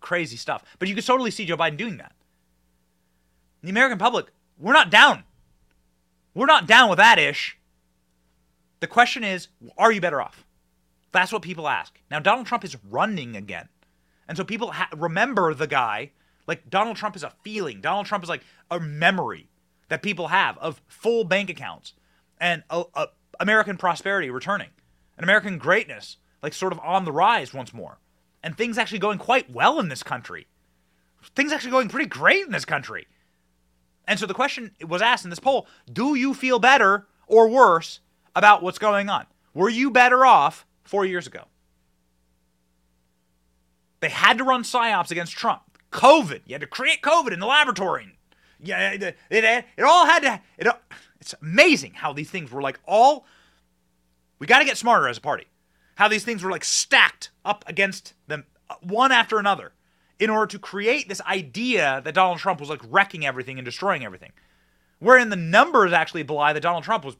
Crazy 0.00 0.36
stuff. 0.36 0.62
But 0.78 0.88
you 0.88 0.94
could 0.94 1.06
totally 1.06 1.30
see 1.30 1.44
Joe 1.44 1.56
Biden 1.56 1.76
doing 1.76 1.96
that. 1.98 2.12
The 3.62 3.70
American 3.70 3.98
public, 3.98 4.26
we're 4.58 4.72
not 4.72 4.90
down. 4.90 5.24
We're 6.34 6.46
not 6.46 6.66
down 6.66 6.90
with 6.90 6.98
that 6.98 7.18
ish. 7.18 7.58
The 8.84 8.88
question 8.88 9.24
is, 9.24 9.48
are 9.78 9.90
you 9.90 10.02
better 10.02 10.20
off? 10.20 10.44
That's 11.10 11.32
what 11.32 11.40
people 11.40 11.68
ask. 11.68 11.98
Now, 12.10 12.18
Donald 12.18 12.46
Trump 12.46 12.66
is 12.66 12.76
running 12.90 13.34
again. 13.34 13.70
And 14.28 14.36
so 14.36 14.44
people 14.44 14.72
ha- 14.72 14.90
remember 14.94 15.54
the 15.54 15.66
guy. 15.66 16.10
Like, 16.46 16.68
Donald 16.68 16.98
Trump 16.98 17.16
is 17.16 17.22
a 17.22 17.32
feeling. 17.42 17.80
Donald 17.80 18.04
Trump 18.04 18.22
is 18.24 18.28
like 18.28 18.42
a 18.70 18.78
memory 18.78 19.48
that 19.88 20.02
people 20.02 20.28
have 20.28 20.58
of 20.58 20.82
full 20.86 21.24
bank 21.24 21.48
accounts 21.48 21.94
and 22.38 22.62
a, 22.68 22.84
a 22.94 23.06
American 23.40 23.78
prosperity 23.78 24.28
returning, 24.28 24.68
and 25.16 25.24
American 25.24 25.56
greatness, 25.56 26.18
like 26.42 26.52
sort 26.52 26.74
of 26.74 26.78
on 26.80 27.06
the 27.06 27.12
rise 27.12 27.54
once 27.54 27.72
more. 27.72 28.00
And 28.42 28.54
things 28.54 28.76
actually 28.76 28.98
going 28.98 29.16
quite 29.16 29.50
well 29.50 29.80
in 29.80 29.88
this 29.88 30.02
country. 30.02 30.46
Things 31.34 31.52
actually 31.52 31.70
going 31.70 31.88
pretty 31.88 32.10
great 32.10 32.44
in 32.44 32.52
this 32.52 32.66
country. 32.66 33.06
And 34.06 34.20
so 34.20 34.26
the 34.26 34.34
question 34.34 34.72
was 34.86 35.00
asked 35.00 35.24
in 35.24 35.30
this 35.30 35.40
poll 35.40 35.68
do 35.90 36.16
you 36.16 36.34
feel 36.34 36.58
better 36.58 37.06
or 37.26 37.48
worse 37.48 38.00
about 38.34 38.62
what's 38.62 38.78
going 38.78 39.08
on. 39.08 39.26
Were 39.52 39.68
you 39.68 39.90
better 39.90 40.26
off 40.26 40.66
four 40.82 41.04
years 41.04 41.26
ago? 41.26 41.44
They 44.00 44.08
had 44.10 44.38
to 44.38 44.44
run 44.44 44.62
psyops 44.62 45.10
against 45.10 45.32
Trump. 45.32 45.62
COVID. 45.90 46.42
You 46.46 46.54
had 46.54 46.60
to 46.60 46.66
create 46.66 47.00
COVID 47.00 47.32
in 47.32 47.40
the 47.40 47.46
laboratory. 47.46 48.18
Yeah, 48.60 48.90
it, 48.90 49.02
it, 49.02 49.16
it 49.30 49.82
all 49.82 50.06
had 50.06 50.22
to. 50.22 50.40
It, 50.58 50.68
it's 51.20 51.34
amazing 51.40 51.94
how 51.94 52.12
these 52.12 52.30
things 52.30 52.50
were 52.50 52.60
like 52.60 52.80
all. 52.86 53.24
We 54.38 54.46
got 54.46 54.58
to 54.58 54.64
get 54.64 54.76
smarter 54.76 55.08
as 55.08 55.18
a 55.18 55.20
party. 55.20 55.46
How 55.94 56.08
these 56.08 56.24
things 56.24 56.42
were 56.42 56.50
like 56.50 56.64
stacked 56.64 57.30
up 57.44 57.64
against 57.68 58.14
them, 58.26 58.44
uh, 58.68 58.74
one 58.82 59.12
after 59.12 59.38
another, 59.38 59.72
in 60.18 60.28
order 60.28 60.46
to 60.48 60.58
create 60.58 61.08
this 61.08 61.20
idea 61.22 62.02
that 62.04 62.14
Donald 62.14 62.38
Trump 62.38 62.60
was 62.60 62.68
like 62.68 62.80
wrecking 62.88 63.24
everything 63.24 63.58
and 63.58 63.64
destroying 63.64 64.04
everything. 64.04 64.32
Wherein 64.98 65.30
the 65.30 65.36
numbers 65.36 65.92
actually 65.92 66.24
belie 66.24 66.52
that 66.52 66.60
Donald 66.60 66.84
Trump 66.84 67.04
was 67.04 67.16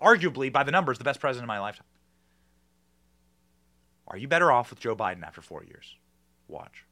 arguably 0.00 0.52
by 0.52 0.62
the 0.62 0.72
numbers, 0.72 0.98
the 0.98 1.04
best 1.04 1.20
president 1.20 1.44
in 1.44 1.48
my 1.48 1.60
lifetime. 1.60 1.86
Are 4.06 4.16
you 4.16 4.28
better 4.28 4.52
off 4.52 4.70
with 4.70 4.80
Joe 4.80 4.94
Biden 4.94 5.22
after 5.22 5.40
four 5.40 5.64
years? 5.64 5.96
Watch. 6.48 6.84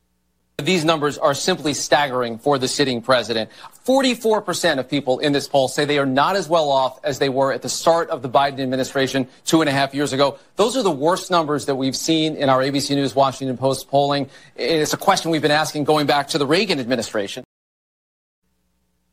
These 0.59 0.85
numbers 0.85 1.19
are 1.19 1.35
simply 1.35 1.75
staggering 1.75 2.39
for 2.39 2.59
the 2.59 2.69
sitting 2.69 3.03
president. 3.03 3.51
44% 3.87 4.79
of 4.79 4.89
people 4.89 5.19
in 5.19 5.33
this 5.33 5.49
poll 5.49 5.67
say 5.67 5.85
they 5.85 5.99
are 5.99 6.07
not 6.07 6.37
as 6.37 6.49
well 6.49 6.71
off 6.71 7.01
as 7.05 7.19
they 7.19 7.29
were 7.29 7.53
at 7.53 7.63
the 7.63 7.69
start 7.69 8.11
of 8.11 8.23
the 8.23 8.29
Biden 8.29 8.61
administration 8.61 9.29
two 9.45 9.61
and 9.61 9.69
a 9.69 9.73
half 9.73 9.95
years 9.95 10.13
ago. 10.13 10.39
Those 10.57 10.77
are 10.77 10.83
the 10.83 10.91
worst 10.91 11.31
numbers 11.31 11.67
that 11.67 11.75
we've 11.75 11.97
seen 11.97 12.37
in 12.37 12.49
our 12.49 12.61
ABC 12.61 12.95
News 12.95 13.15
Washington 13.15 13.57
Post 13.57 13.89
polling. 13.89 14.29
It's 14.55 14.93
a 14.93 14.99
question 14.99 15.31
we've 15.31 15.43
been 15.43 15.51
asking 15.51 15.85
going 15.85 16.07
back 16.07 16.29
to 16.29 16.39
the 16.39 16.47
Reagan 16.47 16.79
administration. 16.79 17.45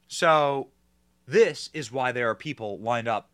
So, 0.08 0.67
this 1.28 1.69
is 1.73 1.91
why 1.91 2.12
there 2.12 2.30
are 2.30 2.36
people 2.36 2.80
lined 2.80 3.08
up 3.08 3.30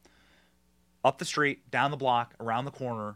up 1.06 1.20
the 1.20 1.26
street, 1.26 1.70
down 1.70 1.92
the 1.92 1.98
block, 1.98 2.34
around 2.40 2.66
the 2.66 2.72
corner 2.72 3.16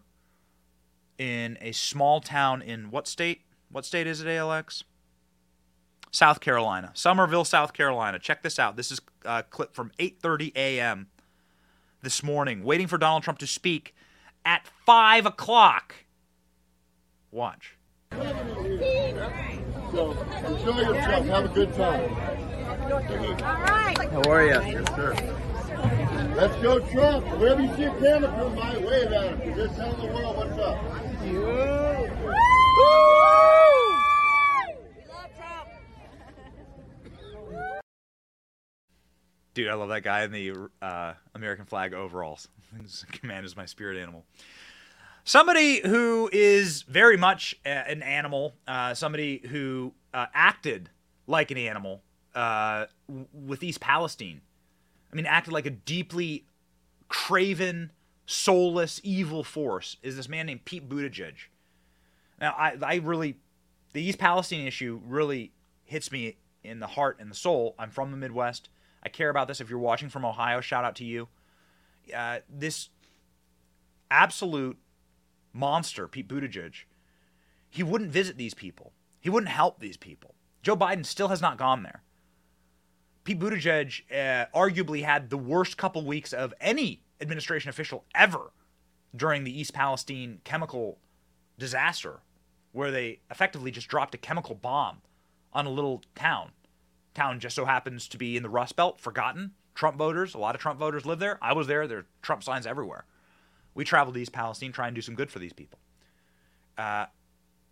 in 1.17 1.57
a 1.59 1.71
small 1.71 2.21
town 2.21 2.61
in 2.61 2.91
what 2.91 3.07
state? 3.07 3.41
What 3.71 3.83
state 3.83 4.07
is 4.07 4.21
it, 4.21 4.27
Alex? 4.27 4.83
South 6.11 6.39
Carolina, 6.39 6.91
Summerville, 6.93 7.45
South 7.45 7.73
Carolina. 7.73 8.17
Check 8.19 8.41
this 8.43 8.57
out. 8.57 8.75
This 8.77 8.91
is 8.91 9.01
a 9.25 9.43
clip 9.43 9.73
from 9.75 9.91
8:30 9.99 10.53
a.m. 10.55 11.07
this 12.01 12.23
morning, 12.23 12.63
waiting 12.63 12.87
for 12.87 12.97
Donald 12.97 13.23
Trump 13.23 13.39
to 13.39 13.47
speak 13.47 13.95
at 14.45 14.67
five 14.85 15.25
o'clock. 15.25 15.95
Watch. 17.31 17.75
So 18.11 18.17
enjoy 20.45 20.79
yourself. 20.81 21.25
Have 21.25 21.45
a 21.45 21.47
good 21.49 21.73
time. 21.75 22.11
All 22.81 23.61
right. 23.61 24.09
How 24.09 24.21
are 24.31 24.43
you? 24.45 24.49
Yes, 24.49 24.95
sir. 24.95 25.15
Let's 26.35 26.55
go 26.61 26.79
Trump. 26.91 27.25
Wherever 27.37 27.61
you 27.61 27.75
see 27.75 27.83
a 27.83 27.93
camera 27.99 28.29
come 28.29 28.55
by, 28.55 28.77
wave 28.77 29.11
at 29.11 29.39
him. 29.39 29.55
Just 29.55 29.75
tell 29.75 29.93
the 29.93 30.07
world 30.07 30.37
what's 30.37 30.57
up. 30.59 30.81
We 31.23 31.37
love 31.37 32.07
Trump. 35.37 35.69
Dude, 39.53 39.67
I 39.67 39.73
love 39.73 39.89
that 39.89 40.03
guy 40.03 40.23
in 40.23 40.31
the 40.31 40.53
uh, 40.81 41.13
American 41.35 41.65
flag 41.65 41.93
overalls. 41.93 42.47
Command 43.11 43.45
is 43.45 43.57
my 43.57 43.65
spirit 43.65 43.97
animal. 43.97 44.23
Somebody 45.23 45.81
who 45.85 46.29
is 46.31 46.83
very 46.83 47.17
much 47.17 47.55
a- 47.65 47.69
an 47.89 48.01
animal, 48.01 48.53
uh, 48.67 48.93
somebody 48.93 49.39
who 49.49 49.93
uh, 50.13 50.27
acted 50.33 50.89
like 51.27 51.51
an 51.51 51.57
animal 51.57 52.01
uh, 52.35 52.85
with 53.33 53.61
East 53.63 53.79
Palestine. 53.79 54.41
I 55.11 55.15
mean, 55.15 55.25
acted 55.25 55.53
like 55.53 55.65
a 55.65 55.71
deeply 55.71 56.45
craven, 57.07 57.91
soulless, 58.25 59.01
evil 59.03 59.43
force 59.43 59.97
is 60.03 60.15
this 60.15 60.29
man 60.29 60.45
named 60.45 60.65
Pete 60.65 60.87
Buttigieg. 60.87 61.35
Now, 62.39 62.53
I, 62.57 62.77
I 62.81 62.95
really, 62.95 63.37
the 63.93 64.01
East 64.01 64.19
Palestine 64.19 64.65
issue 64.65 65.01
really 65.05 65.51
hits 65.83 66.11
me 66.11 66.37
in 66.63 66.79
the 66.79 66.87
heart 66.87 67.17
and 67.19 67.31
the 67.31 67.35
soul. 67.35 67.75
I'm 67.79 67.89
from 67.89 68.11
the 68.11 68.17
Midwest. 68.17 68.69
I 69.01 69.09
care 69.09 69.29
about 69.29 69.47
this. 69.47 69.59
If 69.59 69.69
you're 69.69 69.79
watching 69.79 70.09
from 70.09 70.25
Ohio, 70.25 70.61
shout 70.61 70.85
out 70.85 70.95
to 70.97 71.05
you. 71.05 71.27
Uh, 72.15 72.39
this 72.49 72.89
absolute 74.11 74.77
monster, 75.53 76.07
Pete 76.07 76.27
Buttigieg, 76.27 76.83
he 77.69 77.83
wouldn't 77.83 78.11
visit 78.11 78.37
these 78.37 78.53
people. 78.53 78.93
He 79.19 79.29
wouldn't 79.29 79.51
help 79.51 79.79
these 79.79 79.97
people. 79.97 80.35
Joe 80.61 80.75
Biden 80.75 81.05
still 81.05 81.29
has 81.29 81.41
not 81.41 81.57
gone 81.57 81.83
there. 81.83 82.03
Pete 83.29 83.37
Buttigieg 83.37 84.01
uh, 84.11 84.47
arguably 84.55 85.03
had 85.03 85.29
the 85.29 85.37
worst 85.37 85.77
couple 85.77 86.03
weeks 86.03 86.33
of 86.33 86.51
any 86.59 87.03
administration 87.21 87.69
official 87.69 88.03
ever 88.15 88.53
during 89.15 89.43
the 89.43 89.55
East 89.55 89.71
Palestine 89.71 90.41
chemical 90.43 90.97
disaster, 91.59 92.21
where 92.71 92.89
they 92.89 93.19
effectively 93.29 93.69
just 93.69 93.87
dropped 93.87 94.15
a 94.15 94.17
chemical 94.17 94.55
bomb 94.55 95.03
on 95.53 95.67
a 95.67 95.69
little 95.69 96.01
town. 96.15 96.53
Town 97.13 97.39
just 97.39 97.55
so 97.55 97.65
happens 97.65 98.07
to 98.07 98.17
be 98.17 98.35
in 98.35 98.41
the 98.41 98.49
Rust 98.49 98.75
Belt, 98.75 98.99
forgotten. 98.99 99.51
Trump 99.75 99.95
voters, 99.95 100.33
a 100.33 100.39
lot 100.39 100.55
of 100.55 100.61
Trump 100.61 100.79
voters 100.79 101.05
live 101.05 101.19
there. 101.19 101.37
I 101.39 101.53
was 101.53 101.67
there. 101.67 101.85
There 101.85 101.99
are 101.99 102.05
Trump 102.23 102.43
signs 102.43 102.65
everywhere. 102.65 103.05
We 103.75 103.83
traveled 103.85 104.15
to 104.15 104.21
East 104.21 104.33
Palestine, 104.33 104.71
try 104.71 104.87
and 104.87 104.95
do 104.95 105.03
some 105.03 105.13
good 105.13 105.29
for 105.29 105.37
these 105.37 105.53
people. 105.53 105.77
Uh, 106.79 107.05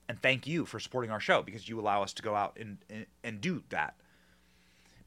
and 0.08 0.22
thank 0.22 0.46
you 0.46 0.68
for 0.68 0.80
supporting 0.80 1.10
our 1.10 1.20
show 1.20 1.42
because 1.42 1.68
you 1.68 1.80
allow 1.80 2.04
us 2.04 2.14
to 2.14 2.22
go 2.22 2.36
out 2.36 2.60
and, 2.60 2.78
and, 2.92 3.08
and 3.24 3.42
do 3.42 3.64
that. 3.70 3.96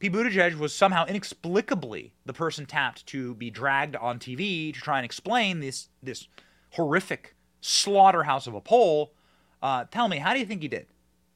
Pete 0.01 0.13
Buttigieg 0.15 0.59
was 0.59 0.75
somehow 0.75 1.05
inexplicably 1.05 2.15
the 2.25 2.33
person 2.33 2.65
tapped 2.65 3.07
to 3.07 3.35
be 3.35 3.51
dragged 3.51 3.95
on 3.97 4.19
TV 4.19 4.73
to 4.73 4.81
try 4.81 4.97
and 4.97 5.05
explain 5.05 5.61
this 5.61 5.91
this 6.03 6.27
horrific 6.71 7.35
slaughterhouse 7.61 8.47
of 8.47 8.55
a 8.55 8.63
poll. 8.63 9.13
Uh, 9.63 9.85
tell 9.91 10.09
me, 10.09 10.17
how 10.17 10.33
do 10.33 10.41
you 10.41 10.47
think 10.47 10.63
he 10.63 10.69
did? 10.69 10.87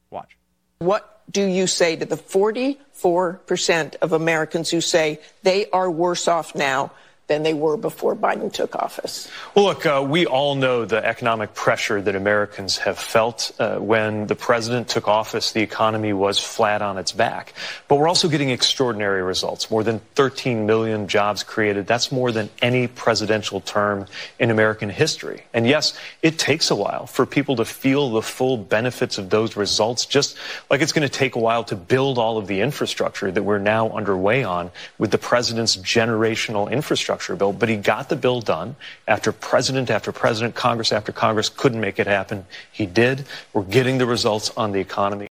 Watch. 0.09 0.38
What 0.79 1.20
do 1.31 1.44
you 1.44 1.66
say 1.66 1.94
to 1.96 2.07
the 2.07 2.16
44% 2.16 3.96
of 3.96 4.12
Americans 4.12 4.70
who 4.70 4.81
say 4.81 5.20
they 5.42 5.68
are 5.70 5.90
worse 5.90 6.27
off 6.27 6.55
now 6.55 6.90
than 7.26 7.42
they 7.42 7.54
were 7.54 7.76
before 7.76 8.14
Biden 8.14 8.52
took 8.52 8.76
office? 8.76 9.30
Well, 9.54 9.64
look, 9.64 9.87
uh, 9.87 10.04
we 10.06 10.26
all 10.26 10.54
know 10.54 10.84
the 10.84 11.04
economic 11.04 11.54
pressure 11.54 12.02
that 12.02 12.14
Americans 12.14 12.76
have 12.78 12.98
felt 12.98 13.50
uh, 13.58 13.76
when 13.76 14.26
the 14.26 14.34
president 14.34 14.88
took 14.88 15.08
office. 15.08 15.52
The 15.52 15.62
economy 15.62 16.12
was 16.12 16.38
flat 16.38 16.82
on 16.82 16.98
its 16.98 17.12
back. 17.12 17.54
But 17.88 17.96
we're 17.96 18.08
also 18.08 18.28
getting 18.28 18.50
extraordinary 18.50 19.22
results. 19.22 19.70
More 19.70 19.82
than 19.82 20.00
13 20.16 20.66
million 20.66 21.08
jobs 21.08 21.42
created. 21.42 21.87
That's 21.87 22.12
more 22.12 22.30
than 22.30 22.50
any 22.60 22.88
presidential 22.88 23.62
term 23.62 24.04
in 24.38 24.50
American 24.50 24.90
history. 24.90 25.44
And 25.54 25.66
yes, 25.66 25.98
it 26.20 26.38
takes 26.38 26.70
a 26.70 26.74
while 26.74 27.06
for 27.06 27.24
people 27.24 27.56
to 27.56 27.64
feel 27.64 28.10
the 28.10 28.22
full 28.22 28.58
benefits 28.58 29.16
of 29.16 29.30
those 29.30 29.56
results, 29.56 30.04
just 30.04 30.37
like 30.68 30.82
it's 30.82 30.92
going 30.92 31.08
to 31.08 31.14
take 31.14 31.37
a 31.37 31.40
while 31.40 31.64
to 31.64 31.76
build 31.76 32.18
all 32.18 32.37
of 32.37 32.48
the 32.48 32.60
infrastructure 32.60 33.30
that 33.30 33.42
we're 33.42 33.58
now 33.58 33.88
underway 33.90 34.44
on 34.44 34.70
with 34.98 35.10
the 35.10 35.18
president's 35.18 35.78
generational 35.78 36.70
infrastructure 36.70 37.13
bill, 37.37 37.53
but 37.53 37.68
he 37.68 37.77
got 37.77 38.09
the 38.09 38.16
bill 38.16 38.40
done 38.40 38.77
after 39.09 39.33
president 39.33 39.90
after 39.90 40.12
president, 40.12 40.55
Congress 40.55 40.92
after 40.92 41.12
Congress 41.12 41.48
couldn't 41.48 41.81
make 41.81 41.98
it 41.98 42.07
happen. 42.07 42.46
He 42.72 42.87
did. 42.87 43.27
We're 43.53 43.62
getting 43.62 43.98
the 43.98 44.07
results 44.07 44.50
on 44.57 44.72
the 44.72 44.81
economy. 44.81 45.29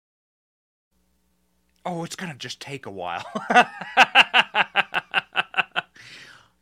Oh, 1.86 2.04
it's 2.04 2.16
going 2.16 2.32
to 2.32 2.38
just 2.38 2.62
take 2.62 2.86
a 2.86 2.92
while. 2.92 3.26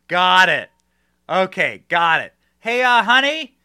got 0.08 0.48
it. 0.48 0.70
Okay, 1.28 1.84
got 1.88 2.20
it. 2.20 2.34
Hey, 2.58 2.82
uh, 2.82 3.02
honey, 3.02 3.56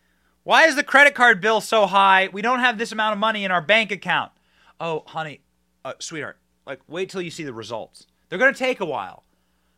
why 0.43 0.65
is 0.65 0.75
the 0.75 0.83
credit 0.83 1.15
card 1.15 1.41
bill 1.41 1.59
so 1.61 1.87
high? 1.87 2.29
We 2.31 2.41
don't 2.41 2.59
have 2.59 2.77
this 2.77 2.91
amount 2.91 3.13
of 3.13 3.19
money 3.19 3.43
in 3.43 3.51
our 3.51 3.61
bank 3.61 3.91
account. 3.91 4.31
Oh, 4.79 5.03
honey, 5.07 5.41
uh, 5.83 5.93
sweetheart, 5.99 6.37
like, 6.65 6.79
wait 6.87 7.09
till 7.09 7.21
you 7.21 7.31
see 7.31 7.43
the 7.43 7.53
results. 7.53 8.05
They're 8.29 8.39
going 8.39 8.53
to 8.53 8.59
take 8.59 8.79
a 8.79 8.85
while. 8.85 9.23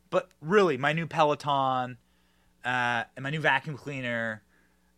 But 0.09 0.29
really, 0.41 0.77
my 0.77 0.93
new 0.93 1.05
Peloton, 1.05 1.97
uh, 2.65 3.03
and 3.15 3.23
my 3.23 3.29
new 3.29 3.39
vacuum 3.39 3.77
cleaner, 3.77 4.43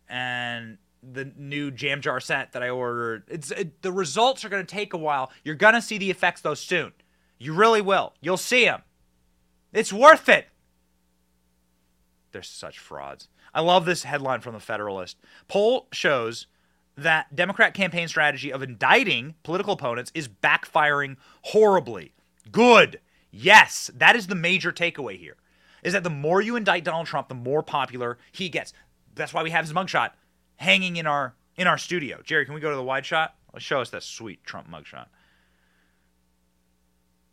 and 0.08 0.78
the 1.02 1.32
new 1.36 1.70
jam 1.70 2.00
jar 2.00 2.20
set 2.20 2.52
that 2.52 2.62
I 2.62 2.70
ordered. 2.70 3.24
It's 3.28 3.50
it, 3.50 3.82
the 3.82 3.92
results 3.92 4.44
are 4.44 4.48
going 4.48 4.64
to 4.64 4.74
take 4.74 4.92
a 4.92 4.98
while. 4.98 5.30
You're 5.44 5.54
going 5.54 5.74
to 5.74 5.82
see 5.82 5.98
the 5.98 6.10
effects 6.10 6.40
though 6.40 6.54
soon. 6.54 6.92
You 7.38 7.54
really 7.54 7.80
will. 7.80 8.14
You'll 8.20 8.36
see 8.36 8.64
them. 8.64 8.82
It's 9.72 9.92
worth 9.92 10.28
it. 10.28 10.46
They're 12.30 12.42
such 12.42 12.78
frauds. 12.78 13.28
I 13.54 13.60
love 13.60 13.84
this 13.84 14.04
headline 14.04 14.40
from 14.40 14.54
the 14.54 14.60
Federalist. 14.60 15.18
Poll 15.48 15.88
shows 15.92 16.46
that 16.96 17.34
Democrat 17.34 17.74
campaign 17.74 18.08
strategy 18.08 18.52
of 18.52 18.62
indicting 18.62 19.34
political 19.42 19.74
opponents 19.74 20.12
is 20.14 20.28
backfiring 20.28 21.16
horribly. 21.42 22.12
Good. 22.50 23.00
Yes, 23.32 23.90
that 23.96 24.14
is 24.14 24.26
the 24.26 24.34
major 24.34 24.70
takeaway 24.70 25.18
here. 25.18 25.36
Is 25.82 25.94
that 25.94 26.04
the 26.04 26.10
more 26.10 26.40
you 26.40 26.54
indict 26.54 26.84
Donald 26.84 27.06
Trump, 27.06 27.28
the 27.28 27.34
more 27.34 27.62
popular 27.62 28.18
he 28.30 28.48
gets. 28.48 28.72
That's 29.14 29.34
why 29.34 29.42
we 29.42 29.50
have 29.50 29.64
his 29.64 29.74
mugshot 29.74 30.10
hanging 30.56 30.96
in 30.96 31.06
our 31.06 31.34
in 31.56 31.66
our 31.66 31.78
studio. 31.78 32.20
Jerry, 32.22 32.44
can 32.44 32.54
we 32.54 32.60
go 32.60 32.70
to 32.70 32.76
the 32.76 32.82
wide 32.82 33.04
shot? 33.04 33.34
Let's 33.52 33.64
show 33.64 33.80
us 33.80 33.90
that 33.90 34.02
sweet 34.02 34.44
Trump 34.44 34.70
mugshot. 34.70 35.06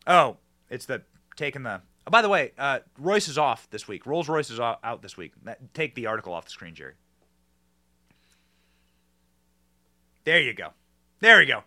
Oh, 0.07 0.37
it's 0.69 0.85
the 0.85 1.03
taking 1.35 1.63
the. 1.63 1.81
Oh, 2.07 2.11
by 2.11 2.21
the 2.21 2.29
way, 2.29 2.53
uh, 2.57 2.79
Royce 2.97 3.27
is 3.27 3.37
off 3.37 3.69
this 3.69 3.87
week. 3.87 4.05
Rolls 4.05 4.27
Royce 4.27 4.49
is 4.49 4.59
out 4.59 5.01
this 5.01 5.15
week. 5.15 5.33
Take 5.73 5.95
the 5.95 6.07
article 6.07 6.33
off 6.33 6.45
the 6.45 6.51
screen, 6.51 6.73
Jerry. 6.73 6.93
There 10.23 10.39
you 10.39 10.53
go. 10.53 10.69
There 11.19 11.41
you 11.41 11.47
go. 11.47 11.63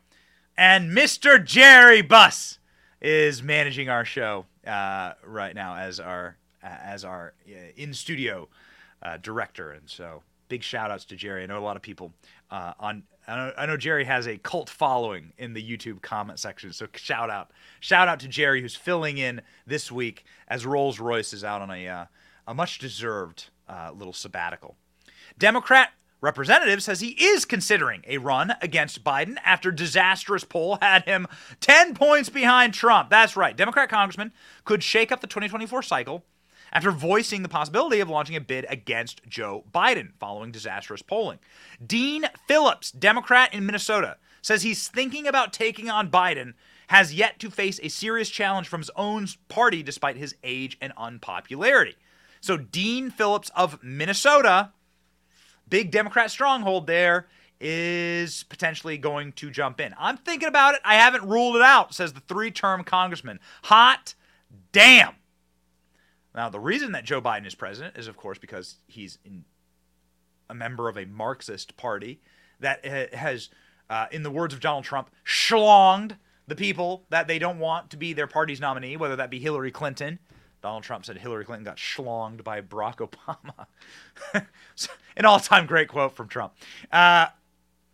And 0.56 0.96
Mr. 0.96 1.42
Jerry 1.42 2.02
Buss 2.02 2.58
is 3.02 3.42
managing 3.42 3.88
our 3.88 4.04
show 4.04 4.46
uh, 4.66 5.12
right 5.26 5.54
now 5.54 5.76
as 5.76 6.00
our 6.00 6.36
as 6.62 7.04
our 7.04 7.34
uh, 7.48 7.72
in 7.76 7.92
studio 7.92 8.48
uh, 9.02 9.18
director, 9.20 9.72
and 9.72 9.90
so 9.90 10.22
big 10.48 10.62
shout 10.62 10.90
outs 10.90 11.04
to 11.06 11.16
Jerry. 11.16 11.42
I 11.42 11.46
know 11.46 11.58
a 11.58 11.60
lot 11.60 11.76
of 11.76 11.82
people 11.82 12.12
uh, 12.50 12.72
on. 12.78 13.02
I 13.26 13.36
know, 13.36 13.52
I 13.56 13.66
know, 13.66 13.76
Jerry 13.76 14.04
has 14.04 14.26
a 14.26 14.36
cult 14.36 14.68
following 14.68 15.32
in 15.38 15.52
the 15.52 15.62
YouTube 15.62 16.02
comment 16.02 16.40
section, 16.40 16.72
so 16.72 16.88
shout 16.94 17.30
out 17.30 17.50
shout 17.80 18.08
out 18.08 18.18
to 18.20 18.28
Jerry 18.28 18.60
who's 18.60 18.74
filling 18.74 19.18
in 19.18 19.42
this 19.66 19.92
week 19.92 20.24
as 20.48 20.66
Rolls 20.66 20.98
Royce 20.98 21.32
is 21.32 21.44
out 21.44 21.62
on 21.62 21.70
a 21.70 21.88
uh, 21.88 22.04
a 22.46 22.54
much 22.54 22.78
deserved 22.78 23.50
uh, 23.68 23.92
little 23.94 24.12
sabbatical. 24.12 24.76
Democrat 25.38 25.90
representative 26.22 26.82
says 26.82 27.00
he 27.00 27.10
is 27.10 27.44
considering 27.44 28.02
a 28.06 28.16
run 28.16 28.54
against 28.62 29.04
Biden 29.04 29.36
after 29.44 29.70
disastrous 29.70 30.44
poll 30.44 30.78
had 30.80 31.04
him 31.04 31.26
10 31.60 31.94
points 31.94 32.30
behind 32.30 32.72
Trump. 32.72 33.10
That's 33.10 33.36
right. 33.36 33.54
Democrat 33.56 33.90
congressman 33.90 34.32
could 34.64 34.82
shake 34.82 35.12
up 35.12 35.20
the 35.20 35.26
2024 35.26 35.82
cycle 35.82 36.24
after 36.72 36.90
voicing 36.90 37.42
the 37.42 37.48
possibility 37.48 38.00
of 38.00 38.08
launching 38.08 38.36
a 38.36 38.40
bid 38.40 38.64
against 38.68 39.20
Joe 39.28 39.64
Biden 39.74 40.12
following 40.18 40.52
disastrous 40.52 41.02
polling. 41.02 41.38
Dean 41.84 42.24
Phillips, 42.48 42.90
Democrat 42.90 43.52
in 43.52 43.66
Minnesota, 43.66 44.16
says 44.40 44.62
he's 44.62 44.88
thinking 44.88 45.26
about 45.26 45.52
taking 45.52 45.90
on 45.90 46.10
Biden, 46.10 46.54
has 46.88 47.14
yet 47.14 47.38
to 47.40 47.50
face 47.50 47.78
a 47.82 47.88
serious 47.88 48.30
challenge 48.30 48.68
from 48.68 48.80
his 48.80 48.90
own 48.96 49.26
party 49.48 49.82
despite 49.82 50.16
his 50.16 50.34
age 50.42 50.76
and 50.80 50.92
unpopularity. 50.96 51.96
So, 52.40 52.56
Dean 52.56 53.10
Phillips 53.10 53.50
of 53.54 53.82
Minnesota 53.84 54.72
big 55.72 55.90
Democrat 55.90 56.30
stronghold 56.30 56.86
there 56.86 57.26
is 57.58 58.42
potentially 58.42 58.98
going 58.98 59.32
to 59.32 59.50
jump 59.50 59.80
in. 59.80 59.94
I'm 59.98 60.18
thinking 60.18 60.46
about 60.46 60.74
it. 60.74 60.82
I 60.84 60.96
haven't 60.96 61.26
ruled 61.26 61.56
it 61.56 61.62
out, 61.62 61.94
says 61.94 62.12
the 62.12 62.20
three 62.20 62.50
term 62.50 62.84
congressman. 62.84 63.40
Hot 63.64 64.14
damn. 64.70 65.14
Now, 66.34 66.50
the 66.50 66.60
reason 66.60 66.92
that 66.92 67.04
Joe 67.04 67.22
Biden 67.22 67.46
is 67.46 67.54
president 67.54 67.96
is, 67.96 68.06
of 68.06 68.18
course, 68.18 68.36
because 68.36 68.80
he's 68.86 69.18
a 70.50 70.54
member 70.54 70.90
of 70.90 70.98
a 70.98 71.06
Marxist 71.06 71.74
party 71.78 72.20
that 72.60 72.84
has, 73.14 73.48
uh, 73.88 74.06
in 74.10 74.24
the 74.24 74.30
words 74.30 74.52
of 74.52 74.60
Donald 74.60 74.84
Trump, 74.84 75.08
schlonged 75.26 76.18
the 76.46 76.54
people 76.54 77.06
that 77.08 77.28
they 77.28 77.38
don't 77.38 77.58
want 77.58 77.88
to 77.90 77.96
be 77.96 78.12
their 78.12 78.26
party's 78.26 78.60
nominee, 78.60 78.98
whether 78.98 79.16
that 79.16 79.30
be 79.30 79.38
Hillary 79.38 79.70
Clinton 79.70 80.18
Donald 80.62 80.84
Trump 80.84 81.04
said 81.04 81.18
Hillary 81.18 81.44
Clinton 81.44 81.64
got 81.64 81.76
schlonged 81.76 82.44
by 82.44 82.60
Barack 82.60 82.96
Obama. 82.98 83.66
An 85.16 85.24
all 85.26 85.40
time 85.40 85.66
great 85.66 85.88
quote 85.88 86.16
from 86.16 86.28
Trump. 86.28 86.54
Uh, 86.90 87.26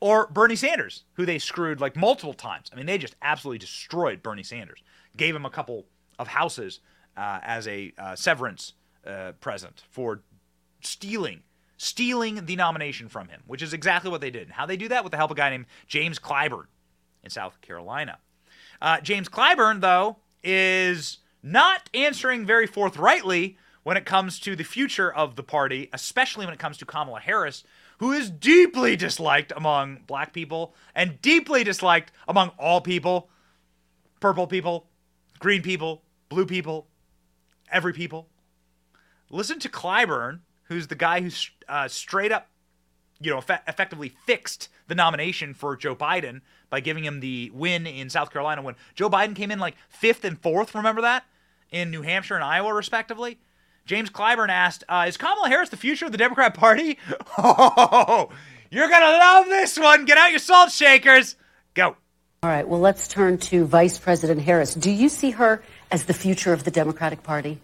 or 0.00 0.28
Bernie 0.28 0.54
Sanders, 0.54 1.04
who 1.14 1.26
they 1.26 1.38
screwed 1.38 1.80
like 1.80 1.96
multiple 1.96 2.34
times. 2.34 2.70
I 2.72 2.76
mean, 2.76 2.86
they 2.86 2.98
just 2.98 3.16
absolutely 3.22 3.58
destroyed 3.58 4.22
Bernie 4.22 4.44
Sanders. 4.44 4.82
Gave 5.16 5.34
him 5.34 5.44
a 5.44 5.50
couple 5.50 5.86
of 6.18 6.28
houses 6.28 6.80
uh, 7.16 7.40
as 7.42 7.66
a 7.66 7.92
uh, 7.98 8.14
severance 8.14 8.74
uh, 9.06 9.32
present 9.40 9.82
for 9.90 10.22
stealing 10.80 11.42
stealing 11.78 12.44
the 12.44 12.56
nomination 12.56 13.08
from 13.08 13.28
him, 13.28 13.40
which 13.46 13.62
is 13.62 13.72
exactly 13.72 14.10
what 14.10 14.20
they 14.20 14.30
did. 14.30 14.42
And 14.42 14.52
how 14.52 14.66
they 14.66 14.76
do 14.76 14.88
that 14.88 15.04
with 15.04 15.12
the 15.12 15.16
help 15.16 15.30
of 15.30 15.36
a 15.36 15.38
guy 15.38 15.50
named 15.50 15.66
James 15.86 16.18
Clyburn 16.18 16.66
in 17.22 17.30
South 17.30 17.60
Carolina. 17.60 18.18
Uh, 18.82 19.00
James 19.00 19.28
Clyburn, 19.28 19.80
though, 19.80 20.16
is 20.42 21.18
not 21.52 21.88
answering 21.94 22.44
very 22.44 22.66
forthrightly 22.66 23.56
when 23.82 23.96
it 23.96 24.04
comes 24.04 24.38
to 24.40 24.54
the 24.54 24.64
future 24.64 25.12
of 25.12 25.36
the 25.36 25.42
party, 25.42 25.88
especially 25.92 26.44
when 26.44 26.52
it 26.52 26.60
comes 26.60 26.76
to 26.78 26.84
Kamala 26.84 27.20
Harris, 27.20 27.64
who 27.98 28.12
is 28.12 28.30
deeply 28.30 28.96
disliked 28.96 29.52
among 29.56 30.00
black 30.06 30.32
people 30.32 30.74
and 30.94 31.20
deeply 31.22 31.64
disliked 31.64 32.12
among 32.28 32.50
all 32.58 32.80
people 32.80 33.30
purple 34.20 34.46
people, 34.46 34.86
green 35.38 35.62
people, 35.62 36.02
blue 36.28 36.44
people, 36.44 36.86
every 37.70 37.92
people. 37.92 38.28
Listen 39.30 39.58
to 39.60 39.68
Clyburn, 39.68 40.40
who's 40.64 40.88
the 40.88 40.94
guy 40.94 41.20
who 41.20 41.30
uh, 41.68 41.88
straight 41.88 42.32
up, 42.32 42.48
you 43.20 43.30
know, 43.30 43.38
eff- 43.38 43.62
effectively 43.68 44.12
fixed 44.26 44.68
the 44.88 44.94
nomination 44.94 45.54
for 45.54 45.76
Joe 45.76 45.94
Biden 45.94 46.40
by 46.68 46.80
giving 46.80 47.04
him 47.04 47.20
the 47.20 47.50
win 47.54 47.86
in 47.86 48.10
South 48.10 48.32
Carolina 48.32 48.60
when 48.60 48.74
Joe 48.94 49.08
Biden 49.08 49.36
came 49.36 49.50
in 49.50 49.58
like 49.58 49.76
fifth 49.88 50.24
and 50.24 50.38
fourth. 50.40 50.74
Remember 50.74 51.00
that 51.02 51.24
in 51.70 51.90
New 51.90 52.02
Hampshire 52.02 52.34
and 52.34 52.44
Iowa, 52.44 52.72
respectively. 52.74 53.38
James 53.86 54.10
Clyburn 54.10 54.48
asked, 54.50 54.84
uh, 54.88 55.06
"Is 55.08 55.16
Kamala 55.16 55.48
Harris 55.48 55.70
the 55.70 55.76
future 55.76 56.04
of 56.06 56.12
the 56.12 56.18
Democrat 56.18 56.54
Party?" 56.54 56.98
Oh, 57.38 58.28
you're 58.70 58.88
gonna 58.88 59.18
love 59.18 59.46
this 59.46 59.78
one. 59.78 60.04
Get 60.04 60.18
out 60.18 60.30
your 60.30 60.40
salt 60.40 60.70
shakers. 60.70 61.36
Go. 61.74 61.96
All 62.42 62.50
right. 62.50 62.68
Well, 62.68 62.80
let's 62.80 63.08
turn 63.08 63.38
to 63.38 63.64
Vice 63.64 63.98
President 63.98 64.40
Harris. 64.42 64.74
Do 64.74 64.90
you 64.90 65.08
see 65.08 65.30
her 65.32 65.62
as 65.90 66.04
the 66.04 66.14
future 66.14 66.52
of 66.52 66.64
the 66.64 66.70
Democratic 66.70 67.22
Party? 67.22 67.58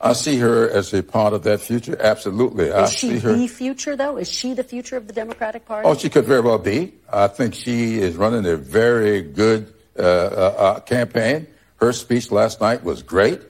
I 0.00 0.12
see 0.12 0.36
her 0.38 0.70
as 0.70 0.94
a 0.94 1.02
part 1.02 1.32
of 1.32 1.42
that 1.42 1.60
future. 1.60 1.96
Absolutely. 2.00 2.66
Is 2.66 2.74
I 2.74 2.86
she 2.86 3.08
see 3.08 3.18
her. 3.18 3.32
the 3.32 3.48
future, 3.48 3.96
though? 3.96 4.16
Is 4.16 4.30
she 4.30 4.54
the 4.54 4.62
future 4.62 4.96
of 4.96 5.08
the 5.08 5.12
Democratic 5.12 5.66
Party? 5.66 5.88
Oh, 5.88 5.94
she 5.96 6.08
could 6.08 6.24
very 6.24 6.40
well 6.40 6.58
be. 6.58 6.92
I 7.12 7.26
think 7.26 7.54
she 7.54 7.98
is 7.98 8.16
running 8.16 8.46
a 8.46 8.56
very 8.56 9.22
good 9.22 9.74
uh, 9.98 10.02
uh, 10.02 10.04
uh, 10.06 10.80
campaign. 10.80 11.48
Her 11.78 11.92
speech 11.92 12.30
last 12.30 12.60
night 12.60 12.82
was 12.82 13.02
great, 13.02 13.40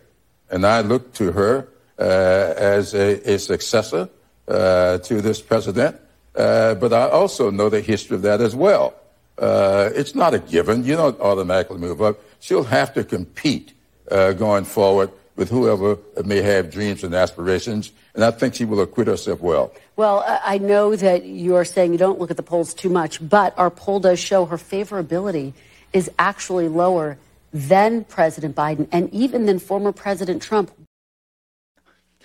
and 0.50 0.66
I 0.66 0.82
look 0.82 1.14
to 1.14 1.32
her 1.32 1.68
uh, 1.98 2.54
as 2.56 2.94
a, 2.94 3.32
a 3.32 3.38
successor 3.38 4.08
uh, 4.46 4.98
to 4.98 5.20
this 5.20 5.40
president. 5.40 5.96
Uh, 6.34 6.74
but 6.74 6.92
I 6.92 7.08
also 7.08 7.50
know 7.50 7.68
the 7.68 7.80
history 7.80 8.14
of 8.14 8.22
that 8.22 8.40
as 8.40 8.54
well. 8.54 8.94
it's 9.38 10.14
not 10.14 10.34
a 10.34 10.38
given. 10.38 10.84
You 10.84 10.96
don't 10.96 11.20
automatically 11.20 11.78
move 11.78 12.00
up. 12.00 12.20
She'll 12.40 12.64
have 12.64 12.94
to 12.94 13.02
compete 13.02 13.72
going 14.08 14.64
forward 14.64 15.10
with 15.36 15.50
whoever 15.50 15.98
may 16.24 16.42
have 16.42 16.70
dreams 16.70 17.04
and 17.04 17.14
aspirations. 17.14 17.92
And 18.14 18.24
I 18.24 18.30
think 18.30 18.54
she 18.54 18.64
will 18.64 18.80
acquit 18.80 19.06
herself 19.06 19.40
well. 19.40 19.72
Well, 19.96 20.24
I 20.26 20.54
I 20.54 20.58
know 20.58 20.96
that 20.96 21.24
you 21.24 21.56
are 21.56 21.64
saying 21.64 21.92
you 21.92 21.98
don't 21.98 22.18
look 22.18 22.30
at 22.30 22.36
the 22.36 22.42
polls 22.42 22.74
too 22.74 22.90
much, 22.90 23.26
but 23.26 23.58
our 23.58 23.70
poll 23.70 24.00
does 24.00 24.18
show 24.18 24.46
her 24.46 24.56
favorability 24.56 25.52
is 25.92 26.10
actually 26.18 26.68
lower 26.68 27.18
than 27.52 28.04
President 28.04 28.54
Biden 28.54 28.88
and 28.92 29.12
even 29.12 29.46
than 29.46 29.58
former 29.58 29.92
President 29.92 30.42
Trump. 30.42 30.70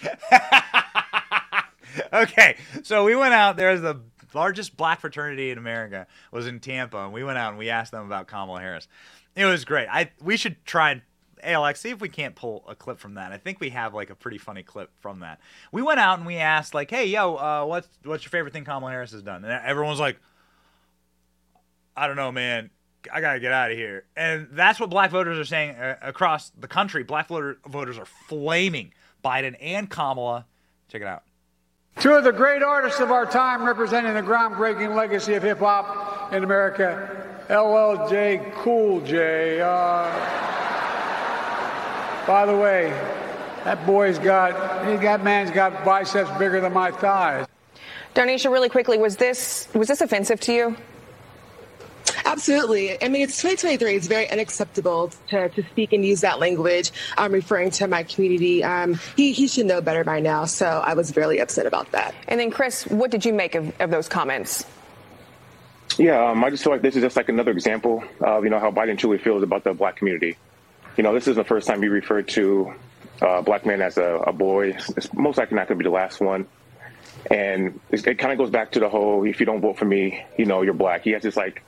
okay, 2.13 2.57
so 2.83 3.05
we 3.05 3.15
went 3.15 3.33
out. 3.33 3.55
There's 3.57 3.81
the 3.81 4.01
largest 4.33 4.75
black 4.75 4.99
fraternity 4.99 5.51
in 5.51 5.57
America 5.57 6.07
was 6.31 6.47
in 6.47 6.59
Tampa, 6.59 6.97
and 6.97 7.13
we 7.13 7.23
went 7.23 7.37
out 7.37 7.49
and 7.49 7.57
we 7.57 7.69
asked 7.69 7.91
them 7.91 8.05
about 8.05 8.27
Kamala 8.27 8.59
Harris. 8.59 8.87
It 9.35 9.45
was 9.45 9.65
great. 9.65 9.87
I 9.89 10.11
we 10.21 10.37
should 10.37 10.63
try 10.65 10.91
and 10.91 11.01
Alex 11.41 11.81
see 11.81 11.89
if 11.89 12.01
we 12.01 12.09
can't 12.09 12.35
pull 12.35 12.63
a 12.67 12.75
clip 12.75 12.99
from 12.99 13.15
that. 13.15 13.31
I 13.31 13.37
think 13.37 13.59
we 13.59 13.69
have 13.71 13.93
like 13.93 14.09
a 14.09 14.15
pretty 14.15 14.37
funny 14.37 14.63
clip 14.63 14.91
from 14.99 15.19
that. 15.19 15.39
We 15.71 15.81
went 15.81 15.99
out 15.99 16.17
and 16.17 16.27
we 16.27 16.37
asked 16.37 16.73
like, 16.73 16.89
"Hey, 16.89 17.05
yo, 17.07 17.35
uh, 17.35 17.65
what's 17.65 17.87
what's 18.03 18.23
your 18.23 18.29
favorite 18.29 18.53
thing 18.53 18.65
Kamala 18.65 18.91
Harris 18.91 19.11
has 19.11 19.21
done?" 19.21 19.43
And 19.43 19.53
everyone's 19.65 19.99
like, 19.99 20.17
"I 21.95 22.07
don't 22.07 22.15
know, 22.15 22.31
man." 22.31 22.69
I 23.11 23.21
gotta 23.21 23.39
get 23.39 23.51
out 23.51 23.71
of 23.71 23.77
here, 23.77 24.05
and 24.15 24.47
that's 24.51 24.79
what 24.79 24.89
black 24.89 25.11
voters 25.11 25.39
are 25.39 25.45
saying 25.45 25.75
uh, 25.75 25.97
across 26.01 26.51
the 26.51 26.67
country. 26.67 27.03
Black 27.03 27.27
voter, 27.27 27.57
voters 27.67 27.97
are 27.97 28.05
flaming 28.05 28.93
Biden 29.23 29.55
and 29.59 29.89
Kamala. 29.89 30.45
Check 30.89 31.01
it 31.01 31.07
out. 31.07 31.23
Two 31.99 32.13
of 32.13 32.23
the 32.23 32.31
great 32.31 32.63
artists 32.63 32.99
of 32.99 33.11
our 33.11 33.25
time 33.25 33.63
representing 33.63 34.13
the 34.13 34.21
groundbreaking 34.21 34.95
legacy 34.95 35.35
of 35.35 35.43
hip 35.43 35.59
hop 35.59 36.33
in 36.33 36.43
America, 36.43 37.45
LLJ 37.49 38.53
Cool 38.55 39.01
J. 39.01 39.61
Uh, 39.61 40.09
by 42.25 42.45
the 42.45 42.55
way, 42.55 42.89
that 43.63 43.85
boy's 43.85 44.17
got, 44.17 44.87
he, 44.87 44.95
that 44.97 45.23
man's 45.23 45.51
got 45.51 45.85
biceps 45.85 46.31
bigger 46.37 46.59
than 46.61 46.73
my 46.73 46.91
thighs. 46.91 47.45
Donisha, 48.15 48.51
really 48.51 48.69
quickly, 48.69 48.97
was 48.97 49.17
this 49.17 49.67
was 49.73 49.87
this 49.87 50.01
offensive 50.01 50.39
to 50.41 50.53
you? 50.53 50.77
Absolutely. 52.33 53.01
I 53.03 53.09
mean, 53.09 53.21
it's 53.21 53.37
2023. 53.37 53.95
It's 53.95 54.07
very 54.07 54.27
unacceptable 54.27 55.11
to, 55.29 55.49
to 55.49 55.63
speak 55.69 55.93
and 55.93 56.03
use 56.03 56.21
that 56.21 56.39
language. 56.39 56.91
I'm 57.15 57.31
referring 57.31 57.69
to 57.71 57.87
my 57.87 58.01
community. 58.01 58.63
Um, 58.63 58.99
he, 59.15 59.33
he 59.33 59.47
should 59.47 59.67
know 59.67 59.81
better 59.81 60.03
by 60.03 60.19
now. 60.19 60.45
So 60.45 60.65
I 60.65 60.95
was 60.95 61.15
really 61.15 61.37
upset 61.37 61.67
about 61.67 61.91
that. 61.91 62.15
And 62.27 62.39
then, 62.39 62.49
Chris, 62.49 62.87
what 62.87 63.11
did 63.11 63.23
you 63.23 63.33
make 63.33 63.53
of, 63.53 63.79
of 63.79 63.91
those 63.91 64.09
comments? 64.09 64.65
Yeah, 65.99 66.31
um, 66.31 66.43
I 66.43 66.49
just 66.49 66.63
feel 66.63 66.73
like 66.73 66.81
this 66.81 66.95
is 66.95 67.03
just 67.03 67.15
like 67.15 67.29
another 67.29 67.51
example 67.51 68.03
of 68.19 68.43
you 68.43 68.49
know 68.49 68.57
how 68.57 68.71
Biden 68.71 68.97
truly 68.97 69.19
feels 69.19 69.43
about 69.43 69.63
the 69.63 69.75
black 69.75 69.97
community. 69.97 70.35
You 70.97 71.03
know, 71.03 71.13
this 71.13 71.27
is 71.27 71.35
the 71.35 71.43
first 71.43 71.67
time 71.67 71.83
he 71.83 71.87
referred 71.87 72.29
to 72.29 72.73
uh, 73.21 73.27
a 73.27 73.43
black 73.43 73.63
man 73.63 73.79
as 73.79 73.99
a, 73.99 74.15
a 74.25 74.33
boy. 74.33 74.75
It's 74.97 75.13
most 75.13 75.37
likely 75.37 75.55
not 75.55 75.67
going 75.67 75.77
to 75.77 75.83
be 75.83 75.87
the 75.87 75.93
last 75.93 76.19
one. 76.19 76.47
And 77.29 77.79
it, 77.91 78.07
it 78.07 78.17
kind 78.17 78.31
of 78.31 78.39
goes 78.39 78.49
back 78.49 78.71
to 78.71 78.79
the 78.79 78.89
whole 78.89 79.23
if 79.23 79.39
you 79.39 79.45
don't 79.45 79.61
vote 79.61 79.77
for 79.77 79.85
me, 79.85 80.25
you 80.35 80.45
know, 80.45 80.63
you're 80.63 80.73
black. 80.73 81.03
He 81.03 81.11
has 81.11 81.21
this 81.21 81.37
like 81.37 81.61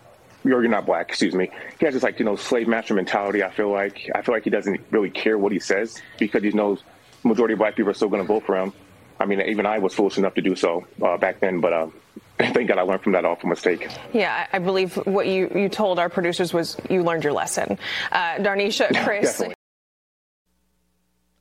or 0.53 0.61
you're 0.61 0.67
not 0.67 0.85
black, 0.85 1.09
excuse 1.09 1.33
me. 1.33 1.49
He 1.79 1.85
has 1.85 1.93
this 1.93 2.03
like, 2.03 2.19
you 2.19 2.25
know, 2.25 2.35
slave 2.35 2.67
master 2.67 2.93
mentality. 2.93 3.43
I 3.43 3.49
feel 3.49 3.71
like, 3.71 4.09
I 4.13 4.21
feel 4.21 4.35
like 4.35 4.43
he 4.43 4.49
doesn't 4.49 4.79
really 4.91 5.09
care 5.09 5.37
what 5.37 5.51
he 5.51 5.59
says 5.59 6.01
because 6.19 6.43
he 6.43 6.51
knows 6.51 6.83
majority 7.23 7.53
of 7.53 7.59
black 7.59 7.75
people 7.75 7.91
are 7.91 7.95
still 7.95 8.09
going 8.09 8.21
to 8.21 8.27
vote 8.27 8.45
for 8.45 8.57
him. 8.57 8.73
I 9.19 9.25
mean, 9.25 9.41
even 9.41 9.65
I 9.65 9.79
was 9.79 9.93
foolish 9.93 10.17
enough 10.17 10.35
to 10.35 10.41
do 10.41 10.55
so 10.55 10.85
uh, 11.01 11.17
back 11.17 11.39
then, 11.39 11.61
but 11.61 11.73
uh, 11.73 11.87
thank 12.37 12.67
God 12.67 12.77
I 12.77 12.81
learned 12.81 13.01
from 13.01 13.13
that 13.13 13.25
awful 13.25 13.49
mistake. 13.49 13.89
Yeah, 14.13 14.47
I 14.51 14.59
believe 14.59 14.95
what 15.05 15.27
you, 15.27 15.49
you 15.55 15.69
told 15.69 15.99
our 15.99 16.09
producers 16.09 16.53
was 16.53 16.77
you 16.89 17.01
learned 17.03 17.23
your 17.23 17.33
lesson. 17.33 17.79
Uh, 18.11 18.35
Darnisha, 18.35 19.03
Chris. 19.03 19.41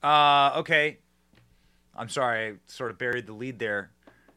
uh, 0.03 0.53
okay. 0.59 0.99
I'm 1.97 2.09
sorry, 2.09 2.49
I 2.49 2.53
sort 2.67 2.91
of 2.91 2.99
buried 2.99 3.27
the 3.27 3.33
lead 3.33 3.59
there. 3.59 3.91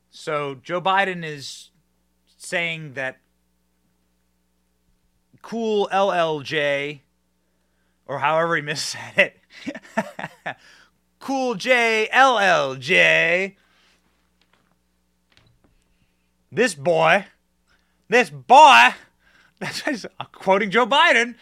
So 0.09 0.55
Joe 0.61 0.81
Biden 0.81 1.23
is 1.23 1.71
saying 2.37 2.93
that 2.93 3.17
cool 5.47 5.87
LLJ, 5.93 6.99
or 8.05 8.19
however 8.19 8.57
he 8.57 8.61
missaid 8.61 9.17
it. 9.17 9.39
cool 11.19 11.55
J 11.55 12.09
LLJ. 12.13 13.55
This 16.51 16.75
boy, 16.75 17.27
this 18.09 18.29
boy, 18.29 18.89
that's 19.59 20.05
I'm 20.19 20.27
quoting 20.33 20.69
Joe 20.69 20.85
Biden. 20.85 21.35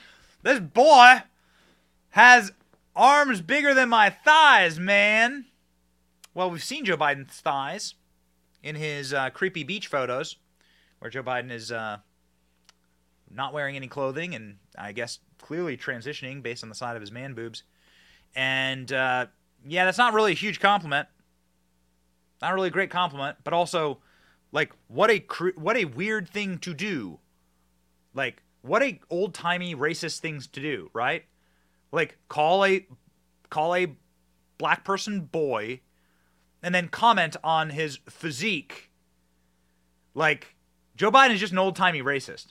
This 0.44 0.60
boy 0.60 1.24
has 2.10 2.52
arms 2.96 3.42
bigger 3.42 3.74
than 3.74 3.90
my 3.90 4.12
thighs, 4.12 4.80
man. 4.80 5.46
Well, 6.36 6.52
we've 6.52 6.64
seen 6.64 6.86
Joe 6.86 6.96
Biden's 6.96 7.42
thighs 7.42 7.96
in 8.62 8.76
his 8.76 9.16
uh, 9.16 9.32
creepy 9.32 9.64
beach 9.64 9.88
photos, 9.88 10.36
where 11.00 11.10
Joe 11.10 11.24
Biden 11.24 11.50
is 11.50 11.72
uh, 11.72 11.98
not 13.36 13.54
wearing 13.54 13.76
any 13.76 13.88
clothing 13.88 14.34
and 14.34 14.58
I 14.78 14.92
guess 14.92 15.20
clearly 15.42 15.78
transitioning 15.78 16.42
based 16.42 16.64
on 16.64 16.70
the 16.70 16.76
side 16.76 16.96
of 16.96 17.02
his 17.02 17.12
man 17.12 17.34
boobs. 17.34 17.64
And 18.36 18.92
uh, 18.92 19.28
yeah, 19.68 19.86
that's 19.86 19.98
not 19.98 20.14
really 20.14 20.32
a 20.32 20.36
huge 20.36 20.60
compliment. 20.60 21.08
Not 22.42 22.54
really 22.54 22.68
a 22.68 22.72
great 22.72 22.90
compliment, 22.90 23.38
but 23.44 23.54
also 23.54 24.00
like 24.52 24.72
what 24.88 25.10
a 25.10 25.20
cr- 25.20 25.56
what 25.56 25.78
a 25.78 25.86
weird 25.86 26.30
thing 26.30 26.58
to 26.60 26.74
do. 26.74 27.20
Like 28.14 28.44
what 28.62 28.82
a 28.82 29.00
old-timey 29.10 29.76
racist 29.76 30.20
things 30.20 30.48
to 30.48 30.60
do, 30.60 30.90
right? 30.94 31.26
Like 31.92 32.18
call 32.28 32.66
a 32.66 32.86
call 33.50 33.76
a 33.76 33.96
black 34.58 34.84
person 34.84 35.22
boy 35.22 35.82
and 36.64 36.74
then 36.74 36.88
comment 36.88 37.36
on 37.44 37.70
his 37.70 38.00
physique. 38.10 38.92
Like 40.14 40.56
Joe 40.96 41.12
Biden 41.12 41.34
is 41.34 41.40
just 41.40 41.54
an 41.54 41.60
old-timey 41.60 42.02
racist. 42.02 42.48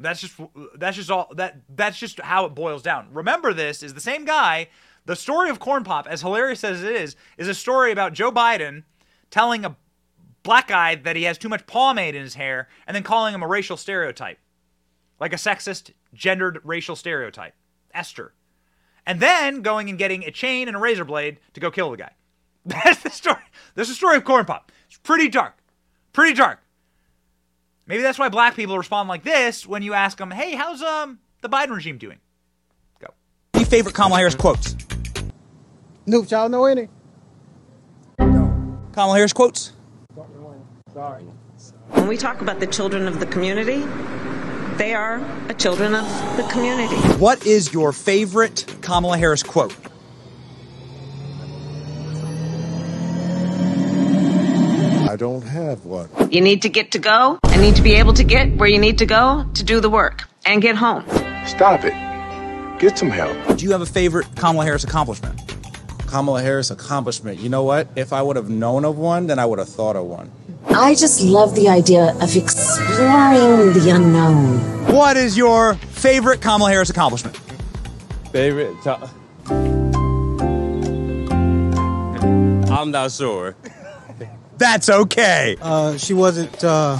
That's 0.00 0.20
just 0.20 0.34
that's 0.76 0.96
just 0.96 1.10
all 1.10 1.32
that 1.34 1.60
that's 1.68 1.98
just 1.98 2.20
how 2.20 2.44
it 2.44 2.54
boils 2.54 2.82
down. 2.82 3.08
Remember 3.12 3.52
this 3.52 3.82
is 3.82 3.94
the 3.94 4.00
same 4.00 4.24
guy. 4.24 4.68
The 5.06 5.16
story 5.16 5.48
of 5.48 5.58
Corn 5.58 5.84
Pop, 5.84 6.06
as 6.06 6.20
hilarious 6.20 6.62
as 6.64 6.82
it 6.82 6.94
is, 6.94 7.16
is 7.38 7.48
a 7.48 7.54
story 7.54 7.90
about 7.92 8.12
Joe 8.12 8.30
Biden 8.30 8.84
telling 9.30 9.64
a 9.64 9.76
black 10.42 10.68
guy 10.68 10.94
that 10.94 11.16
he 11.16 11.22
has 11.24 11.38
too 11.38 11.48
much 11.48 11.66
pomade 11.66 12.14
in 12.14 12.22
his 12.22 12.34
hair 12.34 12.68
and 12.86 12.94
then 12.94 13.02
calling 13.02 13.34
him 13.34 13.42
a 13.42 13.46
racial 13.46 13.76
stereotype. 13.76 14.38
Like 15.18 15.32
a 15.32 15.36
sexist, 15.36 15.92
gendered 16.12 16.60
racial 16.62 16.94
stereotype. 16.94 17.54
Esther. 17.94 18.34
and 19.06 19.18
then 19.20 19.62
going 19.62 19.88
and 19.88 19.98
getting 19.98 20.22
a 20.24 20.30
chain 20.30 20.68
and 20.68 20.76
a 20.76 20.80
razor 20.80 21.04
blade 21.04 21.40
to 21.54 21.60
go 21.60 21.70
kill 21.70 21.90
the 21.90 21.96
guy. 21.96 22.12
That's 22.66 23.02
the 23.02 23.10
story. 23.10 23.42
That's 23.74 23.88
the 23.88 23.94
story 23.94 24.16
of 24.18 24.24
Corn 24.24 24.44
Pop. 24.44 24.70
It's 24.86 24.98
pretty 24.98 25.28
dark. 25.28 25.56
Pretty 26.12 26.34
dark. 26.34 26.60
Maybe 27.88 28.02
that's 28.02 28.18
why 28.18 28.28
black 28.28 28.54
people 28.54 28.76
respond 28.76 29.08
like 29.08 29.24
this 29.24 29.66
when 29.66 29.82
you 29.82 29.94
ask 29.94 30.18
them, 30.18 30.30
"Hey, 30.30 30.54
how's 30.54 30.82
um 30.82 31.18
the 31.40 31.48
Biden 31.48 31.70
regime 31.74 31.96
doing?" 31.96 32.18
Go. 33.00 33.08
Any 33.54 33.64
favorite 33.64 33.94
Kamala 33.94 34.18
Harris 34.18 34.34
quotes? 34.34 34.76
Nope, 36.06 36.30
y'all 36.30 36.48
know 36.48 36.66
any? 36.66 36.88
Kamala 38.18 39.14
Harris 39.14 39.32
quotes? 39.32 39.72
Sorry. 40.92 41.22
When 41.90 42.08
we 42.08 42.16
talk 42.16 42.40
about 42.42 42.60
the 42.60 42.66
children 42.66 43.08
of 43.08 43.20
the 43.20 43.26
community, 43.26 43.84
they 44.76 44.94
are 44.94 45.22
a 45.48 45.54
children 45.54 45.94
of 45.94 46.04
the 46.36 46.42
community. 46.50 46.96
What 47.18 47.46
is 47.46 47.72
your 47.72 47.92
favorite 47.92 48.66
Kamala 48.82 49.16
Harris 49.16 49.42
quote? 49.42 49.74
Don't 55.18 55.42
have 55.42 55.84
one. 55.84 56.08
You 56.30 56.40
need 56.40 56.62
to 56.62 56.68
get 56.68 56.92
to 56.92 56.98
go 57.00 57.38
and 57.42 57.60
need 57.60 57.74
to 57.76 57.82
be 57.82 57.94
able 57.94 58.12
to 58.14 58.22
get 58.24 58.56
where 58.56 58.68
you 58.68 58.78
need 58.78 58.98
to 58.98 59.06
go 59.06 59.44
to 59.54 59.64
do 59.64 59.80
the 59.80 59.90
work 59.90 60.28
and 60.46 60.62
get 60.62 60.76
home. 60.76 61.04
Stop 61.44 61.84
it. 61.84 61.92
Get 62.78 62.96
some 62.96 63.10
help. 63.10 63.36
Do 63.58 63.64
you 63.64 63.72
have 63.72 63.80
a 63.80 63.86
favorite 63.86 64.26
Kamala 64.36 64.64
Harris 64.64 64.84
accomplishment? 64.84 65.40
Kamala 66.06 66.40
Harris 66.40 66.70
accomplishment. 66.70 67.40
You 67.40 67.48
know 67.48 67.64
what? 67.64 67.88
If 67.96 68.12
I 68.12 68.22
would 68.22 68.36
have 68.36 68.48
known 68.48 68.84
of 68.84 68.96
one, 68.96 69.26
then 69.26 69.40
I 69.40 69.44
would 69.44 69.58
have 69.58 69.68
thought 69.68 69.96
of 69.96 70.06
one. 70.06 70.30
I 70.68 70.94
just 70.94 71.20
love 71.20 71.56
the 71.56 71.68
idea 71.68 72.14
of 72.20 72.36
exploring 72.36 73.72
the 73.72 73.90
unknown. 73.92 74.58
What 74.94 75.16
is 75.16 75.36
your 75.36 75.74
favorite 75.74 76.40
Kamala 76.40 76.70
Harris 76.70 76.90
accomplishment? 76.90 77.36
Favorite? 78.30 78.80
To- 78.84 79.10
I'm 82.70 82.92
not 82.92 83.10
sure. 83.10 83.56
That's 84.58 84.88
okay. 84.88 85.56
Uh, 85.60 85.96
she 85.96 86.14
wasn't. 86.14 86.64
Uh... 86.64 86.96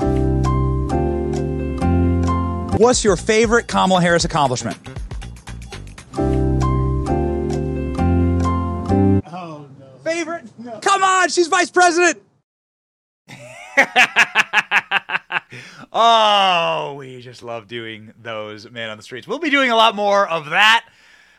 What's 2.78 3.02
your 3.02 3.16
favorite 3.16 3.66
Kamala 3.66 4.00
Harris 4.00 4.24
accomplishment? 4.24 4.76
Oh 9.26 9.66
no. 9.78 9.86
Favorite? 10.04 10.48
Come 10.82 11.02
on, 11.02 11.28
she's 11.28 11.48
vice 11.48 11.70
president. 11.70 12.22
oh, 15.92 16.94
we 16.96 17.20
just 17.20 17.42
love 17.42 17.66
doing 17.66 18.12
those 18.20 18.70
man 18.70 18.90
on 18.90 18.96
the 18.96 19.02
streets. 19.02 19.26
We'll 19.26 19.40
be 19.40 19.50
doing 19.50 19.72
a 19.72 19.76
lot 19.76 19.96
more 19.96 20.28
of 20.28 20.50
that. 20.50 20.86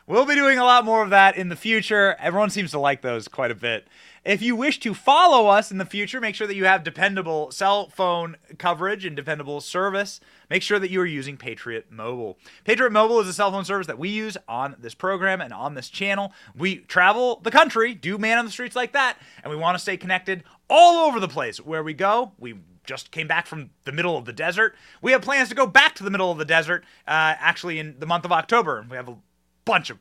We'll 0.06 0.26
be 0.26 0.34
doing 0.34 0.58
a 0.58 0.64
lot 0.64 0.84
more 0.84 1.02
of 1.02 1.10
that 1.10 1.36
in 1.36 1.48
the 1.48 1.56
future. 1.56 2.16
Everyone 2.18 2.50
seems 2.50 2.72
to 2.72 2.78
like 2.78 3.00
those 3.00 3.28
quite 3.28 3.50
a 3.50 3.54
bit. 3.54 3.88
If 4.24 4.42
you 4.42 4.54
wish 4.54 4.78
to 4.80 4.92
follow 4.92 5.46
us 5.48 5.70
in 5.70 5.78
the 5.78 5.86
future, 5.86 6.20
make 6.20 6.34
sure 6.34 6.46
that 6.46 6.54
you 6.54 6.66
have 6.66 6.84
dependable 6.84 7.50
cell 7.52 7.88
phone 7.88 8.36
coverage 8.58 9.06
and 9.06 9.16
dependable 9.16 9.62
service. 9.62 10.20
Make 10.50 10.62
sure 10.62 10.78
that 10.78 10.90
you 10.90 11.00
are 11.00 11.06
using 11.06 11.38
Patriot 11.38 11.86
Mobile. 11.90 12.36
Patriot 12.64 12.92
Mobile 12.92 13.20
is 13.20 13.28
a 13.28 13.32
cell 13.32 13.50
phone 13.50 13.64
service 13.64 13.86
that 13.86 13.98
we 13.98 14.10
use 14.10 14.36
on 14.46 14.76
this 14.78 14.92
program 14.94 15.40
and 15.40 15.54
on 15.54 15.72
this 15.72 15.88
channel. 15.88 16.34
We 16.54 16.80
travel 16.80 17.40
the 17.42 17.50
country, 17.50 17.94
do 17.94 18.18
man 18.18 18.36
on 18.36 18.44
the 18.44 18.50
streets 18.50 18.76
like 18.76 18.92
that, 18.92 19.16
and 19.42 19.50
we 19.50 19.56
want 19.56 19.76
to 19.76 19.78
stay 19.78 19.96
connected 19.96 20.44
all 20.68 21.08
over 21.08 21.18
the 21.18 21.28
place 21.28 21.58
where 21.58 21.82
we 21.82 21.94
go. 21.94 22.32
We 22.38 22.56
just 22.84 23.10
came 23.12 23.26
back 23.26 23.46
from 23.46 23.70
the 23.84 23.92
middle 23.92 24.18
of 24.18 24.26
the 24.26 24.34
desert. 24.34 24.74
We 25.00 25.12
have 25.12 25.22
plans 25.22 25.48
to 25.48 25.54
go 25.54 25.66
back 25.66 25.94
to 25.94 26.04
the 26.04 26.10
middle 26.10 26.30
of 26.30 26.36
the 26.36 26.44
desert 26.44 26.84
uh, 27.08 27.36
actually 27.38 27.78
in 27.78 27.98
the 27.98 28.06
month 28.06 28.26
of 28.26 28.32
October. 28.32 28.84
We 28.90 28.98
have 28.98 29.08
a 29.08 29.16
bunch 29.64 29.88
of 29.88 29.98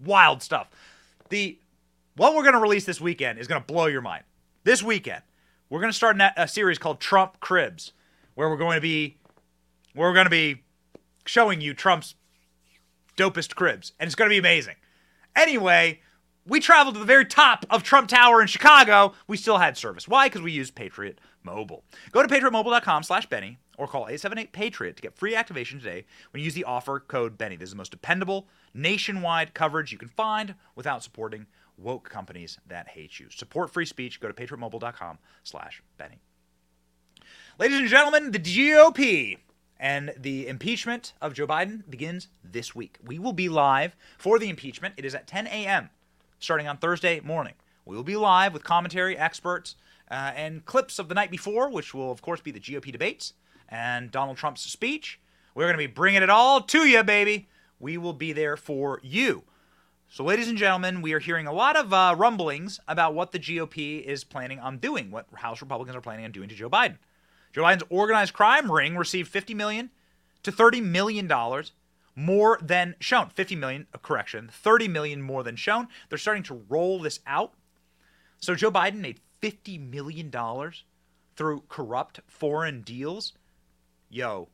wild 0.00 0.42
stuff. 0.42 0.68
The 1.28 1.60
what 2.16 2.34
we're 2.34 2.42
going 2.42 2.54
to 2.54 2.60
release 2.60 2.84
this 2.84 3.00
weekend 3.00 3.38
is 3.38 3.46
going 3.46 3.60
to 3.60 3.66
blow 3.66 3.86
your 3.86 4.02
mind. 4.02 4.24
This 4.64 4.82
weekend, 4.82 5.22
we're 5.68 5.80
going 5.80 5.92
to 5.92 5.96
start 5.96 6.16
a 6.36 6.48
series 6.48 6.78
called 6.78 7.00
Trump 7.00 7.40
Cribs, 7.40 7.92
where 8.34 8.48
we're 8.48 8.56
going 8.56 8.76
to 8.76 8.80
be 8.80 9.16
where 9.94 10.08
we're 10.08 10.14
going 10.14 10.26
to 10.26 10.30
be 10.30 10.62
showing 11.24 11.60
you 11.60 11.74
Trump's 11.74 12.14
dopest 13.16 13.54
cribs, 13.54 13.92
and 13.98 14.06
it's 14.06 14.14
going 14.14 14.28
to 14.28 14.32
be 14.32 14.38
amazing. 14.38 14.76
Anyway, 15.36 16.00
we 16.46 16.58
traveled 16.60 16.94
to 16.94 17.00
the 17.00 17.06
very 17.06 17.24
top 17.24 17.66
of 17.70 17.82
Trump 17.82 18.08
Tower 18.08 18.40
in 18.40 18.48
Chicago. 18.48 19.14
We 19.26 19.36
still 19.36 19.58
had 19.58 19.76
service. 19.76 20.08
Why? 20.08 20.26
Because 20.26 20.42
we 20.42 20.52
used 20.52 20.74
Patriot 20.74 21.20
Mobile. 21.42 21.84
Go 22.12 22.22
to 22.22 22.28
patriotmobile.com 22.28 23.02
slash 23.02 23.26
Benny 23.26 23.58
or 23.78 23.86
call 23.86 24.06
878-PATRIOT 24.06 24.96
to 24.96 25.02
get 25.02 25.16
free 25.16 25.34
activation 25.34 25.78
today 25.78 26.04
when 26.32 26.40
you 26.40 26.44
use 26.44 26.54
the 26.54 26.64
offer 26.64 27.00
code 27.00 27.38
Benny. 27.38 27.56
This 27.56 27.68
is 27.68 27.72
the 27.72 27.78
most 27.78 27.90
dependable 27.90 28.48
nationwide 28.74 29.54
coverage 29.54 29.92
you 29.92 29.98
can 29.98 30.08
find 30.08 30.54
without 30.74 31.02
supporting 31.02 31.46
woke 31.80 32.08
companies 32.08 32.58
that 32.66 32.88
hate 32.88 33.18
you. 33.18 33.28
Support 33.30 33.70
free 33.70 33.86
speech. 33.86 34.20
Go 34.20 34.28
to 34.28 34.34
patriotmobile.com 34.34 35.18
slash 35.42 35.82
Benny. 35.98 36.18
Ladies 37.58 37.78
and 37.78 37.88
gentlemen, 37.88 38.30
the 38.30 38.38
GOP 38.38 39.38
and 39.78 40.12
the 40.16 40.46
impeachment 40.46 41.14
of 41.20 41.34
Joe 41.34 41.46
Biden 41.46 41.88
begins 41.88 42.28
this 42.44 42.74
week. 42.74 42.98
We 43.04 43.18
will 43.18 43.32
be 43.32 43.48
live 43.48 43.96
for 44.18 44.38
the 44.38 44.48
impeachment. 44.48 44.94
It 44.96 45.04
is 45.04 45.14
at 45.14 45.26
10 45.26 45.46
a.m. 45.46 45.90
starting 46.38 46.68
on 46.68 46.76
Thursday 46.76 47.20
morning. 47.20 47.54
We 47.84 47.96
will 47.96 48.04
be 48.04 48.16
live 48.16 48.52
with 48.52 48.62
commentary, 48.62 49.16
experts, 49.16 49.76
uh, 50.10 50.32
and 50.34 50.64
clips 50.64 50.98
of 50.98 51.08
the 51.08 51.14
night 51.14 51.30
before, 51.30 51.70
which 51.70 51.94
will, 51.94 52.10
of 52.10 52.20
course, 52.22 52.40
be 52.40 52.50
the 52.50 52.60
GOP 52.60 52.92
debates 52.92 53.32
and 53.68 54.10
Donald 54.10 54.36
Trump's 54.36 54.62
speech. 54.62 55.20
We're 55.54 55.64
going 55.64 55.74
to 55.74 55.78
be 55.78 55.86
bringing 55.86 56.22
it 56.22 56.30
all 56.30 56.60
to 56.60 56.86
you, 56.86 57.02
baby. 57.02 57.48
We 57.78 57.96
will 57.96 58.12
be 58.12 58.32
there 58.32 58.56
for 58.56 59.00
you. 59.02 59.44
So, 60.12 60.24
ladies 60.24 60.48
and 60.48 60.58
gentlemen, 60.58 61.02
we 61.02 61.12
are 61.12 61.20
hearing 61.20 61.46
a 61.46 61.52
lot 61.52 61.76
of 61.76 61.92
uh, 61.92 62.16
rumblings 62.18 62.80
about 62.88 63.14
what 63.14 63.30
the 63.30 63.38
GOP 63.38 64.02
is 64.02 64.24
planning 64.24 64.58
on 64.58 64.78
doing, 64.78 65.12
what 65.12 65.26
House 65.34 65.60
Republicans 65.60 65.96
are 65.96 66.00
planning 66.00 66.24
on 66.24 66.32
doing 66.32 66.48
to 66.48 66.54
Joe 66.56 66.68
Biden. 66.68 66.96
Joe 67.52 67.62
Biden's 67.62 67.84
organized 67.90 68.32
crime 68.32 68.72
ring 68.72 68.96
received 68.96 69.30
50 69.30 69.54
million 69.54 69.90
to 70.42 70.50
30 70.50 70.80
million 70.80 71.28
dollars 71.28 71.70
more 72.16 72.58
than 72.60 72.96
shown. 72.98 73.28
50 73.28 73.54
million, 73.54 73.86
a 73.94 73.98
correction, 73.98 74.50
30 74.52 74.88
million 74.88 75.22
more 75.22 75.44
than 75.44 75.54
shown. 75.54 75.86
They're 76.08 76.18
starting 76.18 76.42
to 76.44 76.64
roll 76.68 76.98
this 76.98 77.20
out. 77.24 77.54
So 78.40 78.56
Joe 78.56 78.72
Biden 78.72 78.96
made 78.96 79.20
50 79.38 79.78
million 79.78 80.28
dollars 80.28 80.82
through 81.36 81.62
corrupt 81.68 82.18
foreign 82.26 82.80
deals. 82.80 83.34
Yo, 84.08 84.48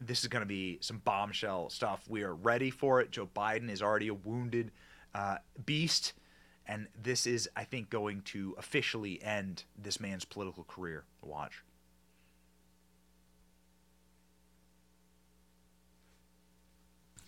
this 0.00 0.20
is 0.20 0.28
going 0.28 0.42
to 0.42 0.46
be 0.46 0.78
some 0.80 0.98
bombshell 0.98 1.68
stuff. 1.68 2.04
We 2.08 2.22
are 2.22 2.32
ready 2.32 2.70
for 2.70 3.00
it. 3.00 3.10
Joe 3.10 3.28
Biden 3.34 3.68
is 3.68 3.82
already 3.82 4.06
a 4.06 4.14
wounded 4.14 4.70
uh, 5.14 5.36
beast, 5.64 6.12
and 6.66 6.86
this 7.00 7.26
is, 7.26 7.48
I 7.56 7.64
think, 7.64 7.90
going 7.90 8.22
to 8.26 8.54
officially 8.58 9.22
end 9.22 9.64
this 9.76 10.00
man's 10.00 10.24
political 10.24 10.64
career. 10.64 11.04
Watch. 11.22 11.62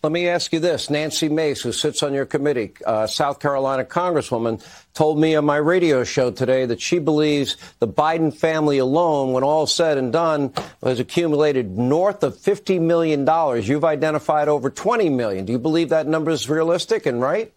Let 0.03 0.11
me 0.11 0.27
ask 0.27 0.51
you 0.51 0.59
this. 0.59 0.89
Nancy 0.89 1.29
Mace, 1.29 1.61
who 1.61 1.71
sits 1.71 2.03
on 2.03 2.13
your 2.13 2.25
committee, 2.25 2.73
uh, 2.85 3.07
South 3.07 3.39
Carolina 3.39 3.85
Congresswoman, 3.85 4.61
told 4.93 5.17
me 5.17 5.33
on 5.37 5.45
my 5.45 5.55
radio 5.55 6.03
show 6.03 6.29
today 6.29 6.65
that 6.65 6.81
she 6.81 6.99
believes 6.99 7.55
the 7.79 7.87
Biden 7.87 8.35
family 8.35 8.79
alone, 8.79 9.31
when 9.31 9.45
all 9.45 9.65
said 9.65 9.97
and 9.97 10.11
done, 10.11 10.51
has 10.83 10.99
accumulated 10.99 11.77
north 11.77 12.21
of 12.21 12.35
$50 12.35 12.81
million. 12.81 13.25
You've 13.63 13.85
identified 13.85 14.49
over 14.49 14.69
20 14.69 15.07
million. 15.07 15.45
Do 15.45 15.53
you 15.53 15.59
believe 15.59 15.87
that 15.87 16.05
number 16.05 16.31
is 16.31 16.49
realistic 16.49 17.05
and 17.05 17.21
right? 17.21 17.53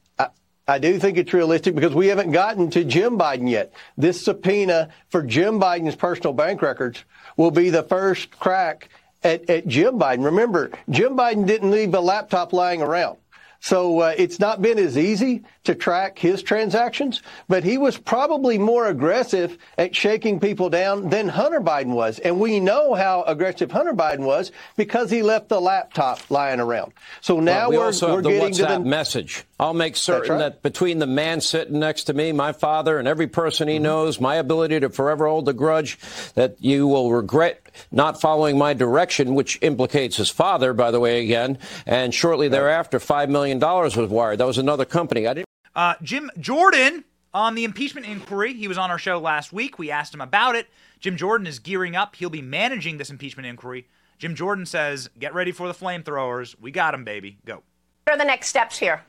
I 0.68 0.78
do 0.78 0.98
think 0.98 1.16
it's 1.16 1.32
realistic 1.32 1.76
because 1.76 1.94
we 1.94 2.08
haven't 2.08 2.32
gotten 2.32 2.70
to 2.70 2.82
Jim 2.82 3.16
Biden 3.16 3.48
yet. 3.48 3.72
This 3.96 4.24
subpoena 4.24 4.88
for 5.10 5.22
Jim 5.22 5.60
Biden's 5.60 5.94
personal 5.94 6.32
bank 6.32 6.60
records 6.60 7.04
will 7.36 7.52
be 7.52 7.70
the 7.70 7.84
first 7.84 8.36
crack 8.40 8.88
at, 9.22 9.48
at 9.48 9.68
Jim 9.68 9.96
Biden. 9.96 10.24
Remember, 10.24 10.72
Jim 10.90 11.16
Biden 11.16 11.46
didn't 11.46 11.70
leave 11.70 11.94
a 11.94 12.00
laptop 12.00 12.52
lying 12.52 12.82
around. 12.82 13.18
So 13.60 14.00
uh, 14.00 14.14
it's 14.16 14.38
not 14.38 14.60
been 14.62 14.78
as 14.78 14.98
easy 14.98 15.44
to 15.64 15.74
track 15.74 16.18
his 16.18 16.42
transactions, 16.42 17.22
but 17.48 17.64
he 17.64 17.78
was 17.78 17.96
probably 17.96 18.58
more 18.58 18.86
aggressive 18.86 19.58
at 19.78 19.96
shaking 19.96 20.40
people 20.40 20.70
down 20.70 21.08
than 21.08 21.28
Hunter 21.28 21.60
Biden 21.60 21.94
was. 21.94 22.18
And 22.18 22.40
we 22.40 22.60
know 22.60 22.94
how 22.94 23.22
aggressive 23.22 23.70
Hunter 23.72 23.94
Biden 23.94 24.20
was 24.20 24.52
because 24.76 25.10
he 25.10 25.22
left 25.22 25.48
the 25.48 25.60
laptop 25.60 26.30
lying 26.30 26.60
around. 26.60 26.92
So 27.20 27.40
now 27.40 27.68
well, 27.68 27.70
we 27.70 27.76
are 27.76 27.84
also 27.86 28.08
we're 28.08 28.14
have 28.16 28.24
the 28.24 28.30
getting 28.30 28.52
WhatsApp 28.52 28.76
to 28.76 28.82
the 28.82 28.88
message. 28.88 29.44
I'll 29.58 29.74
make 29.74 29.96
certain 29.96 30.32
right. 30.32 30.38
that 30.38 30.62
between 30.62 30.98
the 30.98 31.06
man 31.06 31.40
sitting 31.40 31.78
next 31.78 32.04
to 32.04 32.12
me, 32.12 32.32
my 32.32 32.52
father, 32.52 32.98
and 32.98 33.08
every 33.08 33.26
person 33.26 33.68
he 33.68 33.76
Mm-hmm. 33.76 33.82
knows, 33.82 34.20
my 34.20 34.36
ability 34.36 34.80
to 34.80 34.88
forever 34.90 35.26
hold 35.26 35.48
a 35.48 35.52
grudge, 35.52 35.98
that 36.34 36.56
you 36.60 36.86
will 36.88 37.12
regret 37.12 37.60
not 37.90 38.20
following 38.20 38.58
my 38.58 38.74
direction, 38.74 39.34
which 39.34 39.58
implicates 39.62 40.16
his 40.16 40.30
father, 40.30 40.72
by 40.72 40.90
the 40.90 41.00
way, 41.00 41.22
again. 41.22 41.58
And 41.86 42.14
shortly 42.14 42.48
thereafter, 42.48 42.98
$5 42.98 43.28
million 43.28 43.58
was 43.58 43.96
wired. 43.96 44.38
That 44.38 44.46
was 44.46 44.58
another 44.58 44.84
company. 44.84 45.26
I 45.26 45.34
didn't. 45.34 45.48
Uh, 45.74 45.94
Jim 46.02 46.30
Jordan 46.38 47.04
on 47.34 47.54
the 47.54 47.64
impeachment 47.64 48.06
inquiry. 48.06 48.54
He 48.54 48.66
was 48.66 48.78
on 48.78 48.90
our 48.90 48.98
show 48.98 49.18
last 49.18 49.52
week. 49.52 49.78
We 49.78 49.90
asked 49.90 50.14
him 50.14 50.22
about 50.22 50.56
it. 50.56 50.68
Jim 51.00 51.16
Jordan 51.16 51.46
is 51.46 51.58
gearing 51.58 51.94
up. 51.94 52.16
He'll 52.16 52.30
be 52.30 52.42
managing 52.42 52.96
this 52.96 53.10
impeachment 53.10 53.46
inquiry. 53.46 53.86
Jim 54.18 54.34
Jordan 54.34 54.64
says, 54.64 55.10
Get 55.18 55.34
ready 55.34 55.52
for 55.52 55.68
the 55.68 55.74
flamethrowers. 55.74 56.54
We 56.58 56.70
got 56.70 56.94
him, 56.94 57.04
baby. 57.04 57.36
Go. 57.44 57.62
What 58.04 58.14
are 58.14 58.18
the 58.18 58.24
next 58.24 58.48
steps 58.48 58.78
here? 58.78 59.04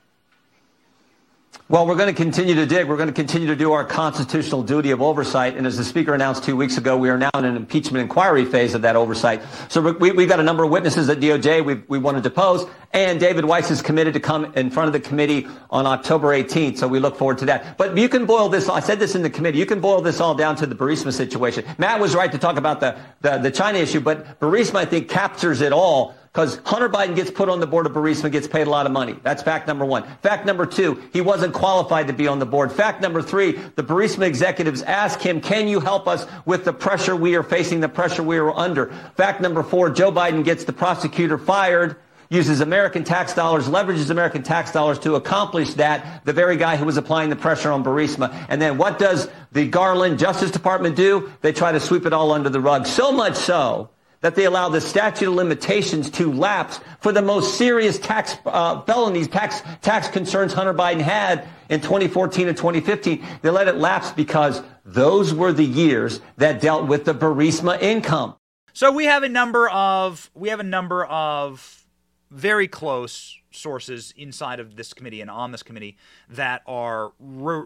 Well, 1.70 1.86
we're 1.86 1.96
going 1.96 2.14
to 2.14 2.16
continue 2.16 2.56
to 2.56 2.66
dig. 2.66 2.88
We're 2.88 2.96
going 2.96 3.10
to 3.10 3.14
continue 3.14 3.48
to 3.48 3.56
do 3.56 3.74
our 3.74 3.84
constitutional 3.84 4.64
duty 4.64 4.92
of 4.92 5.02
oversight. 5.02 5.58
And 5.58 5.68
as 5.68 5.76
the 5.76 5.84
Speaker 5.84 6.14
announced 6.14 6.46
two 6.46 6.56
weeks 6.56 6.78
ago, 6.78 6.98
we 6.98 7.10
are 7.10 7.18
now 7.18 7.30
in 7.36 7.44
an 7.44 7.58
impeachment 7.58 8.02
inquiry 8.02 8.46
phase 8.46 8.74
of 8.74 8.84
that 8.84 8.96
oversight. 8.96 9.42
So 9.68 9.82
we, 9.82 10.12
we've 10.12 10.30
got 10.30 10.40
a 10.40 10.44
number 10.44 10.64
of 10.64 10.70
witnesses 10.70 11.10
at 11.10 11.20
DOJ 11.20 11.66
we, 11.66 11.76
we 11.90 11.98
want 11.98 12.16
to 12.16 12.24
depose. 12.24 12.66
And 12.94 13.20
David 13.20 13.44
Weiss 13.44 13.70
is 13.70 13.82
committed 13.82 14.14
to 14.14 14.22
come 14.22 14.46
in 14.56 14.70
front 14.70 14.88
of 14.88 14.94
the 14.94 15.02
committee 15.02 15.46
on 15.70 15.86
October 15.86 16.30
18th. 16.30 16.78
So 16.78 16.88
we 16.88 17.00
look 17.00 17.18
forward 17.18 17.38
to 17.40 17.46
that. 17.48 17.78
But 17.78 17.98
you 17.98 18.08
can 18.08 18.26
boil 18.26 18.48
this, 18.48 18.70
I 18.70 18.80
said 18.80 19.00
this 19.00 19.14
in 19.14 19.22
the 19.22 19.30
committee, 19.30 19.58
you 19.60 19.66
can 19.66 19.82
boil 19.82 20.00
this 20.00 20.22
all 20.22 20.36
down 20.36 20.56
to 20.58 20.66
the 20.66 20.76
Burisma 20.76 21.12
situation. 21.12 21.66
Matt 21.78 22.00
was 22.00 22.16
right 22.16 22.32
to 22.32 22.38
talk 22.38 22.56
about 22.56 22.80
the, 22.80 22.98
the, 23.20 23.40
the 23.40 23.52
China 23.52 23.78
issue, 23.78 24.00
but 24.00 24.40
Burisma, 24.40 24.76
I 24.76 24.86
think, 24.86 25.10
captures 25.10 25.60
it 25.60 25.74
all 25.74 26.16
because 26.38 26.62
Hunter 26.66 26.88
Biden 26.88 27.16
gets 27.16 27.32
put 27.32 27.50
on 27.50 27.60
the 27.60 27.66
board 27.66 27.88
of 27.88 27.94
Burisma, 27.94 28.26
and 28.26 28.32
gets 28.32 28.48
paid 28.48 28.68
a 28.68 28.70
lot 28.70 28.86
of 28.86 28.92
money. 28.92 29.16
That's 29.24 29.42
fact 29.42 29.68
number 29.68 29.84
one. 29.84 30.04
Fact 30.22 30.46
number 30.46 30.68
two, 30.68 31.02
he 31.12 31.20
wasn't 31.20 31.52
qualified 31.52 32.06
to 32.06 32.14
be 32.14 32.28
on 32.28 32.38
the 32.38 32.46
board. 32.46 32.72
Fact 32.72 33.02
number 33.02 33.24
three, 33.24 33.54
the 33.54 33.82
Burisma 33.82 34.28
executives 34.28 34.84
ask 34.84 35.20
him, 35.20 35.42
can 35.42 35.68
you 35.68 35.80
help 35.80 36.08
us 36.08 36.28
with 36.46 36.64
the 36.64 36.74
pressure 36.74 37.16
we 37.16 37.36
are 37.36 37.42
facing, 37.42 37.80
the 37.80 37.90
pressure 37.90 38.22
we 38.22 38.38
are 38.38 38.56
under? 38.56 38.94
Fact 39.16 39.42
number 39.42 39.64
four, 39.64 39.90
Joe 39.90 40.12
Biden 40.12 40.46
gets 40.46 40.64
the 40.66 40.74
prosecutor 40.74 41.40
fired 41.40 41.96
uses 42.30 42.60
American 42.60 43.04
tax 43.04 43.34
dollars, 43.34 43.68
leverages 43.68 44.12
American 44.12 44.44
tax 44.44 44.72
dollars 44.72 45.00
to 45.00 45.16
accomplish 45.16 45.74
that, 45.76 46.24
the 46.26 46.34
very 46.34 46.58
guy 46.58 46.76
who 46.76 46.86
was 46.86 46.98
applying 46.98 47.32
the 47.32 47.36
pressure 47.36 47.72
on 47.72 47.84
Burisma. 47.84 48.46
And 48.50 48.62
then 48.62 48.78
what 48.78 49.00
does 49.00 49.28
the 49.54 49.68
Garland 49.68 50.20
Justice 50.20 50.52
Department 50.52 50.98
do? 50.98 51.32
They 51.42 51.54
try 51.54 51.72
to 51.72 51.80
sweep 51.80 52.06
it 52.06 52.14
all 52.14 52.34
under 52.34 52.50
the 52.50 52.60
rug. 52.60 52.86
So 52.86 53.12
much 53.14 53.38
so 53.38 53.90
that 54.22 54.36
they 54.36 54.46
allow 54.46 54.70
the 54.70 54.82
statute 54.82 55.28
of 55.28 55.36
limitations 55.36 56.10
to 56.12 56.32
lapse 56.32 56.80
for 57.00 57.12
the 57.12 57.22
most 57.22 57.58
serious 57.58 58.00
tax 58.00 58.36
uh, 58.46 58.82
felonies, 58.82 59.28
tax 59.28 59.62
tax 59.82 60.08
concerns 60.08 60.54
Hunter 60.54 60.74
Biden 60.74 61.02
had 61.02 61.48
in 61.70 61.82
2014 61.82 62.48
and 62.48 62.58
2015. 62.58 63.26
They 63.42 63.50
let 63.50 63.68
it 63.68 63.76
lapse 63.76 64.12
because 64.12 64.62
those 64.86 65.34
were 65.34 65.54
the 65.54 65.66
years 65.66 66.22
that 66.38 66.62
dealt 66.62 66.88
with 66.88 67.06
the 67.06 67.14
Burisma 67.14 67.82
income. 67.82 68.36
So 68.74 68.92
we 68.92 69.06
have 69.06 69.24
a 69.24 69.30
number 69.30 69.70
of 69.70 70.30
we 70.34 70.50
have 70.50 70.60
a 70.60 70.64
number 70.64 71.06
of 71.06 71.86
very 72.30 72.68
close 72.68 73.38
sources 73.52 74.14
inside 74.18 74.60
of 74.60 74.76
this 74.76 74.94
committee 74.94 75.22
and 75.22 75.32
on 75.32 75.52
this 75.52 75.64
committee 75.64 75.98
that 76.30 76.62
are 76.68 77.12
re- 77.20 77.64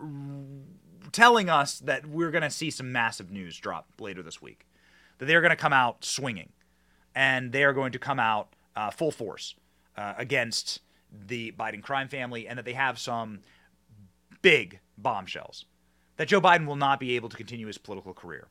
telling 1.11 1.49
us 1.49 1.79
that 1.79 2.05
we're 2.07 2.31
going 2.31 2.43
to 2.43 2.49
see 2.49 2.69
some 2.69 2.91
massive 2.91 3.31
news 3.31 3.57
drop 3.57 3.87
later 3.99 4.23
this 4.23 4.41
week. 4.41 4.65
That 5.21 5.27
they're 5.27 5.41
going 5.41 5.51
to 5.51 5.55
come 5.55 5.71
out 5.71 6.03
swinging, 6.03 6.49
and 7.13 7.51
they 7.51 7.63
are 7.63 7.73
going 7.73 7.91
to 7.91 7.99
come 7.99 8.19
out 8.19 8.55
uh, 8.75 8.89
full 8.89 9.11
force 9.11 9.53
uh, 9.95 10.15
against 10.17 10.79
the 11.11 11.51
Biden 11.51 11.83
crime 11.83 12.07
family, 12.07 12.47
and 12.47 12.57
that 12.57 12.65
they 12.65 12.73
have 12.73 12.97
some 12.97 13.41
big 14.41 14.79
bombshells. 14.97 15.65
That 16.17 16.27
Joe 16.27 16.41
Biden 16.41 16.65
will 16.65 16.75
not 16.75 16.99
be 16.99 17.15
able 17.15 17.29
to 17.29 17.37
continue 17.37 17.67
his 17.67 17.77
political 17.77 18.15
career 18.15 18.47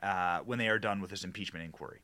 uh, 0.00 0.42
when 0.44 0.60
they 0.60 0.68
are 0.68 0.78
done 0.78 1.00
with 1.00 1.10
this 1.10 1.24
impeachment 1.24 1.64
inquiry. 1.64 2.02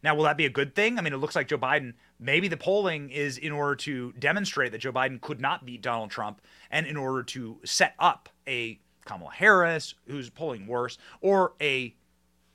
Now, 0.00 0.14
will 0.14 0.22
that 0.22 0.36
be 0.36 0.46
a 0.46 0.50
good 0.50 0.76
thing? 0.76 0.96
I 0.96 1.02
mean, 1.02 1.12
it 1.12 1.16
looks 1.16 1.34
like 1.34 1.48
Joe 1.48 1.58
Biden, 1.58 1.94
maybe 2.20 2.46
the 2.46 2.56
polling 2.56 3.10
is 3.10 3.36
in 3.36 3.50
order 3.50 3.74
to 3.74 4.12
demonstrate 4.12 4.70
that 4.70 4.78
Joe 4.78 4.92
Biden 4.92 5.20
could 5.20 5.40
not 5.40 5.66
beat 5.66 5.82
Donald 5.82 6.12
Trump 6.12 6.40
and 6.70 6.86
in 6.86 6.96
order 6.96 7.24
to 7.24 7.58
set 7.64 7.96
up 7.98 8.28
a 8.46 8.78
Kamala 9.04 9.32
Harris, 9.32 9.94
who's 10.06 10.30
polling 10.30 10.68
worse, 10.68 10.98
or 11.20 11.54
a 11.60 11.96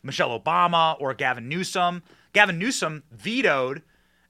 Michelle 0.03 0.37
Obama 0.39 0.99
or 0.99 1.13
Gavin 1.13 1.47
Newsom. 1.47 2.03
Gavin 2.33 2.57
Newsom 2.57 3.03
vetoed 3.11 3.81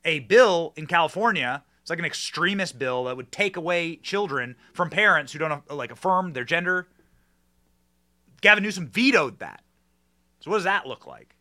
a 0.03 0.19
bill 0.19 0.73
in 0.75 0.87
California. 0.87 1.63
It's 1.81 1.89
like 1.89 1.99
an 1.99 2.05
extremist 2.05 2.77
bill 2.77 3.05
that 3.05 3.17
would 3.17 3.31
take 3.31 3.57
away 3.57 3.95
children 3.97 4.55
from 4.73 4.89
parents 4.89 5.33
who 5.33 5.39
don't 5.39 5.69
like 5.71 5.91
affirm 5.91 6.33
their 6.33 6.43
gender. 6.43 6.87
Gavin 8.41 8.63
Newsom 8.63 8.87
vetoed 8.87 9.39
that. 9.39 9.63
So 10.39 10.49
what 10.49 10.57
does 10.57 10.63
that 10.65 10.87
look 10.87 11.05
like? 11.05 11.35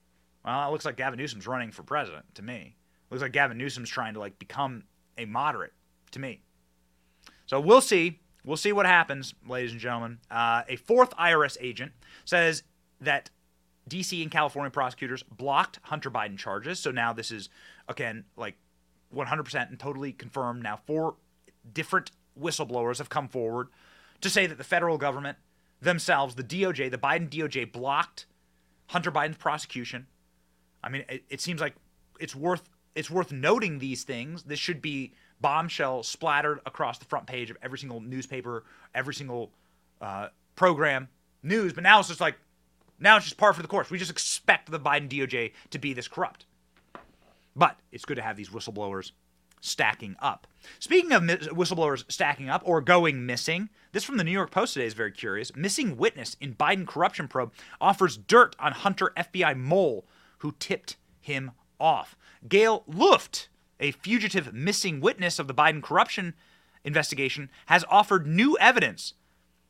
Well, 0.44 0.68
it 0.68 0.72
looks 0.72 0.84
like 0.84 0.96
Gavin 0.96 1.18
Newsom's 1.18 1.46
running 1.46 1.70
for 1.70 1.82
president 1.82 2.26
to 2.34 2.42
me. 2.42 2.76
It 2.76 3.14
looks 3.14 3.22
like 3.22 3.32
Gavin 3.32 3.58
Newsom's 3.58 3.90
trying 3.90 4.14
to 4.14 4.20
like 4.20 4.38
become 4.38 4.84
a 5.18 5.24
moderate 5.24 5.72
to 6.12 6.18
me. 6.18 6.40
So 7.46 7.60
we'll 7.60 7.80
see. 7.80 8.20
We'll 8.44 8.56
see 8.56 8.72
what 8.72 8.86
happens, 8.86 9.34
ladies 9.46 9.72
and 9.72 9.80
gentlemen. 9.80 10.18
Uh, 10.30 10.62
a 10.68 10.76
fourth 10.76 11.14
IRS 11.16 11.58
agent 11.60 11.92
says 12.24 12.62
that 13.00 13.28
DC 13.90 14.22
and 14.22 14.30
California 14.30 14.70
prosecutors 14.70 15.22
blocked 15.22 15.78
Hunter 15.82 16.10
Biden 16.10 16.38
charges. 16.38 16.78
So 16.78 16.90
now 16.90 17.12
this 17.12 17.30
is, 17.30 17.48
again, 17.88 18.24
like 18.36 18.56
100% 19.14 19.68
and 19.68 19.78
totally 19.78 20.12
confirmed. 20.12 20.62
Now, 20.62 20.78
four 20.86 21.16
different 21.72 22.10
whistleblowers 22.40 22.98
have 22.98 23.08
come 23.08 23.28
forward 23.28 23.68
to 24.20 24.30
say 24.30 24.46
that 24.46 24.56
the 24.56 24.64
federal 24.64 24.96
government 24.96 25.38
themselves, 25.82 26.36
the 26.36 26.44
DOJ, 26.44 26.90
the 26.90 26.98
Biden 26.98 27.28
DOJ, 27.28 27.70
blocked 27.70 28.26
Hunter 28.86 29.10
Biden's 29.10 29.36
prosecution 29.36 30.06
I 30.82 30.88
mean, 30.88 31.04
it, 31.08 31.24
it 31.28 31.40
seems 31.40 31.60
like 31.60 31.74
it's 32.18 32.34
worth 32.34 32.68
it's 32.94 33.10
worth 33.10 33.32
noting 33.32 33.78
these 33.78 34.02
things. 34.02 34.42
This 34.42 34.58
should 34.58 34.82
be 34.82 35.12
bombshell 35.40 36.02
splattered 36.02 36.60
across 36.66 36.98
the 36.98 37.04
front 37.04 37.26
page 37.26 37.50
of 37.50 37.56
every 37.62 37.78
single 37.78 38.00
newspaper, 38.00 38.64
every 38.94 39.14
single 39.14 39.52
uh, 40.00 40.28
program, 40.56 41.08
news. 41.42 41.72
But 41.72 41.84
now 41.84 42.00
it's 42.00 42.08
just 42.08 42.20
like, 42.20 42.36
now 43.00 43.16
it's 43.16 43.26
just 43.26 43.36
par 43.36 43.52
for 43.52 43.62
the 43.62 43.68
course. 43.68 43.90
We 43.90 43.98
just 43.98 44.10
expect 44.10 44.70
the 44.70 44.78
Biden 44.78 45.08
DOJ 45.08 45.52
to 45.70 45.78
be 45.78 45.92
this 45.92 46.08
corrupt. 46.08 46.46
But 47.56 47.78
it's 47.90 48.04
good 48.04 48.16
to 48.16 48.22
have 48.22 48.36
these 48.36 48.50
whistleblowers 48.50 49.12
stacking 49.60 50.16
up. 50.20 50.46
Speaking 50.78 51.12
of 51.12 51.22
whistleblowers 51.22 52.10
stacking 52.10 52.48
up 52.48 52.62
or 52.64 52.80
going 52.80 53.26
missing, 53.26 53.68
this 53.92 54.04
from 54.04 54.16
the 54.16 54.24
New 54.24 54.30
York 54.30 54.50
Post 54.50 54.74
today 54.74 54.86
is 54.86 54.94
very 54.94 55.12
curious. 55.12 55.54
Missing 55.54 55.96
witness 55.96 56.36
in 56.40 56.54
Biden 56.54 56.86
corruption 56.86 57.28
probe 57.28 57.52
offers 57.80 58.16
dirt 58.16 58.56
on 58.58 58.72
Hunter 58.72 59.12
FBI 59.16 59.56
mole 59.56 60.06
who 60.38 60.54
tipped 60.58 60.96
him 61.20 61.50
off. 61.78 62.16
Gail 62.48 62.84
Luft, 62.86 63.48
a 63.78 63.90
fugitive 63.90 64.54
missing 64.54 65.00
witness 65.00 65.38
of 65.38 65.48
the 65.48 65.54
Biden 65.54 65.82
corruption 65.82 66.34
investigation, 66.84 67.50
has 67.66 67.84
offered 67.90 68.26
new 68.26 68.56
evidence 68.58 69.14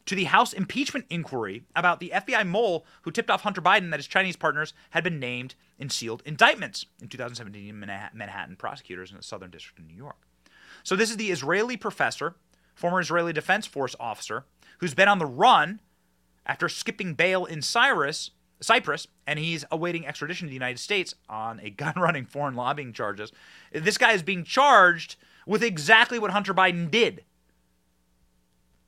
to 0.06 0.14
the 0.14 0.24
House 0.24 0.52
impeachment 0.52 1.06
inquiry 1.10 1.64
about 1.76 2.00
the 2.00 2.12
FBI 2.14 2.46
mole 2.46 2.84
who 3.02 3.10
tipped 3.10 3.30
off 3.30 3.42
Hunter 3.42 3.60
Biden 3.60 3.90
that 3.90 3.98
his 3.98 4.06
Chinese 4.06 4.36
partners 4.36 4.72
had 4.90 5.04
been 5.04 5.20
named 5.20 5.54
in 5.78 5.90
sealed 5.90 6.22
indictments 6.24 6.86
in 7.00 7.08
2017 7.08 7.78
Manhattan 7.78 8.56
prosecutors 8.56 9.10
in 9.10 9.16
the 9.16 9.22
Southern 9.22 9.50
District 9.50 9.78
of 9.78 9.86
New 9.86 9.96
York. 9.96 10.26
So, 10.82 10.96
this 10.96 11.10
is 11.10 11.16
the 11.16 11.30
Israeli 11.30 11.76
professor, 11.76 12.36
former 12.74 13.00
Israeli 13.00 13.32
Defense 13.32 13.66
Force 13.66 13.94
officer, 14.00 14.44
who's 14.78 14.94
been 14.94 15.08
on 15.08 15.18
the 15.18 15.26
run 15.26 15.80
after 16.46 16.68
skipping 16.68 17.14
bail 17.14 17.44
in 17.44 17.62
Cyrus 17.62 18.30
Cyprus, 18.60 19.06
and 19.26 19.38
he's 19.38 19.64
awaiting 19.70 20.06
extradition 20.06 20.46
to 20.46 20.50
the 20.50 20.54
United 20.54 20.78
States 20.78 21.14
on 21.28 21.60
a 21.60 21.70
gun 21.70 21.94
running 21.96 22.24
foreign 22.24 22.54
lobbying 22.54 22.92
charges. 22.92 23.32
This 23.72 23.98
guy 23.98 24.12
is 24.12 24.22
being 24.22 24.44
charged 24.44 25.16
with 25.46 25.62
exactly 25.62 26.18
what 26.18 26.30
Hunter 26.30 26.54
Biden 26.54 26.90
did. 26.90 27.24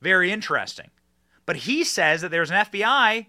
Very 0.00 0.32
interesting. 0.32 0.90
But 1.46 1.56
he 1.56 1.84
says 1.84 2.20
that 2.20 2.30
there's 2.30 2.50
an 2.50 2.64
FBI 2.64 3.26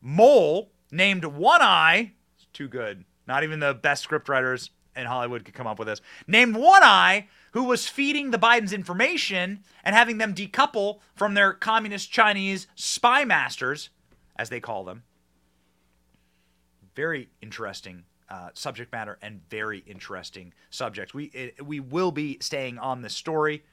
mole 0.00 0.70
named 0.90 1.24
One 1.24 1.62
Eye. 1.62 2.12
It's 2.36 2.46
too 2.52 2.68
good. 2.68 3.04
Not 3.26 3.44
even 3.44 3.60
the 3.60 3.74
best 3.74 4.08
scriptwriters 4.08 4.70
in 4.94 5.06
Hollywood 5.06 5.44
could 5.44 5.54
come 5.54 5.66
up 5.66 5.78
with 5.78 5.88
this. 5.88 6.00
Named 6.26 6.56
One 6.56 6.82
Eye, 6.82 7.28
who 7.52 7.64
was 7.64 7.88
feeding 7.88 8.30
the 8.30 8.38
Bidens 8.38 8.72
information 8.72 9.64
and 9.84 9.94
having 9.94 10.18
them 10.18 10.34
decouple 10.34 11.00
from 11.14 11.34
their 11.34 11.52
communist 11.52 12.10
Chinese 12.12 12.66
spy 12.74 13.24
masters, 13.24 13.90
as 14.36 14.48
they 14.48 14.60
call 14.60 14.84
them 14.84 15.02
very 16.94 17.28
interesting 17.40 18.04
uh, 18.28 18.50
subject 18.54 18.92
matter 18.92 19.18
and 19.22 19.40
very 19.48 19.82
interesting 19.86 20.52
subjects. 20.70 21.12
We 21.12 21.24
it, 21.26 21.64
we 21.64 21.80
will 21.80 22.12
be 22.12 22.38
staying 22.40 22.78
on 22.78 23.02
this 23.02 23.14
story. 23.14 23.64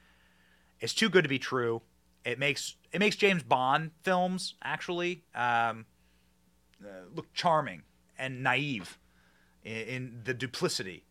It's 0.80 0.94
too 0.94 1.08
good 1.08 1.22
to 1.22 1.28
be 1.28 1.38
true. 1.38 1.82
It 2.24 2.38
makes 2.38 2.76
it 2.92 2.98
makes 2.98 3.16
James 3.16 3.42
Bond 3.42 3.92
films 4.02 4.54
actually 4.62 5.24
um, 5.34 5.86
uh, 6.82 6.88
look 7.14 7.32
charming 7.34 7.82
and 8.18 8.42
naive 8.42 8.98
in, 9.64 9.72
in 9.72 10.20
the 10.24 10.34
duplicity. 10.34 11.04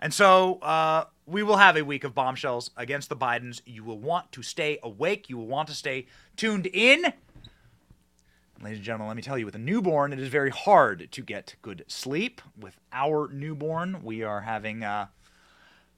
And 0.00 0.12
so 0.12 0.54
uh, 0.62 1.04
we 1.26 1.42
will 1.42 1.58
have 1.58 1.76
a 1.76 1.82
week 1.82 2.02
of 2.02 2.14
bombshells 2.14 2.70
against 2.76 3.08
the 3.08 3.16
Bidens. 3.16 3.60
You 3.64 3.84
will 3.84 3.98
want 3.98 4.32
to 4.32 4.42
stay 4.42 4.78
awake. 4.82 5.28
You 5.30 5.36
will 5.38 5.46
want 5.46 5.68
to 5.68 5.74
stay 5.74 6.06
tuned 6.36 6.66
in. 6.66 7.12
Ladies 8.60 8.78
and 8.78 8.84
gentlemen, 8.84 9.08
let 9.08 9.16
me 9.16 9.22
tell 9.22 9.38
you, 9.38 9.46
with 9.46 9.54
a 9.54 9.58
newborn, 9.58 10.12
it 10.12 10.18
is 10.18 10.28
very 10.28 10.50
hard 10.50 11.08
to 11.10 11.22
get 11.22 11.56
good 11.62 11.84
sleep. 11.88 12.40
With 12.58 12.76
our 12.92 13.28
newborn, 13.32 14.02
we 14.02 14.22
are 14.22 14.42
having 14.42 14.84
uh, 14.84 15.06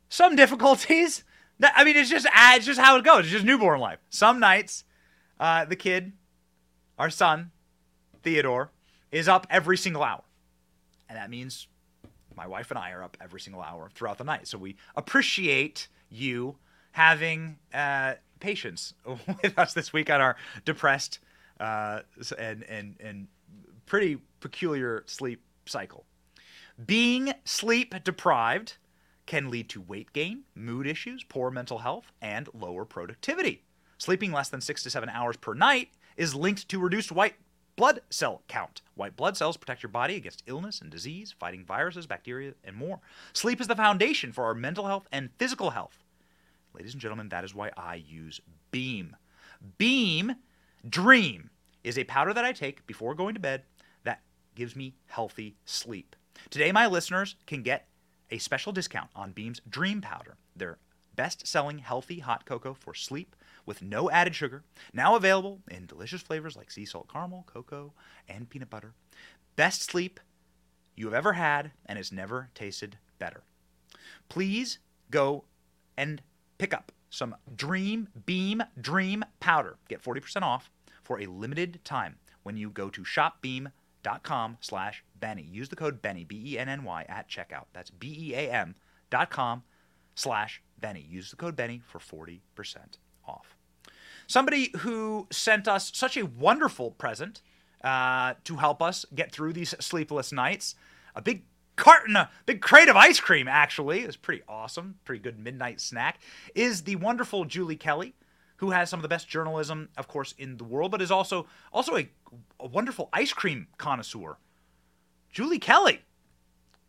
some 0.08 0.36
difficulties. 0.36 1.24
I 1.62 1.84
mean, 1.84 1.96
it's 1.96 2.10
just 2.10 2.26
it's 2.30 2.66
just 2.66 2.80
how 2.80 2.96
it 2.96 3.04
goes. 3.04 3.20
It's 3.20 3.32
just 3.32 3.44
newborn 3.44 3.80
life. 3.80 4.00
Some 4.10 4.40
nights, 4.40 4.84
uh, 5.40 5.64
the 5.64 5.76
kid, 5.76 6.12
our 6.98 7.10
son, 7.10 7.50
Theodore, 8.22 8.70
is 9.10 9.28
up 9.28 9.46
every 9.50 9.76
single 9.76 10.02
hour, 10.02 10.22
and 11.08 11.16
that 11.16 11.30
means 11.30 11.68
my 12.36 12.46
wife 12.46 12.70
and 12.70 12.78
I 12.78 12.90
are 12.92 13.02
up 13.02 13.16
every 13.20 13.40
single 13.40 13.62
hour 13.62 13.90
throughout 13.94 14.18
the 14.18 14.24
night. 14.24 14.48
So 14.48 14.58
we 14.58 14.76
appreciate 14.96 15.88
you 16.10 16.56
having 16.92 17.58
uh, 17.72 18.14
patience 18.40 18.94
with 19.42 19.58
us 19.58 19.74
this 19.74 19.92
week 19.92 20.10
on 20.10 20.20
our 20.20 20.36
depressed 20.64 21.18
uh, 21.60 22.00
and 22.38 22.62
and 22.64 22.96
and 23.00 23.28
pretty 23.86 24.18
peculiar 24.40 25.04
sleep 25.06 25.42
cycle. 25.66 26.04
Being 26.84 27.32
sleep 27.44 27.94
deprived 28.02 28.76
can 29.26 29.50
lead 29.50 29.68
to 29.70 29.80
weight 29.80 30.12
gain, 30.12 30.42
mood 30.54 30.86
issues, 30.86 31.22
poor 31.22 31.50
mental 31.50 31.78
health, 31.78 32.12
and 32.20 32.48
lower 32.52 32.84
productivity. 32.84 33.62
Sleeping 33.98 34.32
less 34.32 34.48
than 34.48 34.60
six 34.60 34.82
to 34.82 34.90
seven 34.90 35.08
hours 35.08 35.36
per 35.36 35.54
night 35.54 35.90
is 36.16 36.34
linked 36.34 36.68
to 36.68 36.78
reduced 36.78 37.12
white 37.12 37.36
blood 37.76 38.00
cell 38.10 38.42
count. 38.48 38.82
White 38.94 39.16
blood 39.16 39.36
cells 39.36 39.56
protect 39.56 39.82
your 39.82 39.90
body 39.90 40.16
against 40.16 40.42
illness 40.46 40.80
and 40.80 40.90
disease, 40.90 41.34
fighting 41.38 41.64
viruses, 41.64 42.06
bacteria, 42.06 42.54
and 42.62 42.76
more. 42.76 43.00
Sleep 43.32 43.60
is 43.60 43.66
the 43.66 43.76
foundation 43.76 44.32
for 44.32 44.44
our 44.44 44.54
mental 44.54 44.86
health 44.86 45.08
and 45.10 45.30
physical 45.38 45.70
health. 45.70 46.02
Ladies 46.74 46.92
and 46.92 47.00
gentlemen, 47.00 47.28
that 47.28 47.44
is 47.44 47.54
why 47.54 47.70
I 47.76 47.96
use 47.96 48.40
Beam. 48.70 49.16
Beam 49.78 50.36
Dream 50.88 51.50
is 51.82 51.96
a 51.96 52.04
powder 52.04 52.34
that 52.34 52.44
I 52.44 52.52
take 52.52 52.86
before 52.86 53.14
going 53.14 53.34
to 53.34 53.40
bed 53.40 53.62
that 54.02 54.20
gives 54.54 54.76
me 54.76 54.94
healthy 55.06 55.56
sleep. 55.64 56.16
Today, 56.50 56.72
my 56.72 56.86
listeners 56.86 57.36
can 57.46 57.62
get 57.62 57.88
a 58.30 58.38
special 58.38 58.72
discount 58.72 59.10
on 59.14 59.32
Beam's 59.32 59.60
Dream 59.68 60.00
Powder, 60.00 60.36
their 60.56 60.78
best 61.14 61.46
selling 61.46 61.78
healthy 61.78 62.18
hot 62.18 62.44
cocoa 62.44 62.74
for 62.74 62.92
sleep 62.94 63.36
with 63.66 63.82
no 63.82 64.10
added 64.10 64.34
sugar, 64.34 64.64
now 64.92 65.16
available 65.16 65.60
in 65.70 65.86
delicious 65.86 66.22
flavors 66.22 66.56
like 66.56 66.70
sea 66.70 66.84
salt 66.84 67.08
caramel, 67.08 67.44
cocoa, 67.46 67.92
and 68.28 68.48
peanut 68.50 68.70
butter. 68.70 68.94
Best 69.56 69.82
sleep 69.82 70.20
you 70.96 71.06
have 71.06 71.14
ever 71.14 71.34
had, 71.34 71.72
and 71.86 71.98
it's 71.98 72.12
never 72.12 72.50
tasted 72.54 72.98
better. 73.18 73.42
Please 74.28 74.78
go 75.10 75.44
and 75.96 76.22
pick 76.58 76.74
up 76.74 76.92
some 77.10 77.36
Dream 77.54 78.08
Beam 78.26 78.62
Dream 78.80 79.24
Powder. 79.40 79.76
Get 79.88 80.02
40% 80.02 80.42
off 80.42 80.70
for 81.02 81.20
a 81.20 81.26
limited 81.26 81.80
time 81.84 82.16
when 82.42 82.56
you 82.56 82.70
go 82.70 82.90
to 82.90 83.02
shopbeam.com 83.02 84.58
slash 84.60 85.04
Benny. 85.18 85.42
Use 85.42 85.68
the 85.68 85.76
code 85.76 86.02
Benny, 86.02 86.24
B-E-N-N-Y, 86.24 87.06
at 87.08 87.28
checkout. 87.28 87.66
That's 87.72 87.90
B-E-A-M 87.90 88.74
dot 89.10 89.30
com 89.30 89.62
slash 90.14 90.62
Benny. 90.78 91.00
Use 91.00 91.30
the 91.30 91.36
code 91.36 91.56
Benny 91.56 91.82
for 91.86 91.98
40% 91.98 92.40
off. 93.26 93.56
Somebody 94.26 94.70
who 94.78 95.26
sent 95.30 95.68
us 95.68 95.90
such 95.94 96.16
a 96.16 96.24
wonderful 96.26 96.90
present 96.90 97.42
uh, 97.82 98.34
to 98.44 98.56
help 98.56 98.80
us 98.80 99.04
get 99.14 99.30
through 99.30 99.52
these 99.52 99.74
sleepless 99.80 100.32
nights. 100.32 100.74
A 101.14 101.22
big 101.22 101.42
carton, 101.76 102.16
a 102.16 102.30
big 102.46 102.62
crate 102.62 102.88
of 102.88 102.96
ice 102.96 103.20
cream, 103.20 103.46
actually. 103.46 104.00
It's 104.00 104.16
pretty 104.16 104.42
awesome, 104.48 104.96
pretty 105.04 105.22
good 105.22 105.38
midnight 105.38 105.80
snack. 105.80 106.20
Is 106.54 106.82
the 106.82 106.96
wonderful 106.96 107.44
Julie 107.44 107.76
Kelly, 107.76 108.14
who 108.56 108.70
has 108.70 108.88
some 108.88 108.98
of 108.98 109.02
the 109.02 109.08
best 109.08 109.28
journalism, 109.28 109.90
of 109.98 110.08
course, 110.08 110.34
in 110.38 110.56
the 110.56 110.64
world, 110.64 110.90
but 110.90 111.02
is 111.02 111.10
also 111.10 111.46
also 111.72 111.96
a, 111.96 112.08
a 112.58 112.66
wonderful 112.66 113.10
ice 113.12 113.32
cream 113.32 113.66
connoisseur. 113.76 114.38
Julie 115.30 115.58
Kelly 115.58 116.02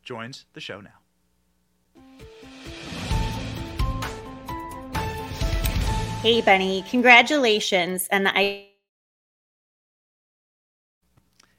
joins 0.04 0.46
the 0.54 0.62
show 0.62 0.80
now. 0.80 1.05
Hey, 6.26 6.42
Benny, 6.42 6.84
congratulations. 6.90 8.08
And 8.10 8.28
I. 8.28 8.70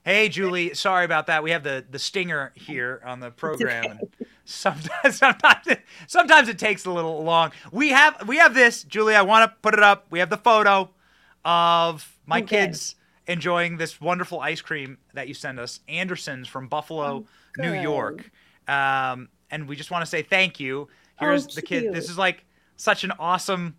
Hey, 0.04 0.28
Julie. 0.28 0.74
Sorry 0.74 1.04
about 1.04 1.28
that. 1.28 1.44
We 1.44 1.52
have 1.52 1.62
the 1.62 1.84
the 1.88 2.00
stinger 2.00 2.52
here 2.56 3.00
on 3.06 3.20
the 3.20 3.30
program. 3.30 3.84
Okay. 3.84 3.98
And 4.00 4.26
sometimes, 4.44 5.16
sometimes, 5.18 5.68
it, 5.68 5.82
sometimes 6.08 6.48
it 6.48 6.58
takes 6.58 6.84
a 6.84 6.90
little 6.90 7.22
long. 7.22 7.52
We 7.70 7.90
have 7.90 8.26
we 8.26 8.38
have 8.38 8.54
this, 8.54 8.82
Julie. 8.82 9.14
I 9.14 9.22
want 9.22 9.48
to 9.48 9.56
put 9.62 9.72
it 9.72 9.84
up. 9.84 10.06
We 10.10 10.18
have 10.18 10.30
the 10.30 10.36
photo 10.36 10.90
of 11.44 12.18
my 12.26 12.38
okay. 12.38 12.66
kids 12.66 12.96
enjoying 13.28 13.76
this 13.76 14.00
wonderful 14.00 14.40
ice 14.40 14.62
cream 14.62 14.98
that 15.14 15.28
you 15.28 15.34
send 15.34 15.60
us, 15.60 15.78
Anderson's 15.86 16.48
from 16.48 16.66
Buffalo, 16.66 17.24
oh, 17.24 17.62
New 17.62 17.72
York. 17.72 18.32
Um, 18.66 19.28
and 19.48 19.68
we 19.68 19.76
just 19.76 19.92
want 19.92 20.02
to 20.02 20.06
say 20.06 20.22
thank 20.22 20.58
you. 20.58 20.88
Here's 21.20 21.46
oh, 21.46 21.50
the 21.54 21.62
kid. 21.62 21.94
This 21.94 22.10
is 22.10 22.18
like 22.18 22.44
such 22.74 23.04
an 23.04 23.12
awesome 23.20 23.76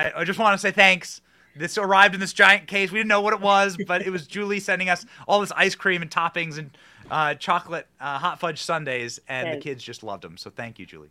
I, 0.00 0.20
I 0.20 0.24
just 0.24 0.38
want 0.38 0.54
to 0.54 0.58
say 0.58 0.70
thanks. 0.70 1.20
This 1.56 1.76
arrived 1.76 2.14
in 2.14 2.20
this 2.20 2.32
giant 2.32 2.68
case. 2.68 2.90
We 2.92 2.98
didn't 2.98 3.08
know 3.08 3.20
what 3.20 3.32
it 3.32 3.40
was, 3.40 3.76
but 3.86 4.02
it 4.02 4.10
was 4.10 4.26
Julie 4.26 4.60
sending 4.60 4.88
us 4.88 5.04
all 5.26 5.40
this 5.40 5.52
ice 5.52 5.74
cream 5.74 6.02
and 6.02 6.10
toppings 6.10 6.58
and 6.58 6.70
uh, 7.10 7.34
chocolate 7.34 7.86
uh, 8.00 8.18
hot 8.18 8.38
fudge 8.40 8.62
sundaes, 8.62 9.20
and 9.28 9.48
the 9.56 9.60
kids 9.60 9.82
just 9.82 10.02
loved 10.02 10.22
them. 10.22 10.36
So 10.36 10.50
thank 10.50 10.78
you, 10.78 10.86
Julie. 10.86 11.10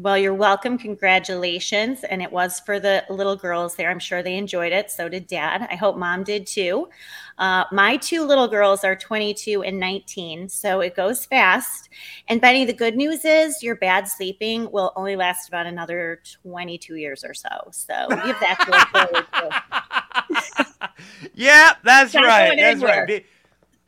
Well, 0.00 0.16
you're 0.16 0.32
welcome. 0.32 0.78
Congratulations. 0.78 2.04
And 2.04 2.22
it 2.22 2.30
was 2.30 2.60
for 2.60 2.78
the 2.78 3.04
little 3.10 3.34
girls 3.34 3.74
there. 3.74 3.90
I'm 3.90 3.98
sure 3.98 4.22
they 4.22 4.36
enjoyed 4.36 4.72
it. 4.72 4.92
So 4.92 5.08
did 5.08 5.26
dad. 5.26 5.66
I 5.68 5.74
hope 5.74 5.96
mom 5.96 6.22
did 6.22 6.46
too. 6.46 6.88
Uh, 7.36 7.64
my 7.72 7.96
two 7.96 8.22
little 8.24 8.46
girls 8.46 8.84
are 8.84 8.94
22 8.94 9.64
and 9.64 9.80
19. 9.80 10.50
So 10.50 10.78
it 10.82 10.94
goes 10.94 11.26
fast. 11.26 11.88
And 12.28 12.40
Benny, 12.40 12.64
the 12.64 12.72
good 12.72 12.94
news 12.94 13.24
is 13.24 13.60
your 13.60 13.74
bad 13.74 14.06
sleeping 14.06 14.70
will 14.70 14.92
only 14.94 15.16
last 15.16 15.48
about 15.48 15.66
another 15.66 16.22
22 16.44 16.94
years 16.94 17.24
or 17.24 17.34
so. 17.34 17.48
So 17.72 18.06
you 18.08 18.16
have 18.16 18.40
that 18.40 18.60
to 18.66 18.70
look 18.70 19.10
forward 19.10 20.70
to. 20.78 21.28
yeah, 21.34 21.72
that's 21.82 22.14
right. 22.14 22.56
That's 22.56 22.82
right. 22.84 23.04
Be- 23.04 23.24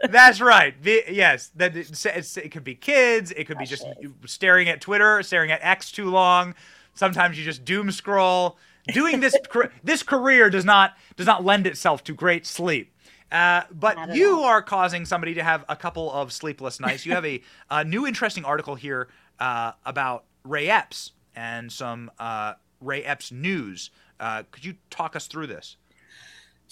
that's 0.09 0.41
right. 0.41 0.75
yes, 0.83 1.49
that 1.57 1.77
it, 1.77 2.37
it, 2.37 2.51
could 2.51 2.65
be 2.65 2.75
kids. 2.75 3.33
It 3.33 3.45
could 3.45 3.59
be 3.59 3.67
just 3.67 3.85
staring 4.27 4.69
at 4.69 4.81
Twitter, 4.81 5.23
staring 5.23 5.51
at 5.51 5.61
X 5.63 5.93
too 5.93 6.11
long. 6.11 6.55
Sometimes 6.95 7.39
you 7.39 7.45
just 7.45 7.65
doom 7.65 7.91
scroll. 7.91 8.59
Doing 8.93 9.21
this 9.21 9.37
this 9.85 10.03
career 10.03 10.51
does 10.51 10.65
not 10.65 10.97
does 11.17 11.27
not 11.27 11.45
lend 11.45 11.67
itself 11.67 12.03
to 12.05 12.15
great 12.15 12.47
sleep. 12.47 12.95
Uh, 13.31 13.63
but 13.71 14.15
you 14.15 14.39
all. 14.39 14.45
are 14.45 14.63
causing 14.63 15.05
somebody 15.05 15.35
to 15.35 15.43
have 15.43 15.65
a 15.69 15.77
couple 15.77 16.11
of 16.13 16.33
sleepless 16.33 16.81
nights. 16.81 17.07
You 17.07 17.13
have 17.13 17.25
a, 17.25 17.41
a 17.71 17.85
new 17.85 18.07
interesting 18.07 18.45
article 18.45 18.75
here 18.75 19.09
uh, 19.39 19.73
about 19.87 20.25
Ray 20.45 20.69
Epps 20.69 21.13
and 21.37 21.71
some 21.71 22.11
uh, 22.19 22.55
Ray 22.81 23.05
Epps 23.05 23.31
news. 23.31 23.91
Uh, 24.19 24.43
could 24.51 24.65
you 24.65 24.75
talk 24.91 25.15
us 25.15 25.27
through 25.27 25.47
this? 25.47 25.77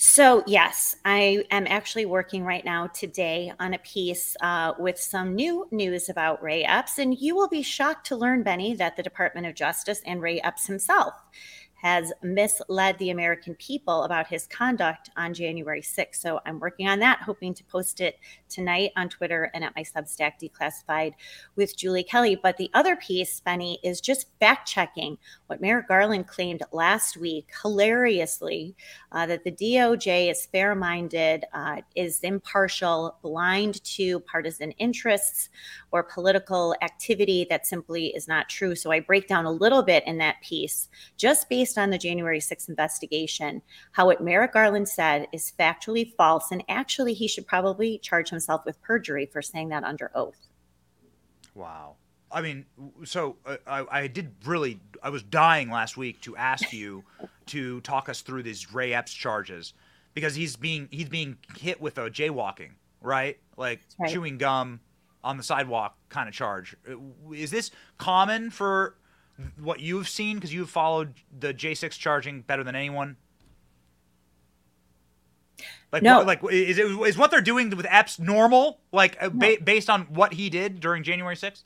So, 0.00 0.44
yes, 0.46 0.94
I 1.04 1.44
am 1.50 1.66
actually 1.66 2.06
working 2.06 2.44
right 2.44 2.64
now 2.64 2.86
today 2.86 3.52
on 3.58 3.74
a 3.74 3.80
piece 3.80 4.36
uh, 4.40 4.74
with 4.78 4.96
some 4.96 5.34
new 5.34 5.66
news 5.72 6.08
about 6.08 6.40
Ray 6.40 6.62
Epps. 6.62 6.98
And 6.98 7.18
you 7.18 7.34
will 7.34 7.48
be 7.48 7.62
shocked 7.62 8.06
to 8.06 8.16
learn, 8.16 8.44
Benny, 8.44 8.74
that 8.74 8.94
the 8.94 9.02
Department 9.02 9.48
of 9.48 9.56
Justice 9.56 10.00
and 10.06 10.22
Ray 10.22 10.40
Epps 10.40 10.68
himself 10.68 11.14
has 11.78 12.12
misled 12.22 12.98
the 12.98 13.10
American 13.10 13.54
people 13.54 14.02
about 14.02 14.26
his 14.26 14.48
conduct 14.48 15.10
on 15.16 15.32
January 15.32 15.80
6th. 15.80 16.16
So 16.16 16.40
I'm 16.44 16.58
working 16.58 16.88
on 16.88 16.98
that, 16.98 17.20
hoping 17.22 17.54
to 17.54 17.64
post 17.64 18.00
it 18.00 18.18
tonight 18.48 18.90
on 18.96 19.08
Twitter 19.08 19.50
and 19.54 19.62
at 19.62 19.76
my 19.76 19.82
Substack 19.82 20.32
Declassified 20.42 21.12
with 21.54 21.76
Julie 21.76 22.02
Kelly. 22.02 22.38
But 22.40 22.56
the 22.56 22.70
other 22.74 22.96
piece, 22.96 23.38
Benny, 23.40 23.78
is 23.84 24.00
just 24.00 24.26
fact 24.40 24.68
checking 24.68 25.18
what 25.46 25.60
Merrick 25.60 25.86
Garland 25.86 26.26
claimed 26.26 26.62
last 26.72 27.16
week, 27.16 27.48
hilariously, 27.62 28.74
uh, 29.12 29.26
that 29.26 29.44
the 29.44 29.52
DOJ 29.52 30.30
is 30.30 30.46
fair 30.46 30.74
minded, 30.74 31.44
uh, 31.52 31.80
is 31.94 32.20
impartial, 32.20 33.18
blind 33.22 33.82
to 33.84 34.18
partisan 34.20 34.72
interests 34.72 35.48
or 35.92 36.02
political 36.02 36.74
activity 36.82 37.46
that 37.48 37.66
simply 37.66 38.08
is 38.08 38.26
not 38.26 38.48
true. 38.48 38.74
So 38.74 38.90
I 38.90 38.98
break 39.00 39.28
down 39.28 39.44
a 39.44 39.50
little 39.50 39.82
bit 39.82 40.04
in 40.06 40.18
that 40.18 40.40
piece, 40.42 40.88
just 41.16 41.48
based 41.48 41.67
based 41.68 41.76
on 41.76 41.90
the 41.90 41.98
January 41.98 42.40
6th 42.40 42.68
investigation, 42.70 43.60
how 43.92 44.06
what 44.06 44.22
Merrick 44.22 44.54
Garland 44.54 44.88
said 44.88 45.26
is 45.34 45.52
factually 45.58 46.14
false. 46.16 46.50
And 46.50 46.64
actually, 46.66 47.12
he 47.12 47.28
should 47.28 47.46
probably 47.46 47.98
charge 47.98 48.30
himself 48.30 48.64
with 48.64 48.80
perjury 48.80 49.26
for 49.26 49.42
saying 49.42 49.68
that 49.68 49.84
under 49.84 50.10
oath. 50.14 50.48
Wow. 51.54 51.96
I 52.32 52.40
mean, 52.40 52.64
so 53.04 53.36
uh, 53.44 53.56
I, 53.66 53.84
I, 53.90 54.06
did 54.06 54.34
really, 54.46 54.80
I 55.02 55.10
was 55.10 55.22
dying 55.22 55.70
last 55.70 55.98
week 55.98 56.22
to 56.22 56.36
ask 56.36 56.72
you 56.72 57.04
to 57.46 57.82
talk 57.82 58.08
us 58.08 58.22
through 58.22 58.44
these 58.44 58.72
Ray 58.72 58.94
Epps 58.94 59.12
charges 59.12 59.74
because 60.14 60.34
he's 60.34 60.56
being 60.56 60.88
he's 60.90 61.08
being 61.08 61.36
hit 61.58 61.80
with 61.80 61.98
a 61.98 62.10
jaywalking, 62.10 62.70
right? 63.02 63.38
Like 63.56 63.80
right. 63.98 64.10
chewing 64.10 64.38
gum 64.38 64.80
on 65.22 65.36
the 65.36 65.42
sidewalk 65.42 65.96
kind 66.08 66.28
of 66.28 66.34
charge. 66.34 66.76
Uh, 66.90 66.96
is 67.32 67.50
this 67.50 67.70
common 67.98 68.50
for 68.50 68.94
what 69.58 69.80
you've 69.80 70.08
seen 70.08 70.36
because 70.36 70.52
you've 70.52 70.70
followed 70.70 71.14
the 71.38 71.54
J6 71.54 71.90
charging 71.92 72.42
better 72.42 72.64
than 72.64 72.74
anyone? 72.74 73.16
Like, 75.92 76.02
no. 76.02 76.20
like 76.22 76.40
is 76.50 76.78
it 76.78 76.86
is 76.86 77.16
what 77.16 77.30
they're 77.30 77.40
doing 77.40 77.70
with 77.70 77.86
Epps 77.88 78.18
normal? 78.18 78.80
Like 78.92 79.16
uh, 79.20 79.30
no. 79.32 79.38
ba- 79.38 79.62
based 79.62 79.88
on 79.88 80.02
what 80.02 80.34
he 80.34 80.50
did 80.50 80.80
during 80.80 81.02
January 81.02 81.34
6th? 81.34 81.62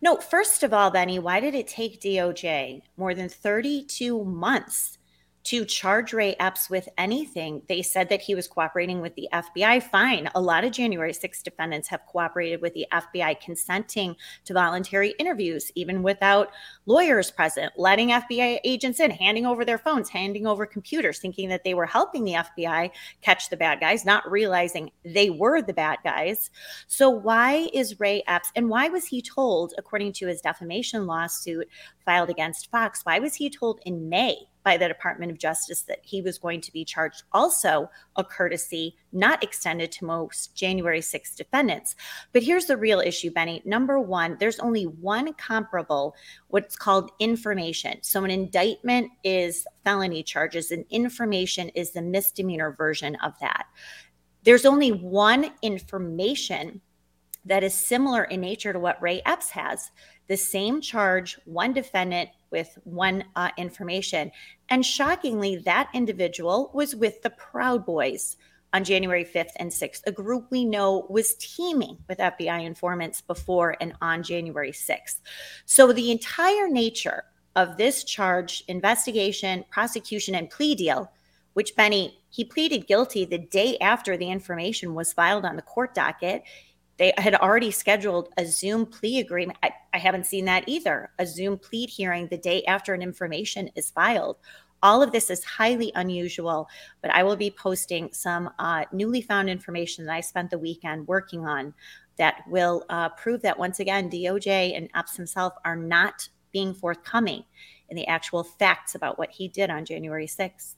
No. 0.00 0.16
First 0.18 0.62
of 0.62 0.72
all, 0.72 0.90
Benny, 0.90 1.18
why 1.18 1.40
did 1.40 1.54
it 1.54 1.66
take 1.66 2.00
DOJ 2.00 2.82
more 2.96 3.14
than 3.14 3.28
32 3.28 4.24
months 4.24 4.98
to 5.44 5.64
charge 5.66 6.14
Ray 6.14 6.34
Epps 6.40 6.70
with 6.70 6.88
anything. 6.96 7.62
They 7.68 7.82
said 7.82 8.08
that 8.08 8.22
he 8.22 8.34
was 8.34 8.48
cooperating 8.48 9.02
with 9.02 9.14
the 9.14 9.28
FBI. 9.32 9.82
Fine. 9.82 10.30
A 10.34 10.40
lot 10.40 10.64
of 10.64 10.72
January 10.72 11.12
6 11.12 11.42
defendants 11.42 11.86
have 11.88 12.06
cooperated 12.06 12.62
with 12.62 12.72
the 12.72 12.86
FBI, 12.90 13.38
consenting 13.40 14.16
to 14.46 14.54
voluntary 14.54 15.14
interviews, 15.18 15.70
even 15.74 16.02
without 16.02 16.50
lawyers 16.86 17.30
present, 17.30 17.72
letting 17.76 18.08
FBI 18.08 18.58
agents 18.64 19.00
in, 19.00 19.10
handing 19.10 19.44
over 19.44 19.66
their 19.66 19.78
phones, 19.78 20.08
handing 20.08 20.46
over 20.46 20.64
computers, 20.64 21.18
thinking 21.18 21.50
that 21.50 21.62
they 21.62 21.74
were 21.74 21.86
helping 21.86 22.24
the 22.24 22.34
FBI 22.34 22.90
catch 23.20 23.50
the 23.50 23.56
bad 23.56 23.80
guys, 23.80 24.06
not 24.06 24.30
realizing 24.30 24.90
they 25.04 25.28
were 25.28 25.60
the 25.60 25.74
bad 25.74 25.98
guys. 26.02 26.50
So, 26.86 27.10
why 27.10 27.68
is 27.74 28.00
Ray 28.00 28.22
Epps, 28.26 28.50
and 28.56 28.70
why 28.70 28.88
was 28.88 29.04
he 29.04 29.20
told, 29.20 29.74
according 29.76 30.14
to 30.14 30.26
his 30.26 30.40
defamation 30.40 31.06
lawsuit 31.06 31.68
filed 32.04 32.30
against 32.30 32.70
Fox, 32.70 33.04
why 33.04 33.18
was 33.18 33.34
he 33.34 33.50
told 33.50 33.80
in 33.84 34.08
May? 34.08 34.36
By 34.64 34.76
the 34.76 34.88
Department 34.88 35.30
of 35.30 35.38
Justice 35.38 35.82
that 35.82 36.00
he 36.02 36.22
was 36.22 36.38
going 36.38 36.60
to 36.62 36.72
be 36.72 36.84
charged. 36.84 37.22
Also, 37.32 37.90
a 38.16 38.24
courtesy 38.24 38.96
not 39.12 39.44
extended 39.44 39.92
to 39.92 40.06
most 40.06 40.56
January 40.56 41.00
6 41.00 41.36
defendants. 41.36 41.94
But 42.32 42.42
here's 42.42 42.66
the 42.66 42.76
real 42.76 43.00
issue, 43.00 43.30
Benny. 43.30 43.62
Number 43.64 44.00
one, 44.00 44.36
there's 44.40 44.58
only 44.58 44.84
one 44.84 45.34
comparable, 45.34 46.16
what's 46.48 46.76
called 46.76 47.12
information. 47.20 47.98
So, 48.02 48.24
an 48.24 48.30
indictment 48.30 49.10
is 49.22 49.66
felony 49.84 50.22
charges, 50.22 50.70
and 50.70 50.84
information 50.90 51.68
is 51.70 51.92
the 51.92 52.02
misdemeanor 52.02 52.72
version 52.72 53.16
of 53.16 53.34
that. 53.40 53.66
There's 54.42 54.66
only 54.66 54.92
one 54.92 55.52
information 55.62 56.80
that 57.44 57.62
is 57.62 57.74
similar 57.74 58.24
in 58.24 58.40
nature 58.40 58.72
to 58.72 58.78
what 58.78 59.00
Ray 59.02 59.20
Epps 59.26 59.50
has 59.50 59.90
the 60.26 60.36
same 60.36 60.80
charge, 60.80 61.38
one 61.44 61.72
defendant 61.72 62.30
with 62.54 62.78
one 62.84 63.24
uh, 63.34 63.50
information. 63.58 64.30
And 64.68 64.86
shockingly, 64.86 65.56
that 65.64 65.90
individual 65.92 66.70
was 66.72 66.94
with 66.94 67.20
the 67.22 67.30
Proud 67.30 67.84
Boys 67.84 68.36
on 68.72 68.84
January 68.84 69.24
5th 69.24 69.50
and 69.56 69.72
6th, 69.72 70.02
a 70.06 70.12
group 70.12 70.46
we 70.50 70.64
know 70.64 71.04
was 71.10 71.34
teeming 71.40 71.98
with 72.08 72.18
FBI 72.18 72.64
informants 72.64 73.20
before 73.20 73.76
and 73.80 73.92
on 74.00 74.22
January 74.22 74.70
6th. 74.70 75.18
So 75.64 75.92
the 75.92 76.12
entire 76.12 76.68
nature 76.68 77.24
of 77.56 77.76
this 77.76 78.04
charge, 78.04 78.62
investigation, 78.68 79.64
prosecution, 79.68 80.36
and 80.36 80.48
plea 80.48 80.76
deal, 80.76 81.10
which 81.54 81.74
Benny, 81.74 82.20
he 82.30 82.44
pleaded 82.44 82.86
guilty 82.86 83.24
the 83.24 83.38
day 83.38 83.76
after 83.78 84.16
the 84.16 84.30
information 84.30 84.94
was 84.94 85.12
filed 85.12 85.44
on 85.44 85.56
the 85.56 85.62
court 85.62 85.92
docket. 85.92 86.44
They 86.96 87.12
had 87.18 87.34
already 87.34 87.70
scheduled 87.70 88.28
a 88.36 88.46
Zoom 88.46 88.86
plea 88.86 89.20
agreement. 89.20 89.58
I, 89.62 89.70
I, 89.92 89.98
haven't 89.98 90.26
seen 90.26 90.44
that 90.44 90.68
either. 90.68 91.10
A 91.18 91.26
Zoom 91.26 91.58
plea 91.58 91.86
hearing 91.86 92.28
the 92.28 92.38
day 92.38 92.62
after 92.64 92.94
an 92.94 93.02
information 93.02 93.68
is 93.74 93.90
filed. 93.90 94.36
All 94.82 95.02
of 95.02 95.12
this 95.12 95.30
is 95.30 95.42
highly 95.42 95.90
unusual, 95.94 96.68
but 97.02 97.10
I 97.10 97.22
will 97.22 97.36
be 97.36 97.50
posting 97.50 98.12
some 98.12 98.50
uh, 98.58 98.84
newly 98.92 99.22
found 99.22 99.48
information 99.48 100.04
that 100.04 100.14
I 100.14 100.20
spent 100.20 100.50
the 100.50 100.58
weekend 100.58 101.08
working 101.08 101.46
on 101.46 101.74
that 102.16 102.42
will 102.48 102.84
uh, 102.90 103.08
prove 103.10 103.42
that 103.42 103.58
once 103.58 103.80
again, 103.80 104.10
DOJ 104.10 104.76
and 104.76 104.88
Epps 104.94 105.16
himself 105.16 105.54
are 105.64 105.76
not 105.76 106.28
being 106.52 106.74
forthcoming 106.74 107.44
in 107.88 107.96
the 107.96 108.06
actual 108.06 108.44
facts 108.44 108.94
about 108.94 109.18
what 109.18 109.30
he 109.30 109.48
did 109.48 109.70
on 109.70 109.84
January 109.84 110.26
6th. 110.26 110.74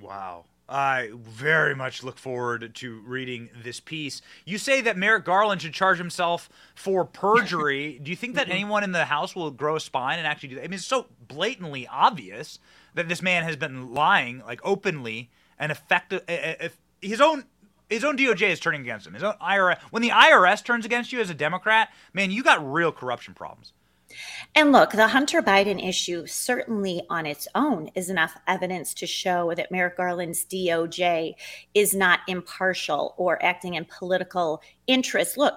Wow. 0.00 0.44
I 0.68 1.10
very 1.14 1.74
much 1.74 2.02
look 2.02 2.18
forward 2.18 2.74
to 2.74 3.00
reading 3.00 3.48
this 3.62 3.80
piece. 3.80 4.20
You 4.44 4.58
say 4.58 4.82
that 4.82 4.98
Merrick 4.98 5.24
Garland 5.24 5.62
should 5.62 5.72
charge 5.72 5.96
himself 5.96 6.50
for 6.74 7.04
perjury. 7.06 7.98
do 8.02 8.10
you 8.10 8.16
think 8.16 8.34
that 8.34 8.50
anyone 8.50 8.84
in 8.84 8.92
the 8.92 9.06
House 9.06 9.34
will 9.34 9.50
grow 9.50 9.76
a 9.76 9.80
spine 9.80 10.18
and 10.18 10.26
actually 10.26 10.50
do 10.50 10.54
that? 10.56 10.64
I 10.64 10.68
mean, 10.68 10.74
it's 10.74 10.84
so 10.84 11.06
blatantly 11.26 11.86
obvious 11.86 12.58
that 12.94 13.08
this 13.08 13.22
man 13.22 13.44
has 13.44 13.56
been 13.56 13.94
lying, 13.94 14.42
like 14.46 14.60
openly 14.62 15.30
and 15.58 15.72
effective. 15.72 16.22
If 16.28 16.76
his 17.00 17.20
own 17.20 17.44
his 17.88 18.04
own 18.04 18.18
DOJ 18.18 18.50
is 18.50 18.60
turning 18.60 18.82
against 18.82 19.06
him. 19.06 19.14
His 19.14 19.22
own 19.22 19.34
IRS. 19.40 19.78
When 19.90 20.02
the 20.02 20.10
IRS 20.10 20.62
turns 20.62 20.84
against 20.84 21.10
you 21.10 21.20
as 21.20 21.30
a 21.30 21.34
Democrat, 21.34 21.90
man, 22.12 22.30
you 22.30 22.42
got 22.42 22.70
real 22.70 22.92
corruption 22.92 23.32
problems. 23.32 23.72
And 24.54 24.72
look, 24.72 24.92
the 24.92 25.08
Hunter 25.08 25.42
Biden 25.42 25.86
issue 25.86 26.26
certainly 26.26 27.02
on 27.10 27.26
its 27.26 27.46
own 27.54 27.90
is 27.94 28.10
enough 28.10 28.36
evidence 28.46 28.94
to 28.94 29.06
show 29.06 29.52
that 29.54 29.70
Merrick 29.70 29.96
Garland's 29.96 30.44
DOJ 30.44 31.34
is 31.74 31.94
not 31.94 32.20
impartial 32.26 33.14
or 33.16 33.42
acting 33.44 33.74
in 33.74 33.84
political 33.84 34.62
interest. 34.86 35.36
Look, 35.36 35.54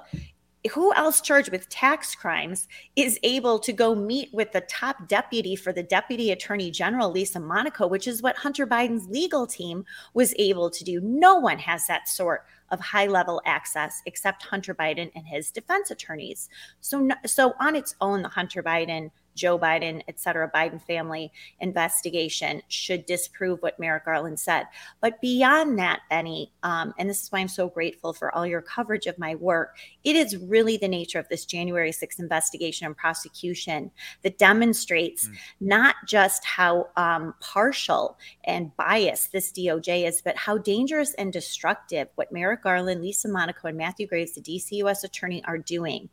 who 0.71 0.93
else 0.93 1.21
charged 1.21 1.51
with 1.51 1.69
tax 1.69 2.13
crimes 2.13 2.67
is 2.95 3.19
able 3.23 3.57
to 3.59 3.73
go 3.73 3.95
meet 3.95 4.31
with 4.31 4.51
the 4.51 4.61
top 4.61 5.07
deputy 5.07 5.55
for 5.55 5.73
the 5.73 5.81
deputy 5.81 6.31
attorney 6.31 6.69
general, 6.69 7.09
Lisa 7.09 7.39
Monaco, 7.39 7.87
which 7.87 8.07
is 8.07 8.21
what 8.21 8.37
Hunter 8.37 8.67
Biden's 8.67 9.07
legal 9.07 9.47
team 9.47 9.85
was 10.13 10.35
able 10.37 10.69
to 10.69 10.83
do. 10.83 11.01
No 11.01 11.35
one 11.35 11.57
has 11.57 11.87
that 11.87 12.07
sort 12.07 12.45
of 12.71 12.79
high 12.79 13.07
level 13.07 13.41
access 13.45 14.01
except 14.05 14.43
Hunter 14.43 14.73
Biden 14.73 15.11
and 15.15 15.27
his 15.27 15.51
defense 15.51 15.91
attorneys. 15.91 16.49
So, 16.79 17.09
so 17.25 17.53
on 17.59 17.75
its 17.75 17.95
own, 18.01 18.21
the 18.21 18.29
Hunter 18.29 18.63
Biden 18.63 19.11
Joe 19.35 19.57
Biden, 19.57 20.01
et 20.07 20.19
cetera, 20.19 20.51
Biden 20.53 20.81
family 20.81 21.31
investigation 21.59 22.61
should 22.67 23.05
disprove 23.05 23.61
what 23.61 23.79
Merrick 23.79 24.05
Garland 24.05 24.39
said. 24.39 24.65
But 24.99 25.21
beyond 25.21 25.77
that, 25.79 26.01
Benny, 26.09 26.51
um, 26.63 26.93
and 26.97 27.09
this 27.09 27.23
is 27.23 27.31
why 27.31 27.39
I'm 27.39 27.47
so 27.47 27.69
grateful 27.69 28.13
for 28.13 28.33
all 28.33 28.45
your 28.45 28.61
coverage 28.61 29.07
of 29.07 29.17
my 29.17 29.35
work, 29.35 29.77
it 30.03 30.15
is 30.15 30.37
really 30.37 30.77
the 30.77 30.87
nature 30.87 31.19
of 31.19 31.27
this 31.29 31.45
January 31.45 31.91
6th 31.91 32.19
investigation 32.19 32.87
and 32.87 32.95
prosecution 32.95 33.91
that 34.23 34.37
demonstrates 34.37 35.27
mm. 35.27 35.35
not 35.59 35.95
just 36.07 36.43
how 36.45 36.87
um, 36.97 37.33
partial 37.39 38.17
and 38.45 38.75
biased 38.77 39.31
this 39.31 39.51
DOJ 39.51 40.07
is, 40.07 40.21
but 40.21 40.37
how 40.37 40.57
dangerous 40.57 41.13
and 41.15 41.33
destructive 41.33 42.07
what 42.15 42.31
Merrick 42.31 42.63
Garland, 42.63 43.01
Lisa 43.01 43.27
Monaco, 43.27 43.67
and 43.67 43.77
Matthew 43.77 44.07
Graves, 44.07 44.33
the 44.33 44.41
DC 44.41 44.71
U.S. 44.73 45.03
Attorney, 45.03 45.43
are 45.45 45.57
doing. 45.57 46.09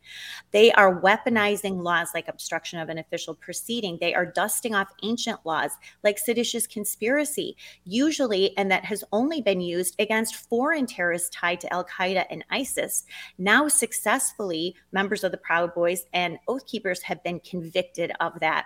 They 0.51 0.71
are 0.73 1.01
weaponizing 1.01 1.83
laws 1.83 2.09
like 2.13 2.27
obstruction 2.27 2.79
of 2.79 2.89
an 2.89 2.97
official 3.09 3.33
proceeding. 3.33 3.97
They 3.99 4.13
are 4.13 4.25
dusting 4.25 4.75
off 4.75 4.93
ancient 5.03 5.39
laws 5.45 5.71
like 6.03 6.19
seditious 6.19 6.67
conspiracy, 6.67 7.57
usually, 7.83 8.55
and 8.57 8.69
that 8.71 8.85
has 8.85 9.03
only 9.11 9.41
been 9.41 9.61
used 9.61 9.95
against 9.99 10.35
foreign 10.35 10.85
terrorists 10.85 11.29
tied 11.29 11.59
to 11.61 11.73
Al 11.73 11.85
Qaeda 11.85 12.25
and 12.29 12.45
ISIS. 12.51 13.05
Now, 13.37 13.67
successfully, 13.67 14.75
members 14.91 15.23
of 15.23 15.31
the 15.31 15.37
Proud 15.37 15.73
Boys 15.73 16.05
and 16.13 16.37
Oath 16.47 16.65
Keepers 16.67 17.01
have 17.01 17.23
been 17.23 17.39
convicted 17.39 18.11
of 18.19 18.39
that 18.41 18.65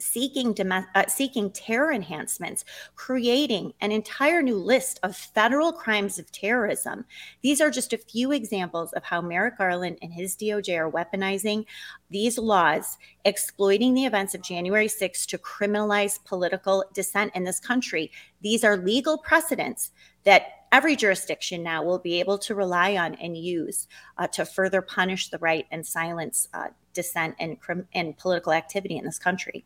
seeking 0.00 0.56
uh, 0.70 1.06
seeking 1.08 1.50
terror 1.50 1.92
enhancements, 1.92 2.64
creating 2.94 3.72
an 3.80 3.92
entire 3.92 4.42
new 4.42 4.56
list 4.56 4.98
of 5.02 5.16
federal 5.16 5.72
crimes 5.72 6.18
of 6.18 6.30
terrorism. 6.32 7.04
These 7.42 7.60
are 7.60 7.70
just 7.70 7.92
a 7.92 7.98
few 7.98 8.32
examples 8.32 8.92
of 8.92 9.04
how 9.04 9.20
Merrick 9.20 9.58
Garland 9.58 9.98
and 10.02 10.12
his 10.12 10.36
DOJ 10.36 10.78
are 10.78 10.90
weaponizing 10.90 11.66
these 12.10 12.38
laws, 12.38 12.98
exploiting 13.24 13.94
the 13.94 14.04
events 14.04 14.34
of 14.34 14.42
January 14.42 14.88
6th 14.88 15.26
to 15.26 15.38
criminalize 15.38 16.22
political 16.24 16.84
dissent 16.92 17.32
in 17.34 17.44
this 17.44 17.60
country. 17.60 18.10
These 18.40 18.64
are 18.64 18.76
legal 18.76 19.18
precedents 19.18 19.92
that 20.24 20.42
every 20.72 20.96
jurisdiction 20.96 21.62
now 21.62 21.82
will 21.82 21.98
be 21.98 22.20
able 22.20 22.38
to 22.38 22.54
rely 22.54 22.96
on 22.96 23.14
and 23.14 23.36
use 23.36 23.88
uh, 24.18 24.26
to 24.28 24.44
further 24.44 24.82
punish 24.82 25.28
the 25.28 25.38
right 25.38 25.66
and 25.70 25.86
silence 25.86 26.48
uh, 26.54 26.68
dissent 26.92 27.34
and, 27.38 27.56
and 27.94 28.16
political 28.18 28.52
activity 28.52 28.96
in 28.96 29.04
this 29.04 29.18
country 29.18 29.64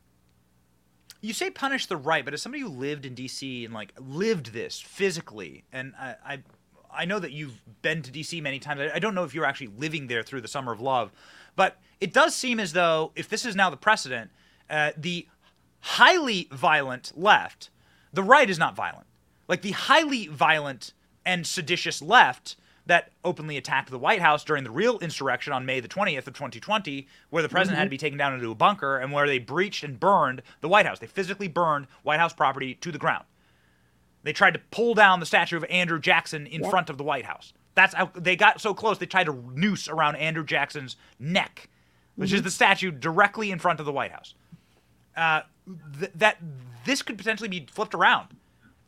you 1.25 1.33
say 1.33 1.51
punish 1.51 1.87
the 1.87 1.97
right, 1.97 2.25
but 2.25 2.35
as 2.35 2.43
somebody 2.43 2.63
who 2.63 2.69
lived 2.69 3.07
in 3.07 3.15
D.C. 3.15 3.65
and 3.65 3.73
like 3.73 3.95
lived 3.99 4.53
this 4.53 4.79
physically, 4.79 5.65
and 5.73 5.95
I, 5.99 6.15
I, 6.27 6.43
I 6.93 7.05
know 7.07 7.19
that 7.19 7.33
you've 7.33 7.63
been 7.81 8.03
to 8.03 8.11
D.C. 8.11 8.41
many 8.43 8.59
times. 8.59 8.81
I, 8.81 8.97
I 8.97 8.99
don't 8.99 9.15
know 9.15 9.25
if 9.25 9.35
you're 9.35 9.47
actually 9.47 9.71
living 9.79 10.07
there 10.07 10.23
through 10.23 10.43
the 10.43 10.49
summer 10.49 10.71
of 10.71 10.83
love, 10.83 11.13
but 11.57 11.79
it 11.99 12.13
does 12.13 12.35
seem 12.35 12.61
as 12.61 12.75
though 12.75 13.11
if 13.17 13.29
this 13.29 13.47
is 13.47 13.57
now 13.57 13.71
the 13.71 13.77
precedent, 13.77 14.31
uh, 14.69 14.93
the 14.99 15.27
highly 15.81 16.47
violent 16.53 17.13
left, 17.17 17.71
the 18.13 18.23
right 18.23 18.51
is 18.51 18.59
not 18.59 18.77
violent. 18.77 19.07
Like 19.49 19.63
the 19.63 19.73
highly 19.73 20.27
violent 20.27 20.93
and 21.25 21.47
seditious 21.47 22.03
left 22.03 22.57
that 22.87 23.13
openly 23.25 23.57
attacked 23.57 23.91
the 23.91 23.99
White 23.99 24.21
House 24.21 24.45
during 24.45 24.65
the 24.65 24.71
real 24.71 24.99
insurrection 24.99 25.53
on 25.53 25.65
May 25.65 25.81
the 25.81 25.89
20th 25.89 26.27
of 26.27 26.35
2020, 26.35 27.09
where 27.31 27.43
the 27.43 27.49
president 27.49 27.77
mm-hmm. 27.77 27.79
had 27.81 27.85
to 27.85 27.91
be 27.91 27.99
taken 27.99 28.19
down 28.19 28.35
into 28.35 28.51
a 28.51 28.55
bunker 28.55 28.99
and 28.99 29.13
where 29.13 29.27
they 29.27 29.39
breached 29.39 29.85
and 29.85 29.99
burned 29.99 30.43
the 30.61 30.69
White 30.69 30.87
House. 30.87 30.99
They 30.99 31.07
physically 31.07 31.49
burned 31.49 31.87
White 32.03 32.21
House 32.21 32.35
property 32.35 32.75
to 32.75 32.93
the 32.93 32.99
ground. 32.99 33.25
They 34.23 34.33
tried 34.33 34.55
to 34.55 34.61
pull 34.71 34.95
down 34.95 35.21
the 35.21 35.27
statue 35.27 35.57
of 35.57 35.65
Andrew 35.71 36.01
Jackson 36.01 36.47
in 36.47 36.63
yep. 36.63 36.71
front 36.71 36.91
of 36.91 36.99
the 36.99 37.05
White 37.05 37.27
House. 37.27 37.53
That's 37.75 37.95
how 37.95 38.11
they 38.15 38.37
got 38.37 38.61
so 38.61 38.75
close. 38.75 38.99
They 38.99 39.07
tried 39.07 39.27
to 39.27 39.45
noose 39.55 39.89
around 39.89 40.17
Andrew 40.17 40.45
Jackson's 40.45 40.97
neck, 41.19 41.69
which 42.17 42.31
mm-hmm. 42.31 42.37
is 42.37 42.43
the 42.43 42.51
statue 42.51 42.91
directly 42.91 43.51
in 43.51 43.59
front 43.59 43.81
of 43.81 43.87
the 43.87 43.93
White 43.93 44.13
House. 44.13 44.35
Uh, 45.17 45.43
th- 45.99 46.13
that 46.15 46.39
this 46.85 47.03
could 47.03 47.19
potentially 47.19 47.49
be 47.49 47.67
flipped 47.71 47.95
around 47.95 48.29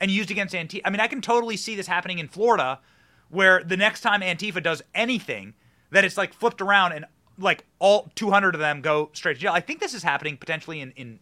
and 0.00 0.10
used 0.10 0.30
against 0.30 0.54
Antifa. 0.54 0.82
I 0.84 0.90
mean, 0.90 1.00
I 1.00 1.06
can 1.06 1.20
totally 1.20 1.56
see 1.56 1.74
this 1.74 1.86
happening 1.86 2.18
in 2.18 2.28
Florida 2.28 2.80
where 3.28 3.62
the 3.64 3.76
next 3.76 4.00
time 4.00 4.20
Antifa 4.20 4.62
does 4.62 4.82
anything, 4.94 5.54
that 5.90 6.04
it's 6.04 6.16
like 6.16 6.32
flipped 6.32 6.60
around 6.60 6.92
and 6.92 7.04
like 7.38 7.64
all 7.78 8.10
200 8.14 8.54
of 8.54 8.60
them 8.60 8.80
go 8.80 9.10
straight 9.12 9.34
to 9.34 9.40
jail. 9.40 9.52
I 9.52 9.60
think 9.60 9.80
this 9.80 9.94
is 9.94 10.02
happening 10.02 10.36
potentially 10.36 10.80
in, 10.80 10.92
in 10.92 11.18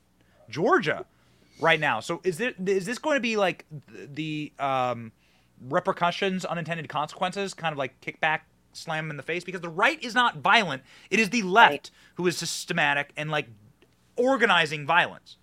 Georgia. 0.49 1.07
right 1.61 1.81
now. 1.81 2.01
So 2.01 2.21
is 2.25 2.39
this 2.39 2.55
is 2.67 2.87
this 2.87 2.99
going 2.99 3.17
to 3.17 3.21
be 3.21 3.37
like 3.37 3.65
the 3.91 4.53
um, 4.59 5.13
repercussions, 5.61 6.45
unintended 6.45 6.89
consequences, 6.89 7.55
kind 7.55 7.73
of 7.73 7.79
like 7.79 8.01
kickback 8.01 8.41
slam 8.73 9.11
in 9.11 9.17
the 9.17 9.23
face? 9.23 9.45
Because 9.45 9.61
the 9.61 9.69
right 9.69 10.03
is 10.03 10.15
not 10.15 10.39
violent; 10.39 10.83
it 11.11 11.21
is 11.21 11.31
the 11.31 11.43
left 11.43 11.71
right. 11.71 11.91
who 12.15 12.27
is 12.27 12.37
systematic 12.37 13.13
and 13.17 13.31
like 13.31 13.49
organizing 14.17 14.87
violence. 14.87 15.37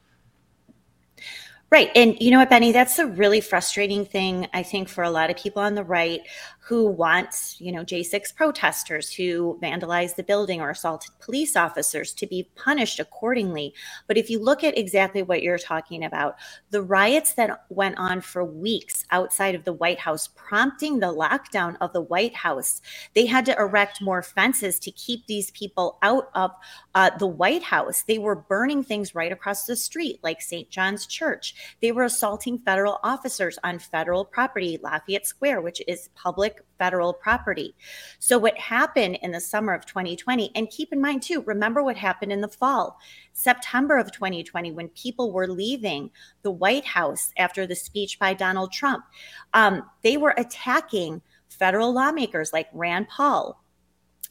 Right. 1.72 1.90
And 1.96 2.18
you 2.20 2.32
know 2.32 2.40
what, 2.40 2.50
Benny, 2.50 2.74
that's 2.74 3.00
a 3.00 3.06
really 3.08 3.40
frustrating 3.40 4.04
thing, 4.04 4.48
I 4.54 4.62
think, 4.62 4.90
for 4.90 5.06
a 5.06 5.10
lot 5.10 5.30
of 5.30 5.38
people 5.38 5.62
on 5.62 5.74
the 5.74 5.86
right 5.86 6.20
who 6.64 6.86
want, 6.86 7.56
you 7.58 7.72
know, 7.72 7.84
J6 7.84 8.36
protesters 8.36 9.12
who 9.12 9.58
vandalized 9.64 10.16
the 10.16 10.24
building 10.24 10.62
or 10.62 10.70
assaulted 10.70 11.10
police 11.20 11.56
officers 11.56 12.14
to 12.14 12.28
be 12.28 12.50
punished 12.56 13.00
accordingly. 13.00 13.74
But 14.08 14.18
if 14.18 14.30
you 14.30 14.40
look 14.40 14.64
at 14.64 14.78
exactly 14.78 15.24
what 15.24 15.42
you're 15.42 15.58
talking 15.58 16.06
about, 16.06 16.36
the 16.70 16.84
riots 16.84 17.34
that 17.34 17.66
went 17.70 17.98
on 17.98 18.22
for 18.22 18.46
weeks 18.46 19.06
outside 19.10 19.56
of 19.56 19.64
the 19.64 19.74
White 19.74 20.00
House, 20.00 20.30
prompting 20.36 21.00
the 21.00 21.08
lockdown 21.08 21.78
of 21.82 21.94
the 21.94 22.02
White 22.02 22.36
House, 22.36 22.80
they 23.16 23.26
had 23.26 23.46
to 23.48 23.58
erect 23.58 24.00
more 24.00 24.22
fences 24.22 24.78
to 24.80 24.92
keep 24.92 25.26
these 25.26 25.50
people 25.52 25.98
out 26.04 26.30
of 26.36 26.52
uh, 26.94 27.10
the 27.18 27.28
White 27.28 27.64
House. 27.64 28.04
They 28.04 28.20
were 28.20 28.36
burning 28.36 28.84
things 28.84 29.16
right 29.16 29.32
across 29.32 29.66
the 29.66 29.76
street, 29.76 30.20
like 30.22 30.44
St. 30.44 30.70
John's 30.70 31.08
Church. 31.08 31.56
They 31.82 31.92
were 31.92 32.04
assaulting 32.04 32.60
federal 32.60 33.00
officers 33.04 33.58
on 33.64 33.80
federal 33.80 34.26
property, 34.26 34.78
Lafayette 34.82 35.26
Square, 35.26 35.62
which 35.62 35.82
is 35.88 36.10
public 36.14 36.61
public 36.62 36.82
federal 36.82 37.14
property. 37.14 37.76
So, 38.20 38.38
what 38.40 38.58
happened 38.58 39.20
in 39.22 39.32
the 39.32 39.40
summer 39.40 39.74
of 39.74 39.86
2020, 39.86 40.52
and 40.56 40.70
keep 40.70 40.92
in 40.92 41.00
mind 41.00 41.22
too, 41.22 41.42
remember 41.42 41.84
what 41.84 41.96
happened 41.96 42.32
in 42.32 42.42
the 42.42 42.48
fall, 42.48 42.98
September 43.34 43.98
of 43.98 44.12
2020, 44.12 44.72
when 44.72 44.90
people 44.90 45.32
were 45.32 45.48
leaving 45.48 46.10
the 46.42 46.52
White 46.52 46.86
House 46.86 47.32
after 47.38 47.68
the 47.68 47.76
speech 47.76 48.18
by 48.20 48.34
Donald 48.34 48.72
Trump, 48.72 49.06
um, 49.54 49.84
they 50.02 50.18
were 50.18 50.34
attacking 50.38 51.22
federal 51.50 51.94
lawmakers 51.94 52.52
like 52.52 52.68
Rand 52.74 53.08
Paul, 53.10 53.62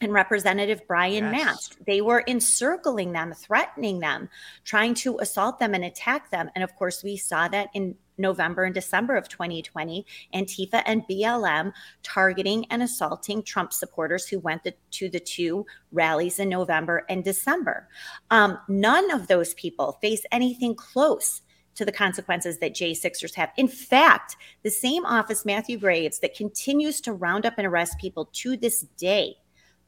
and 0.02 0.12
Representative 0.12 0.80
Brian 0.88 1.24
yes. 1.24 1.44
Mast. 1.44 1.76
They 1.86 2.00
were 2.00 2.24
encircling 2.26 3.12
them, 3.12 3.34
threatening 3.34 4.00
them, 4.00 4.30
trying 4.64 4.94
to 4.94 5.18
assault 5.18 5.58
them 5.58 5.74
and 5.74 5.84
attack 5.84 6.30
them. 6.30 6.50
And 6.54 6.64
of 6.64 6.74
course, 6.74 7.04
we 7.04 7.18
saw 7.18 7.48
that 7.48 7.68
in 7.74 7.96
November 8.20 8.64
and 8.64 8.74
December 8.74 9.16
of 9.16 9.28
2020, 9.28 10.06
Antifa 10.34 10.82
and 10.86 11.02
BLM 11.08 11.72
targeting 12.02 12.66
and 12.70 12.82
assaulting 12.82 13.42
Trump 13.42 13.72
supporters 13.72 14.26
who 14.28 14.38
went 14.38 14.64
the, 14.64 14.74
to 14.92 15.08
the 15.08 15.20
two 15.20 15.66
rallies 15.92 16.38
in 16.38 16.48
November 16.48 17.04
and 17.08 17.24
December. 17.24 17.88
Um, 18.30 18.58
none 18.68 19.10
of 19.10 19.26
those 19.26 19.54
people 19.54 19.98
face 20.00 20.22
anything 20.30 20.74
close 20.74 21.42
to 21.74 21.84
the 21.84 21.92
consequences 21.92 22.58
that 22.58 22.74
J6ers 22.74 23.34
have. 23.34 23.50
In 23.56 23.68
fact, 23.68 24.36
the 24.62 24.70
same 24.70 25.06
office, 25.06 25.44
Matthew 25.44 25.78
Graves, 25.78 26.18
that 26.18 26.34
continues 26.34 27.00
to 27.02 27.12
round 27.12 27.46
up 27.46 27.54
and 27.56 27.66
arrest 27.66 27.98
people 27.98 28.28
to 28.32 28.56
this 28.56 28.82
day 28.98 29.36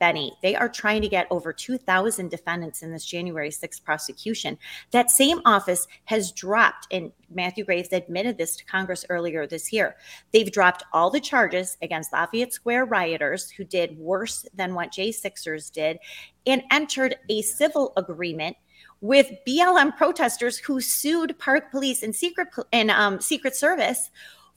Benny. 0.03 0.37
They 0.43 0.57
are 0.57 0.69
trying 0.69 1.01
to 1.03 1.09
get 1.09 1.29
over 1.31 1.53
2,000 1.53 2.29
defendants 2.29 2.83
in 2.83 2.91
this 2.91 3.05
January 3.05 3.51
6th 3.51 3.85
prosecution. 3.85 4.59
That 4.91 5.13
same 5.13 5.41
office 5.45 5.87
has 6.07 6.33
dropped, 6.33 6.89
and 6.91 7.13
Matthew 7.33 7.65
Graves 7.65 7.93
admitted 7.93 8.37
this 8.37 8.57
to 8.57 8.65
Congress 8.65 9.05
earlier 9.09 9.47
this 9.47 9.73
year. 9.73 9.95
They've 10.33 10.51
dropped 10.51 10.83
all 10.93 11.09
the 11.09 11.21
charges 11.21 11.77
against 11.83 12.13
Lafayette 12.13 12.53
Square 12.53 12.87
rioters 12.87 13.49
who 13.49 13.63
did 13.63 13.97
worse 13.97 14.45
than 14.53 14.75
what 14.75 14.91
J6ers 14.91 15.71
did 15.71 16.01
and 16.49 16.65
entered 16.73 17.15
a 17.29 17.41
civil 17.43 17.93
agreement 17.97 18.57
with 19.03 19.31
BLM 19.47 19.97
protesters 19.97 20.59
who 20.59 20.81
sued 20.81 21.39
Park 21.39 21.71
Police 21.71 22.03
and 22.03 22.13
Secret 22.13 22.49
and 22.73 22.91
um, 22.91 23.21
Secret 23.21 23.55
Service 23.55 24.11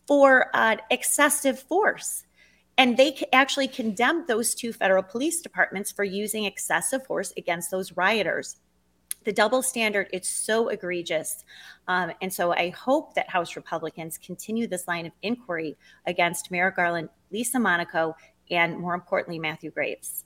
for 0.07 0.47
uh, 0.55 0.77
excessive 0.89 1.59
force. 1.59 2.23
And 2.77 2.97
they 2.97 3.23
actually 3.31 3.67
condemned 3.67 4.27
those 4.27 4.53
two 4.53 4.73
federal 4.73 5.03
police 5.03 5.41
departments 5.41 5.91
for 5.91 6.03
using 6.03 6.45
excessive 6.45 7.05
force 7.05 7.31
against 7.37 7.71
those 7.71 7.93
rioters. 7.93 8.57
The 9.23 9.31
double 9.31 9.63
standard 9.63 10.07
is 10.13 10.27
so 10.27 10.67
egregious. 10.67 11.43
Um, 11.87 12.11
and 12.21 12.31
so 12.31 12.51
I 12.53 12.69
hope 12.69 13.15
that 13.15 13.29
House 13.29 13.55
Republicans 13.55 14.17
continue 14.17 14.67
this 14.67 14.87
line 14.87 15.05
of 15.05 15.13
inquiry 15.21 15.77
against 16.05 16.51
Merrick 16.51 16.75
Garland, 16.75 17.09
Lisa 17.31 17.59
Monaco, 17.59 18.15
and 18.51 18.77
more 18.77 18.93
importantly, 18.93 19.39
Matthew 19.39 19.71
Graves. 19.71 20.25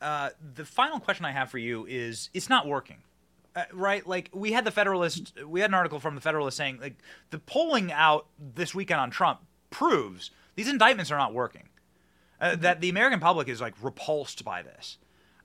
Uh, 0.00 0.30
the 0.54 0.64
final 0.64 0.98
question 0.98 1.24
I 1.24 1.32
have 1.32 1.50
for 1.50 1.58
you 1.58 1.86
is 1.86 2.28
it's 2.34 2.48
not 2.48 2.66
working. 2.66 2.98
Uh, 3.54 3.62
right? 3.72 4.04
Like 4.04 4.30
we 4.32 4.50
had 4.50 4.64
the 4.64 4.72
Federalist, 4.72 5.32
we 5.46 5.60
had 5.60 5.70
an 5.70 5.74
article 5.74 6.00
from 6.00 6.16
the 6.16 6.20
Federalist 6.20 6.56
saying 6.56 6.80
like 6.80 6.96
the 7.30 7.38
polling 7.38 7.92
out 7.92 8.26
this 8.38 8.74
weekend 8.74 9.00
on 9.00 9.10
Trump 9.10 9.40
proves 9.70 10.32
these 10.54 10.68
indictments 10.68 11.10
are 11.10 11.18
not 11.18 11.34
working. 11.34 11.68
Uh, 12.40 12.50
mm-hmm. 12.50 12.62
that 12.62 12.80
the 12.80 12.88
American 12.88 13.20
public 13.20 13.48
is 13.48 13.60
like 13.60 13.74
repulsed 13.82 14.44
by 14.44 14.62
this, 14.62 14.98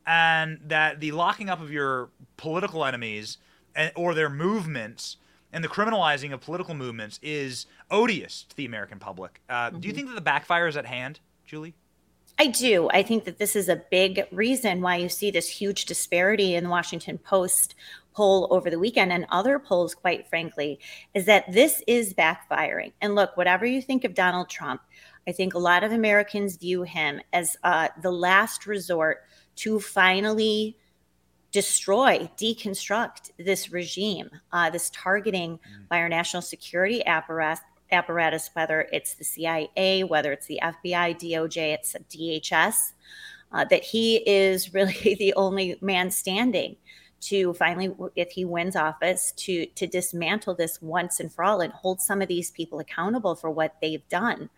and 0.05 0.59
that 0.65 0.99
the 0.99 1.11
locking 1.11 1.49
up 1.49 1.61
of 1.61 1.71
your 1.71 2.09
political 2.37 2.83
enemies 2.83 3.37
and, 3.75 3.91
or 3.95 4.13
their 4.13 4.29
movements 4.29 5.17
and 5.53 5.63
the 5.63 5.67
criminalizing 5.67 6.33
of 6.33 6.41
political 6.41 6.73
movements 6.73 7.19
is 7.21 7.65
odious 7.89 8.43
to 8.49 8.55
the 8.55 8.65
American 8.65 8.99
public. 8.99 9.41
Uh, 9.49 9.69
mm-hmm. 9.69 9.79
Do 9.79 9.87
you 9.87 9.93
mm-hmm. 9.93 9.97
think 9.97 10.07
that 10.09 10.15
the 10.15 10.21
backfire 10.21 10.67
is 10.67 10.77
at 10.77 10.85
hand, 10.85 11.19
Julie? 11.45 11.75
I 12.37 12.47
do. 12.47 12.89
I 12.91 13.03
think 13.03 13.25
that 13.25 13.37
this 13.37 13.55
is 13.55 13.67
a 13.67 13.75
big 13.91 14.25
reason 14.31 14.81
why 14.81 14.95
you 14.95 15.09
see 15.09 15.29
this 15.29 15.49
huge 15.49 15.85
disparity 15.85 16.55
in 16.55 16.63
the 16.63 16.69
Washington 16.69 17.17
Post 17.17 17.75
poll 18.19 18.49
over 18.51 18.69
the 18.69 18.77
weekend 18.77 19.13
and 19.13 19.25
other 19.29 19.57
polls, 19.57 19.95
quite 19.95 20.27
frankly, 20.27 20.77
is 21.13 21.23
that 21.23 21.49
this 21.53 21.81
is 21.87 22.13
backfiring. 22.13 22.91
And 22.99 23.15
look, 23.15 23.37
whatever 23.37 23.65
you 23.65 23.81
think 23.81 24.03
of 24.03 24.13
Donald 24.13 24.49
Trump, 24.49 24.81
I 25.25 25.31
think 25.31 25.53
a 25.53 25.57
lot 25.57 25.85
of 25.85 25.93
Americans 25.93 26.57
view 26.57 26.83
him 26.83 27.21
as 27.31 27.55
uh, 27.63 27.87
the 28.01 28.11
last 28.11 28.67
resort 28.67 29.19
to 29.63 29.79
finally 29.79 30.77
destroy, 31.53 32.29
deconstruct 32.37 33.31
this 33.39 33.71
regime, 33.71 34.29
uh, 34.51 34.69
this 34.69 34.89
targeting 34.89 35.53
mm. 35.53 35.87
by 35.87 35.99
our 35.99 36.09
national 36.09 36.41
security 36.41 37.05
apparatus, 37.05 37.63
apparatus, 37.89 38.49
whether 38.51 38.89
it's 38.91 39.13
the 39.13 39.23
CIA, 39.23 40.03
whether 40.03 40.33
it's 40.33 40.47
the 40.47 40.59
FBI, 40.61 41.17
DOJ, 41.17 41.73
it's 41.75 41.95
DHS, 42.09 42.91
uh, 43.53 43.63
that 43.63 43.85
he 43.85 44.17
is 44.29 44.73
really 44.73 45.15
the 45.17 45.33
only 45.35 45.77
man 45.79 46.11
standing 46.11 46.75
to 47.21 47.53
finally, 47.53 47.93
if 48.15 48.31
he 48.31 48.45
wins 48.45 48.75
office, 48.75 49.33
to 49.37 49.65
to 49.65 49.87
dismantle 49.87 50.55
this 50.55 50.81
once 50.81 51.19
and 51.19 51.31
for 51.31 51.43
all 51.43 51.61
and 51.61 51.73
hold 51.73 52.01
some 52.01 52.21
of 52.21 52.27
these 52.27 52.51
people 52.51 52.79
accountable 52.79 53.35
for 53.35 53.49
what 53.49 53.75
they've 53.81 54.07
done. 54.09 54.49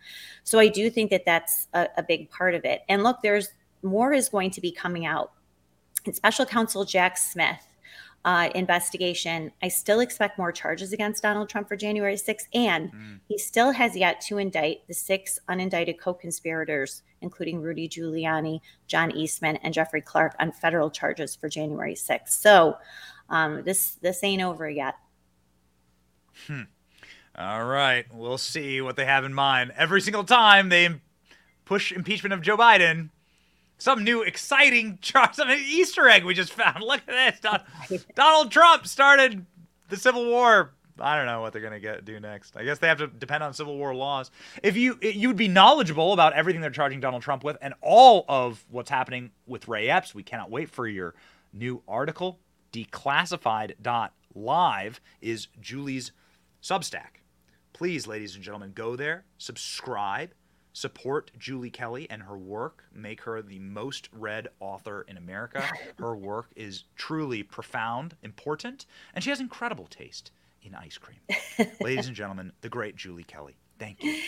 So 0.43 0.59
I 0.59 0.67
do 0.67 0.89
think 0.89 1.09
that 1.11 1.25
that's 1.25 1.67
a, 1.73 1.87
a 1.97 2.03
big 2.03 2.29
part 2.29 2.55
of 2.55 2.65
it. 2.65 2.81
And 2.89 3.03
look, 3.03 3.17
there's 3.21 3.49
more 3.83 4.13
is 4.13 4.29
going 4.29 4.51
to 4.51 4.61
be 4.61 4.71
coming 4.71 5.05
out. 5.05 5.31
And 6.05 6.15
Special 6.15 6.45
Counsel 6.45 6.85
Jack 6.85 7.17
Smith 7.17 7.70
uh, 8.23 8.49
investigation. 8.53 9.51
I 9.63 9.67
still 9.67 9.99
expect 9.99 10.37
more 10.37 10.51
charges 10.51 10.93
against 10.93 11.23
Donald 11.23 11.49
Trump 11.49 11.67
for 11.67 11.75
January 11.75 12.15
6th, 12.15 12.47
and 12.53 12.91
mm. 12.91 13.19
he 13.27 13.37
still 13.37 13.71
has 13.71 13.95
yet 13.95 14.21
to 14.21 14.37
indict 14.37 14.87
the 14.87 14.93
six 14.93 15.39
unindicted 15.49 15.99
co 15.99 16.13
conspirators, 16.13 17.03
including 17.21 17.61
Rudy 17.61 17.89
Giuliani, 17.89 18.61
John 18.87 19.11
Eastman, 19.11 19.57
and 19.57 19.73
Jeffrey 19.73 20.01
Clark, 20.01 20.35
on 20.39 20.51
federal 20.51 20.89
charges 20.89 21.35
for 21.35 21.49
January 21.49 21.95
6th. 21.95 22.29
So 22.29 22.77
um, 23.29 23.63
this 23.63 23.95
this 24.01 24.23
ain't 24.23 24.41
over 24.41 24.69
yet. 24.69 24.95
Hmm. 26.47 26.63
All 27.35 27.63
right, 27.63 28.05
we'll 28.13 28.37
see 28.37 28.81
what 28.81 28.97
they 28.97 29.05
have 29.05 29.23
in 29.23 29.33
mind. 29.33 29.71
Every 29.77 30.01
single 30.01 30.25
time 30.25 30.69
they 30.69 30.89
push 31.65 31.91
impeachment 31.91 32.33
of 32.33 32.41
Joe 32.41 32.57
Biden, 32.57 33.09
some 33.81 34.03
new 34.03 34.21
exciting 34.21 34.99
char- 35.01 35.33
some 35.33 35.49
Easter 35.49 36.07
egg 36.07 36.23
we 36.23 36.35
just 36.35 36.53
found. 36.53 36.83
Look 36.83 37.01
at 37.07 37.31
this. 37.31 37.39
Don- 37.39 37.63
Donald 38.15 38.51
Trump 38.51 38.85
started 38.85 39.43
the 39.89 39.97
Civil 39.97 40.27
War. 40.27 40.75
I 40.99 41.15
don't 41.15 41.25
know 41.25 41.41
what 41.41 41.51
they're 41.51 41.63
gonna 41.63 41.79
get 41.79 42.05
do 42.05 42.19
next. 42.19 42.55
I 42.55 42.63
guess 42.63 42.77
they 42.77 42.87
have 42.87 42.99
to 42.99 43.07
depend 43.07 43.43
on 43.43 43.55
Civil 43.55 43.75
War 43.77 43.95
laws. 43.95 44.29
If 44.61 44.77
you 44.77 44.99
you 45.01 45.29
would 45.29 45.37
be 45.37 45.47
knowledgeable 45.47 46.13
about 46.13 46.33
everything 46.33 46.61
they're 46.61 46.69
charging 46.69 46.99
Donald 46.99 47.23
Trump 47.23 47.43
with 47.43 47.57
and 47.59 47.73
all 47.81 48.23
of 48.29 48.63
what's 48.69 48.91
happening 48.91 49.31
with 49.47 49.67
Ray 49.67 49.89
Epps, 49.89 50.13
we 50.13 50.21
cannot 50.21 50.51
wait 50.51 50.69
for 50.69 50.87
your 50.87 51.15
new 51.51 51.81
article. 51.87 52.37
Declassified.live 52.71 55.01
is 55.21 55.47
Julie's 55.59 56.11
Substack. 56.61 57.17
Please, 57.73 58.05
ladies 58.05 58.35
and 58.35 58.43
gentlemen, 58.43 58.73
go 58.75 58.95
there, 58.95 59.25
subscribe, 59.39 60.29
support 60.73 61.31
Julie 61.37 61.69
Kelly 61.69 62.07
and 62.09 62.23
her 62.23 62.37
work, 62.37 62.83
make 62.93 63.21
her 63.21 63.41
the 63.41 63.59
most 63.59 64.09
read 64.11 64.47
author 64.59 65.05
in 65.07 65.17
America. 65.17 65.63
Her 65.99 66.15
work 66.15 66.51
is 66.55 66.85
truly 66.95 67.43
profound, 67.43 68.15
important, 68.23 68.85
and 69.13 69.23
she 69.23 69.29
has 69.29 69.39
incredible 69.39 69.87
taste 69.87 70.31
in 70.63 70.75
ice 70.75 70.97
cream. 70.97 71.19
Ladies 71.81 72.07
and 72.07 72.15
gentlemen, 72.15 72.51
the 72.61 72.69
great 72.69 72.95
Julie 72.95 73.23
Kelly. 73.23 73.55
Thank 73.79 74.03
you. 74.03 74.19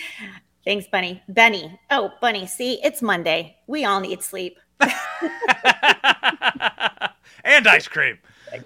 Thanks, 0.65 0.87
Bunny. 0.87 1.21
Benny. 1.27 1.79
Oh, 1.91 2.11
Bunny, 2.21 2.47
see, 2.47 2.79
it's 2.83 3.01
Monday. 3.01 3.57
We 3.67 3.85
all 3.85 3.99
need 3.99 4.23
sleep. 4.23 4.57
and 7.43 7.67
ice 7.67 7.87
cream. 7.87 8.17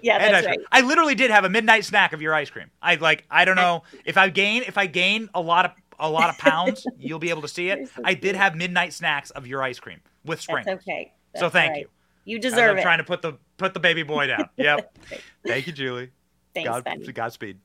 Yeah, 0.02 0.16
And 0.18 0.34
that's 0.34 0.46
right. 0.46 0.58
I 0.70 0.82
literally 0.82 1.14
did 1.14 1.30
have 1.30 1.44
a 1.44 1.48
midnight 1.48 1.84
snack 1.84 2.12
of 2.12 2.20
your 2.20 2.34
ice 2.34 2.50
cream. 2.50 2.70
I 2.82 2.96
like. 2.96 3.24
I 3.30 3.44
don't 3.44 3.56
know 3.56 3.84
if 4.04 4.16
I 4.16 4.28
gain 4.28 4.62
if 4.66 4.76
I 4.76 4.86
gain 4.86 5.30
a 5.34 5.40
lot 5.40 5.64
of 5.64 5.72
a 5.98 6.08
lot 6.08 6.30
of 6.30 6.38
pounds, 6.38 6.86
you'll 6.98 7.18
be 7.18 7.30
able 7.30 7.42
to 7.42 7.48
see 7.48 7.70
it. 7.70 7.88
I 8.04 8.14
did 8.14 8.36
have 8.36 8.54
midnight 8.54 8.92
snacks 8.92 9.30
of 9.30 9.46
your 9.46 9.62
ice 9.62 9.80
cream 9.80 10.00
with 10.24 10.40
spring. 10.40 10.64
That's 10.66 10.82
okay. 10.82 11.12
So 11.36 11.48
thank 11.48 11.72
right. 11.72 11.80
you. 11.80 11.88
You 12.24 12.38
deserve 12.38 12.72
I'm 12.72 12.78
it. 12.78 12.82
trying 12.82 12.98
to 12.98 13.04
put 13.04 13.22
the 13.22 13.38
put 13.56 13.74
the 13.74 13.80
baby 13.80 14.02
boy 14.02 14.26
down. 14.26 14.48
Yep. 14.56 14.98
Thank 15.46 15.66
you, 15.66 15.72
Julie. 15.72 16.10
Thanks, 16.54 16.68
God, 16.68 16.84
Benny. 16.84 17.06
Godspeed. 17.12 17.58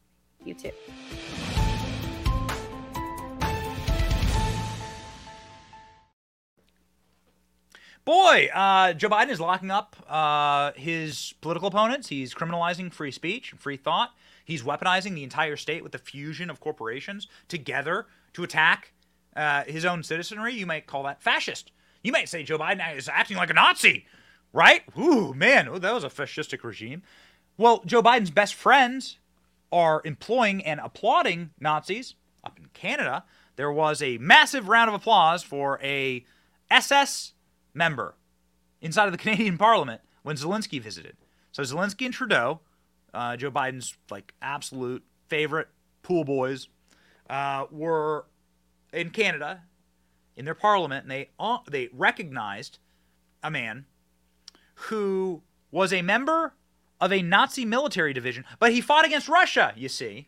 You 0.45 0.53
too. 0.53 0.71
Boy, 8.05 8.49
uh, 8.53 8.93
Joe 8.93 9.07
Biden 9.07 9.29
is 9.29 9.39
locking 9.39 9.71
up 9.71 9.95
uh, 10.09 10.73
his 10.75 11.33
political 11.39 11.69
opponents. 11.69 12.09
He's 12.09 12.33
criminalizing 12.33 12.91
free 12.91 13.11
speech 13.11 13.51
and 13.51 13.61
free 13.61 13.77
thought. 13.77 14.11
He's 14.43 14.61
weaponizing 14.61 15.15
the 15.15 15.23
entire 15.23 15.55
state 15.55 15.83
with 15.83 15.93
the 15.93 15.97
fusion 15.97 16.49
of 16.49 16.59
corporations 16.59 17.27
together 17.47 18.07
to 18.33 18.43
attack 18.43 18.93
uh, 19.35 19.63
his 19.63 19.85
own 19.85 20.03
citizenry. 20.03 20.53
You 20.53 20.65
might 20.65 20.87
call 20.87 21.03
that 21.03 21.21
fascist. 21.21 21.71
You 22.03 22.11
might 22.11 22.29
say 22.29 22.43
Joe 22.43 22.57
Biden 22.57 22.95
is 22.95 23.07
acting 23.07 23.37
like 23.37 23.49
a 23.49 23.53
Nazi, 23.53 24.05
right? 24.51 24.83
Ooh, 24.97 25.33
man, 25.33 25.67
ooh, 25.67 25.79
that 25.79 25.93
was 25.93 26.03
a 26.03 26.09
fascistic 26.09 26.63
regime. 26.63 27.01
Well, 27.57 27.81
Joe 27.85 28.03
Biden's 28.03 28.31
best 28.31 28.55
friends 28.55 29.19
are 29.71 30.01
employing 30.05 30.63
and 30.63 30.79
applauding 30.79 31.51
Nazis. 31.59 32.15
Up 32.43 32.59
in 32.59 32.65
Canada, 32.73 33.23
there 33.55 33.71
was 33.71 34.01
a 34.01 34.17
massive 34.17 34.67
round 34.67 34.89
of 34.89 34.93
applause 34.93 35.43
for 35.43 35.79
a 35.81 36.25
SS 36.69 37.33
member 37.73 38.15
inside 38.81 39.05
of 39.05 39.11
the 39.11 39.17
Canadian 39.23 39.57
Parliament 39.57 40.01
when 40.23 40.35
Zelensky 40.35 40.81
visited. 40.81 41.15
So 41.51 41.63
Zelensky 41.63 42.05
and 42.05 42.13
Trudeau, 42.13 42.61
uh, 43.13 43.37
Joe 43.37 43.51
Biden's 43.51 43.95
like 44.09 44.33
absolute 44.41 45.03
favorite 45.29 45.69
pool 46.01 46.25
boys, 46.25 46.67
uh, 47.29 47.65
were 47.71 48.25
in 48.91 49.09
Canada 49.09 49.63
in 50.35 50.45
their 50.45 50.55
parliament, 50.55 51.03
and 51.03 51.11
they 51.11 51.29
uh, 51.39 51.59
they 51.69 51.89
recognized 51.93 52.79
a 53.41 53.51
man 53.51 53.85
who 54.75 55.41
was 55.71 55.93
a 55.93 56.01
member 56.01 56.53
of 56.99 57.11
a 57.11 57.21
Nazi 57.21 57.65
military 57.65 58.13
division, 58.13 58.45
but 58.59 58.71
he 58.71 58.81
fought 58.81 59.05
against 59.05 59.27
Russia. 59.27 59.73
You 59.75 59.89
see, 59.89 60.27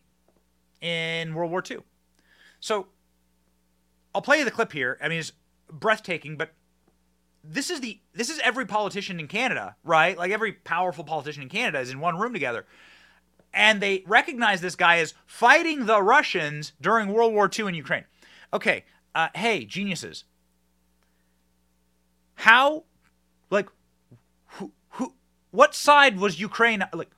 in 0.80 1.34
World 1.34 1.50
War 1.50 1.62
II. 1.68 1.78
So 2.60 2.88
I'll 4.14 4.22
play 4.22 4.38
you 4.38 4.44
the 4.44 4.50
clip 4.50 4.72
here. 4.72 4.98
I 5.02 5.08
mean, 5.08 5.18
it's 5.18 5.32
breathtaking, 5.70 6.36
but 6.36 6.52
this 7.42 7.70
is 7.70 7.80
the 7.80 8.00
this 8.12 8.30
is 8.30 8.40
every 8.40 8.66
politician 8.66 9.20
in 9.20 9.28
Canada, 9.28 9.76
right? 9.84 10.16
Like 10.16 10.32
every 10.32 10.52
powerful 10.52 11.04
politician 11.04 11.42
in 11.42 11.48
Canada 11.48 11.80
is 11.80 11.90
in 11.90 12.00
one 12.00 12.18
room 12.18 12.32
together. 12.32 12.66
And 13.56 13.80
they 13.80 14.04
recognize 14.06 14.60
this 14.60 14.76
guy 14.76 14.98
as 14.98 15.14
fighting 15.24 15.86
the 15.86 16.02
Russians 16.02 16.74
during 16.78 17.08
World 17.08 17.32
War 17.32 17.50
II 17.52 17.68
in 17.68 17.74
Ukraine. 17.74 18.04
Okay, 18.52 18.84
uh, 19.14 19.28
hey, 19.34 19.64
geniuses. 19.64 20.24
How, 22.34 22.84
like, 23.50 23.70
who, 24.44 24.72
who, 24.90 25.14
what 25.52 25.74
side 25.74 26.20
was 26.20 26.38
Ukraine? 26.38 26.84
Like, 26.92 27.10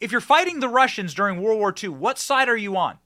if 0.00 0.10
you're 0.10 0.22
fighting 0.22 0.60
the 0.60 0.68
Russians 0.68 1.12
during 1.12 1.42
World 1.42 1.58
War 1.58 1.74
II, 1.80 1.90
what 1.90 2.18
side 2.18 2.48
are 2.48 2.56
you 2.56 2.74
on? 2.76 2.96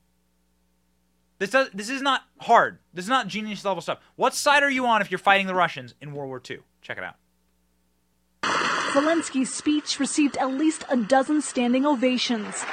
This 1.40 1.50
does, 1.50 1.70
this 1.74 1.90
is 1.90 2.02
not 2.02 2.22
hard. 2.38 2.78
This 2.94 3.04
is 3.04 3.08
not 3.08 3.26
genius 3.26 3.64
level 3.64 3.80
stuff. 3.80 3.98
What 4.14 4.32
side 4.32 4.62
are 4.62 4.70
you 4.70 4.86
on 4.86 5.00
if 5.00 5.10
you're 5.10 5.18
fighting 5.18 5.48
the 5.48 5.54
Russians 5.54 5.94
in 6.00 6.12
World 6.12 6.28
War 6.28 6.40
II? 6.48 6.58
Check 6.82 6.98
it 6.98 7.04
out. 7.04 8.79
Zelensky's 8.92 9.54
speech 9.54 10.00
received 10.00 10.36
at 10.38 10.50
least 10.50 10.84
a 10.88 10.96
dozen 10.96 11.40
standing 11.42 11.86
ovations. 11.86 12.64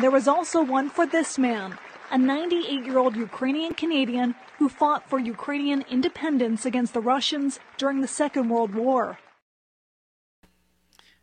There 0.00 0.10
was 0.10 0.28
also 0.28 0.62
one 0.62 0.90
for 0.90 1.06
this 1.06 1.38
man, 1.38 1.78
a 2.10 2.18
98 2.18 2.84
year 2.84 2.98
old 2.98 3.16
Ukrainian 3.16 3.72
Canadian 3.72 4.34
who 4.58 4.68
fought 4.68 5.08
for 5.08 5.18
Ukrainian 5.18 5.82
independence 5.90 6.66
against 6.66 6.92
the 6.92 7.00
Russians 7.00 7.58
during 7.78 8.02
the 8.02 8.08
Second 8.08 8.50
World 8.50 8.74
War. 8.74 9.18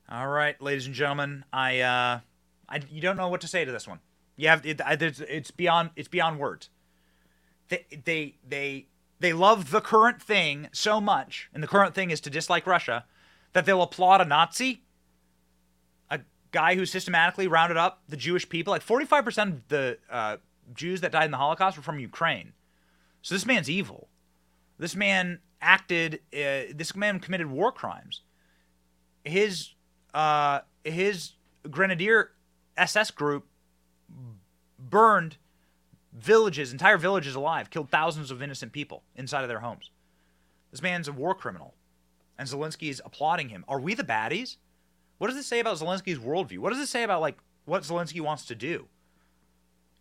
All 0.09 0.27
right, 0.27 0.59
ladies 0.59 0.87
and 0.87 0.95
gentlemen, 0.95 1.45
I, 1.53 1.81
uh, 1.81 2.19
I 2.67 2.81
you 2.89 3.01
don't 3.01 3.17
know 3.17 3.27
what 3.27 3.41
to 3.41 3.47
say 3.47 3.63
to 3.65 3.71
this 3.71 3.87
one. 3.87 3.99
You 4.35 4.47
have 4.47 4.65
it, 4.65 4.81
it's, 4.83 5.19
it's 5.19 5.51
beyond 5.51 5.91
it's 5.95 6.07
beyond 6.07 6.39
words. 6.39 6.71
They 7.69 7.85
they 8.03 8.35
they 8.47 8.87
they 9.19 9.31
love 9.31 9.69
the 9.69 9.79
current 9.79 10.23
thing 10.23 10.69
so 10.71 10.99
much, 10.99 11.49
and 11.53 11.61
the 11.61 11.67
current 11.67 11.93
thing 11.93 12.09
is 12.09 12.19
to 12.21 12.31
dislike 12.31 12.65
Russia, 12.65 13.05
that 13.53 13.65
they'll 13.65 13.81
applaud 13.81 14.21
a 14.21 14.25
Nazi, 14.25 14.83
a 16.09 16.19
guy 16.51 16.75
who 16.75 16.85
systematically 16.85 17.47
rounded 17.47 17.77
up 17.77 18.03
the 18.07 18.17
Jewish 18.17 18.47
people. 18.49 18.71
Like 18.71 18.81
forty 18.81 19.05
five 19.05 19.23
percent 19.23 19.53
of 19.53 19.67
the 19.69 19.97
uh, 20.09 20.37
Jews 20.73 21.01
that 21.01 21.11
died 21.11 21.25
in 21.25 21.31
the 21.31 21.37
Holocaust 21.37 21.77
were 21.77 21.83
from 21.83 21.99
Ukraine. 21.99 22.53
So 23.21 23.35
this 23.35 23.45
man's 23.45 23.69
evil. 23.69 24.09
This 24.77 24.95
man 24.95 25.39
acted. 25.61 26.15
Uh, 26.33 26.73
this 26.73 26.95
man 26.95 27.19
committed 27.19 27.47
war 27.47 27.71
crimes. 27.71 28.21
His 29.23 29.73
uh, 30.13 30.61
his 30.83 31.33
grenadier 31.69 32.31
SS 32.77 33.11
group 33.11 33.47
burned 34.77 35.37
villages, 36.11 36.71
entire 36.71 36.97
villages 36.97 37.35
alive, 37.35 37.69
killed 37.69 37.89
thousands 37.89 38.31
of 38.31 38.41
innocent 38.41 38.71
people 38.71 39.03
inside 39.15 39.41
of 39.41 39.47
their 39.47 39.59
homes. 39.59 39.89
This 40.71 40.81
man's 40.81 41.07
a 41.07 41.13
war 41.13 41.33
criminal, 41.35 41.75
and 42.38 42.47
Zelensky 42.47 42.89
is 42.89 43.01
applauding 43.05 43.49
him. 43.49 43.63
Are 43.67 43.79
we 43.79 43.93
the 43.93 44.03
baddies? 44.03 44.57
What 45.17 45.27
does 45.27 45.36
this 45.36 45.47
say 45.47 45.59
about 45.59 45.77
Zelensky's 45.77 46.19
worldview? 46.19 46.59
What 46.59 46.71
does 46.71 46.79
it 46.79 46.88
say 46.88 47.03
about 47.03 47.21
like 47.21 47.38
what 47.65 47.84
Zelensky 47.84 48.21
wants 48.21 48.45
to 48.45 48.55
do? 48.55 48.88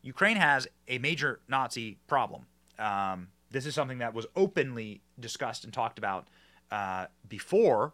Ukraine 0.03 0.37
has 0.37 0.67
a 0.89 0.99
major 0.99 1.41
Nazi 1.49 1.99
problem. 2.09 2.47
Um, 2.79 3.29
this 3.51 3.67
is 3.67 3.75
something 3.75 3.99
that 3.99 4.15
was 4.15 4.27
openly 4.35 5.01
discussed 5.21 5.65
and 5.65 5.73
talked 5.73 5.99
about 5.99 6.27
uh, 6.71 7.07
before 7.29 7.93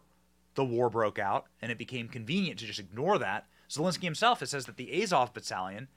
the 0.55 0.65
war 0.65 0.89
broke 0.89 1.19
out, 1.19 1.45
and 1.61 1.71
it 1.71 1.77
became 1.77 2.07
convenient 2.07 2.59
to 2.59 2.65
just 2.65 2.79
ignore 2.79 3.19
that. 3.19 3.45
Zelensky 3.69 4.03
himself 4.03 4.43
says 4.45 4.65
that 4.65 4.77
the 4.77 5.03
Azov 5.03 5.33
Battalion, 5.33 5.87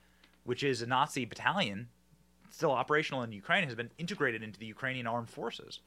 which 0.45 0.63
is 0.63 0.83
a 0.83 0.87
Nazi 0.87 1.25
battalion 1.25 1.89
still 2.51 2.73
operational 2.73 3.23
in 3.23 3.33
Ukraine, 3.33 3.65
has 3.65 3.75
been 3.75 3.91
integrated 3.97 4.43
into 4.43 4.61
the 4.61 4.67
Ukrainian 4.67 5.07
armed 5.07 5.31
forces. 5.31 5.81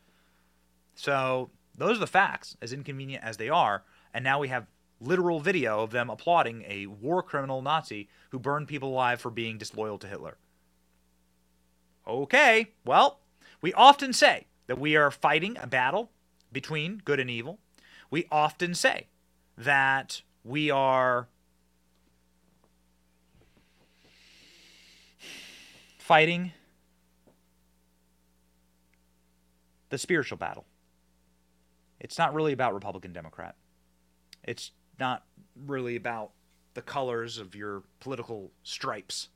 So 0.96 1.52
those 1.78 1.98
are 1.98 2.02
the 2.02 2.08
facts, 2.08 2.56
as 2.62 2.74
inconvenient 2.74 3.24
as 3.24 3.38
they 3.38 3.50
are. 3.50 3.84
And 4.14 4.24
now 4.24 4.40
we 4.40 4.48
have 4.48 4.68
literal 5.00 5.40
video 5.40 5.82
of 5.82 5.92
them 5.92 6.10
applauding 6.10 6.64
a 6.68 6.86
war 6.88 7.22
criminal 7.22 7.62
Nazi 7.62 8.08
who 8.30 8.40
burned 8.40 8.68
people 8.68 8.90
alive 8.90 9.20
for 9.20 9.30
being 9.30 9.58
disloyal 9.58 9.98
to 10.00 10.08
Hitler. 10.08 10.38
Okay, 12.08 12.72
well, 12.86 13.20
we 13.62 13.74
often 13.74 14.14
say 14.14 14.46
that 14.68 14.80
we 14.80 14.96
are 14.96 15.12
fighting 15.12 15.58
a 15.60 15.68
battle 15.68 16.12
between 16.52 17.02
good 17.04 17.20
and 17.20 17.30
evil. 17.30 17.60
We 18.10 18.26
often 18.32 18.74
say 18.76 19.08
that 19.58 20.22
we 20.44 20.70
are 20.70 21.28
fighting 25.98 26.52
the 29.90 29.98
spiritual 29.98 30.38
battle. 30.38 30.66
It's 32.06 32.20
not 32.20 32.36
really 32.36 32.54
about 32.54 32.76
Republican 32.76 33.14
Democrat. 33.14 33.56
It's 34.44 34.70
not 35.00 35.24
really 35.56 35.96
about 35.96 36.34
the 36.76 36.84
colors 36.84 37.40
of 37.40 37.56
your 37.56 37.82
political 38.00 38.52
stripes. 38.62 39.30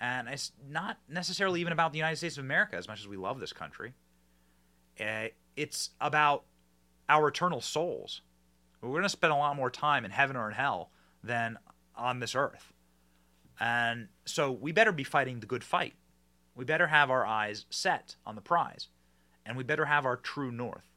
And 0.00 0.26
it's 0.26 0.50
not 0.68 0.98
necessarily 1.08 1.60
even 1.60 1.72
about 1.72 1.92
the 1.92 1.98
United 1.98 2.16
States 2.16 2.38
of 2.38 2.44
America 2.44 2.74
as 2.74 2.88
much 2.88 2.98
as 2.98 3.06
we 3.06 3.16
love 3.16 3.38
this 3.38 3.52
country. 3.52 3.92
Uh, 4.98 5.28
it's 5.54 5.90
about 6.00 6.42
our 7.08 7.28
eternal 7.28 7.60
souls. 7.60 8.22
We're 8.80 8.90
going 8.90 9.04
to 9.04 9.08
spend 9.08 9.32
a 9.32 9.36
lot 9.36 9.54
more 9.54 9.70
time 9.70 10.04
in 10.04 10.10
heaven 10.10 10.34
or 10.34 10.48
in 10.48 10.54
hell 10.54 10.90
than 11.22 11.56
on 11.94 12.18
this 12.18 12.34
earth. 12.34 12.72
And 13.60 14.08
so 14.24 14.50
we 14.50 14.72
better 14.72 14.90
be 14.90 15.04
fighting 15.04 15.38
the 15.38 15.46
good 15.46 15.62
fight. 15.62 15.94
We 16.56 16.64
better 16.64 16.88
have 16.88 17.12
our 17.12 17.24
eyes 17.24 17.64
set 17.70 18.16
on 18.26 18.34
the 18.34 18.40
prize. 18.40 18.88
And 19.46 19.56
we 19.56 19.62
better 19.62 19.84
have 19.84 20.04
our 20.04 20.16
true 20.16 20.50
north. 20.50 20.90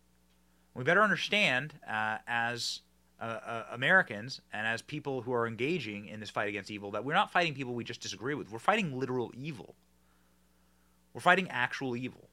We 0.78 0.84
better 0.84 1.02
understand 1.02 1.74
uh, 1.90 2.20
as 2.28 2.82
uh, 3.20 3.24
uh, 3.24 3.64
Americans 3.72 4.42
and 4.54 4.68
as 4.68 4.84
people 4.84 5.24
who 5.24 5.34
are 5.34 5.48
engaging 5.48 6.06
in 6.06 6.20
this 6.20 6.30
fight 6.30 6.48
against 6.48 6.70
evil 6.70 6.92
that 6.92 7.04
we're 7.04 7.16
not 7.16 7.32
fighting 7.32 7.56
people 7.56 7.74
we 7.74 7.84
just 7.84 8.00
disagree 8.00 8.36
with. 8.36 8.52
We're 8.52 8.60
fighting 8.60 8.98
literal 8.98 9.32
evil. 9.36 9.74
We're 11.16 11.22
fighting 11.22 11.50
actual 11.50 11.98
evil. 11.98 12.30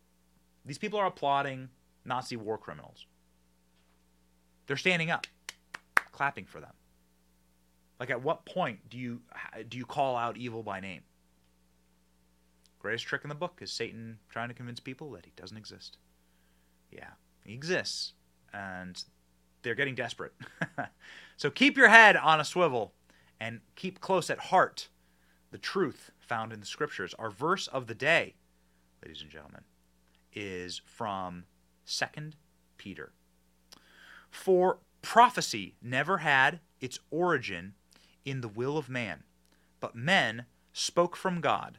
These 0.67 0.77
people 0.77 0.99
are 0.99 1.07
applauding 1.07 1.71
Nazi 2.05 2.37
war 2.37 2.59
criminals. 2.59 3.07
They're 4.67 4.77
standing 4.77 5.11
up, 5.11 5.27
clapping 6.13 6.45
for 6.45 6.61
them. 6.61 6.73
Like, 7.99 8.11
at 8.11 8.23
what 8.23 8.45
point 8.45 8.91
do 8.91 8.99
you 8.99 9.23
do 9.71 9.79
you 9.79 9.87
call 9.87 10.17
out 10.17 10.37
evil 10.37 10.63
by 10.63 10.81
name? 10.81 11.01
Greatest 12.79 13.07
trick 13.07 13.23
in 13.25 13.31
the 13.31 13.35
book 13.35 13.61
is 13.63 13.73
Satan 13.73 14.19
trying 14.29 14.49
to 14.49 14.55
convince 14.55 14.81
people 14.81 15.11
that 15.13 15.25
he 15.25 15.33
doesn't 15.35 15.57
exist. 15.57 15.97
Yeah, 16.91 17.13
he 17.43 17.55
exists, 17.55 18.13
and 18.55 19.03
they're 19.63 19.75
getting 19.75 19.95
desperate. 19.95 20.33
so 21.37 21.51
keep 21.51 21.77
your 21.77 21.89
head 21.89 22.17
on 22.17 22.41
a 22.41 22.45
swivel 22.45 22.93
and 23.41 23.61
keep 23.75 24.01
close 24.01 24.31
at 24.31 24.39
heart 24.39 24.89
the 25.51 25.59
truth 25.59 26.11
found 26.19 26.53
in 26.53 26.61
the 26.61 26.67
scriptures. 26.67 27.15
Our 27.19 27.31
verse 27.31 27.67
of 27.67 27.87
the 27.87 27.95
day, 27.95 28.35
ladies 29.05 29.23
and 29.23 29.31
gentlemen, 29.31 29.63
is 30.33 30.81
from 30.85 31.45
2nd 31.87 32.33
Peter. 32.77 33.13
For 34.31 34.79
prophecy 35.03 35.77
never 35.81 36.19
had 36.19 36.61
its 36.81 36.99
origin 37.11 37.75
in 38.25 38.41
the 38.41 38.49
will 38.49 38.77
of 38.77 38.89
man, 38.89 39.23
but 39.81 39.95
men 39.95 40.47
spoke 40.73 41.15
from 41.15 41.41
God, 41.41 41.79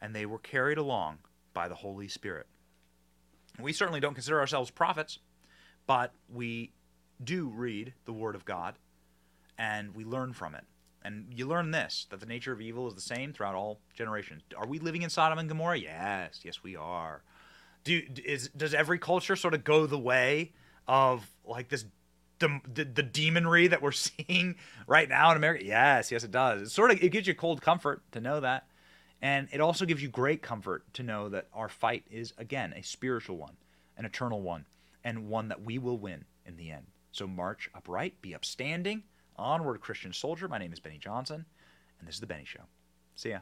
and 0.00 0.14
they 0.14 0.26
were 0.26 0.38
carried 0.38 0.78
along 0.78 1.18
by 1.52 1.66
the 1.66 1.74
Holy 1.74 2.06
Spirit. 2.06 2.46
We 3.58 3.72
certainly 3.72 4.00
don't 4.00 4.14
consider 4.14 4.38
ourselves 4.38 4.70
prophets, 4.70 5.18
but 5.86 6.12
we 6.32 6.72
do 7.22 7.48
read 7.48 7.94
the 8.04 8.12
Word 8.12 8.34
of 8.34 8.44
God 8.44 8.74
and 9.58 9.94
we 9.94 10.04
learn 10.04 10.32
from 10.32 10.54
it. 10.54 10.64
And 11.02 11.26
you 11.34 11.46
learn 11.46 11.70
this 11.70 12.06
that 12.10 12.20
the 12.20 12.26
nature 12.26 12.52
of 12.52 12.60
evil 12.60 12.88
is 12.88 12.94
the 12.94 13.00
same 13.00 13.32
throughout 13.32 13.54
all 13.54 13.78
generations. 13.94 14.42
Are 14.56 14.66
we 14.66 14.78
living 14.78 15.02
in 15.02 15.10
Sodom 15.10 15.38
and 15.38 15.48
Gomorrah? 15.48 15.78
Yes, 15.78 16.40
yes, 16.42 16.62
we 16.64 16.74
are. 16.74 17.22
Do 17.84 18.02
is 18.24 18.48
does 18.48 18.74
every 18.74 18.98
culture 18.98 19.36
sort 19.36 19.54
of 19.54 19.62
go 19.62 19.86
the 19.86 19.98
way 19.98 20.52
of 20.88 21.30
like 21.44 21.68
this 21.68 21.84
the, 22.38 22.60
the, 22.72 22.84
the 22.84 23.02
demonry 23.02 23.70
that 23.70 23.80
we're 23.80 23.92
seeing 23.92 24.56
right 24.88 25.08
now 25.08 25.30
in 25.30 25.36
America? 25.36 25.64
Yes, 25.64 26.10
yes, 26.10 26.24
it 26.24 26.32
does. 26.32 26.62
It 26.62 26.70
sort 26.70 26.90
of 26.90 27.00
it 27.00 27.10
gives 27.10 27.28
you 27.28 27.34
cold 27.34 27.62
comfort 27.62 28.02
to 28.10 28.20
know 28.20 28.40
that, 28.40 28.66
and 29.22 29.46
it 29.52 29.60
also 29.60 29.84
gives 29.84 30.02
you 30.02 30.08
great 30.08 30.42
comfort 30.42 30.92
to 30.94 31.04
know 31.04 31.28
that 31.28 31.46
our 31.54 31.68
fight 31.68 32.02
is 32.10 32.32
again 32.36 32.72
a 32.74 32.82
spiritual 32.82 33.36
one, 33.36 33.56
an 33.96 34.04
eternal 34.04 34.42
one, 34.42 34.64
and 35.06 35.28
one 35.28 35.46
that 35.46 35.62
we 35.62 35.78
will 35.78 35.96
win 35.96 36.24
in 36.44 36.56
the 36.56 36.70
end. 36.70 36.84
So 37.12 37.28
march 37.28 37.70
upright, 37.74 38.20
be 38.20 38.34
upstanding, 38.34 39.04
onward, 39.36 39.80
Christian 39.80 40.12
soldier. 40.12 40.48
My 40.48 40.58
name 40.58 40.72
is 40.72 40.80
Benny 40.80 40.98
Johnson, 40.98 41.46
and 42.00 42.08
this 42.08 42.16
is 42.16 42.20
the 42.20 42.26
Benny 42.26 42.44
Show. 42.44 42.62
See 43.14 43.30
ya. 43.30 43.38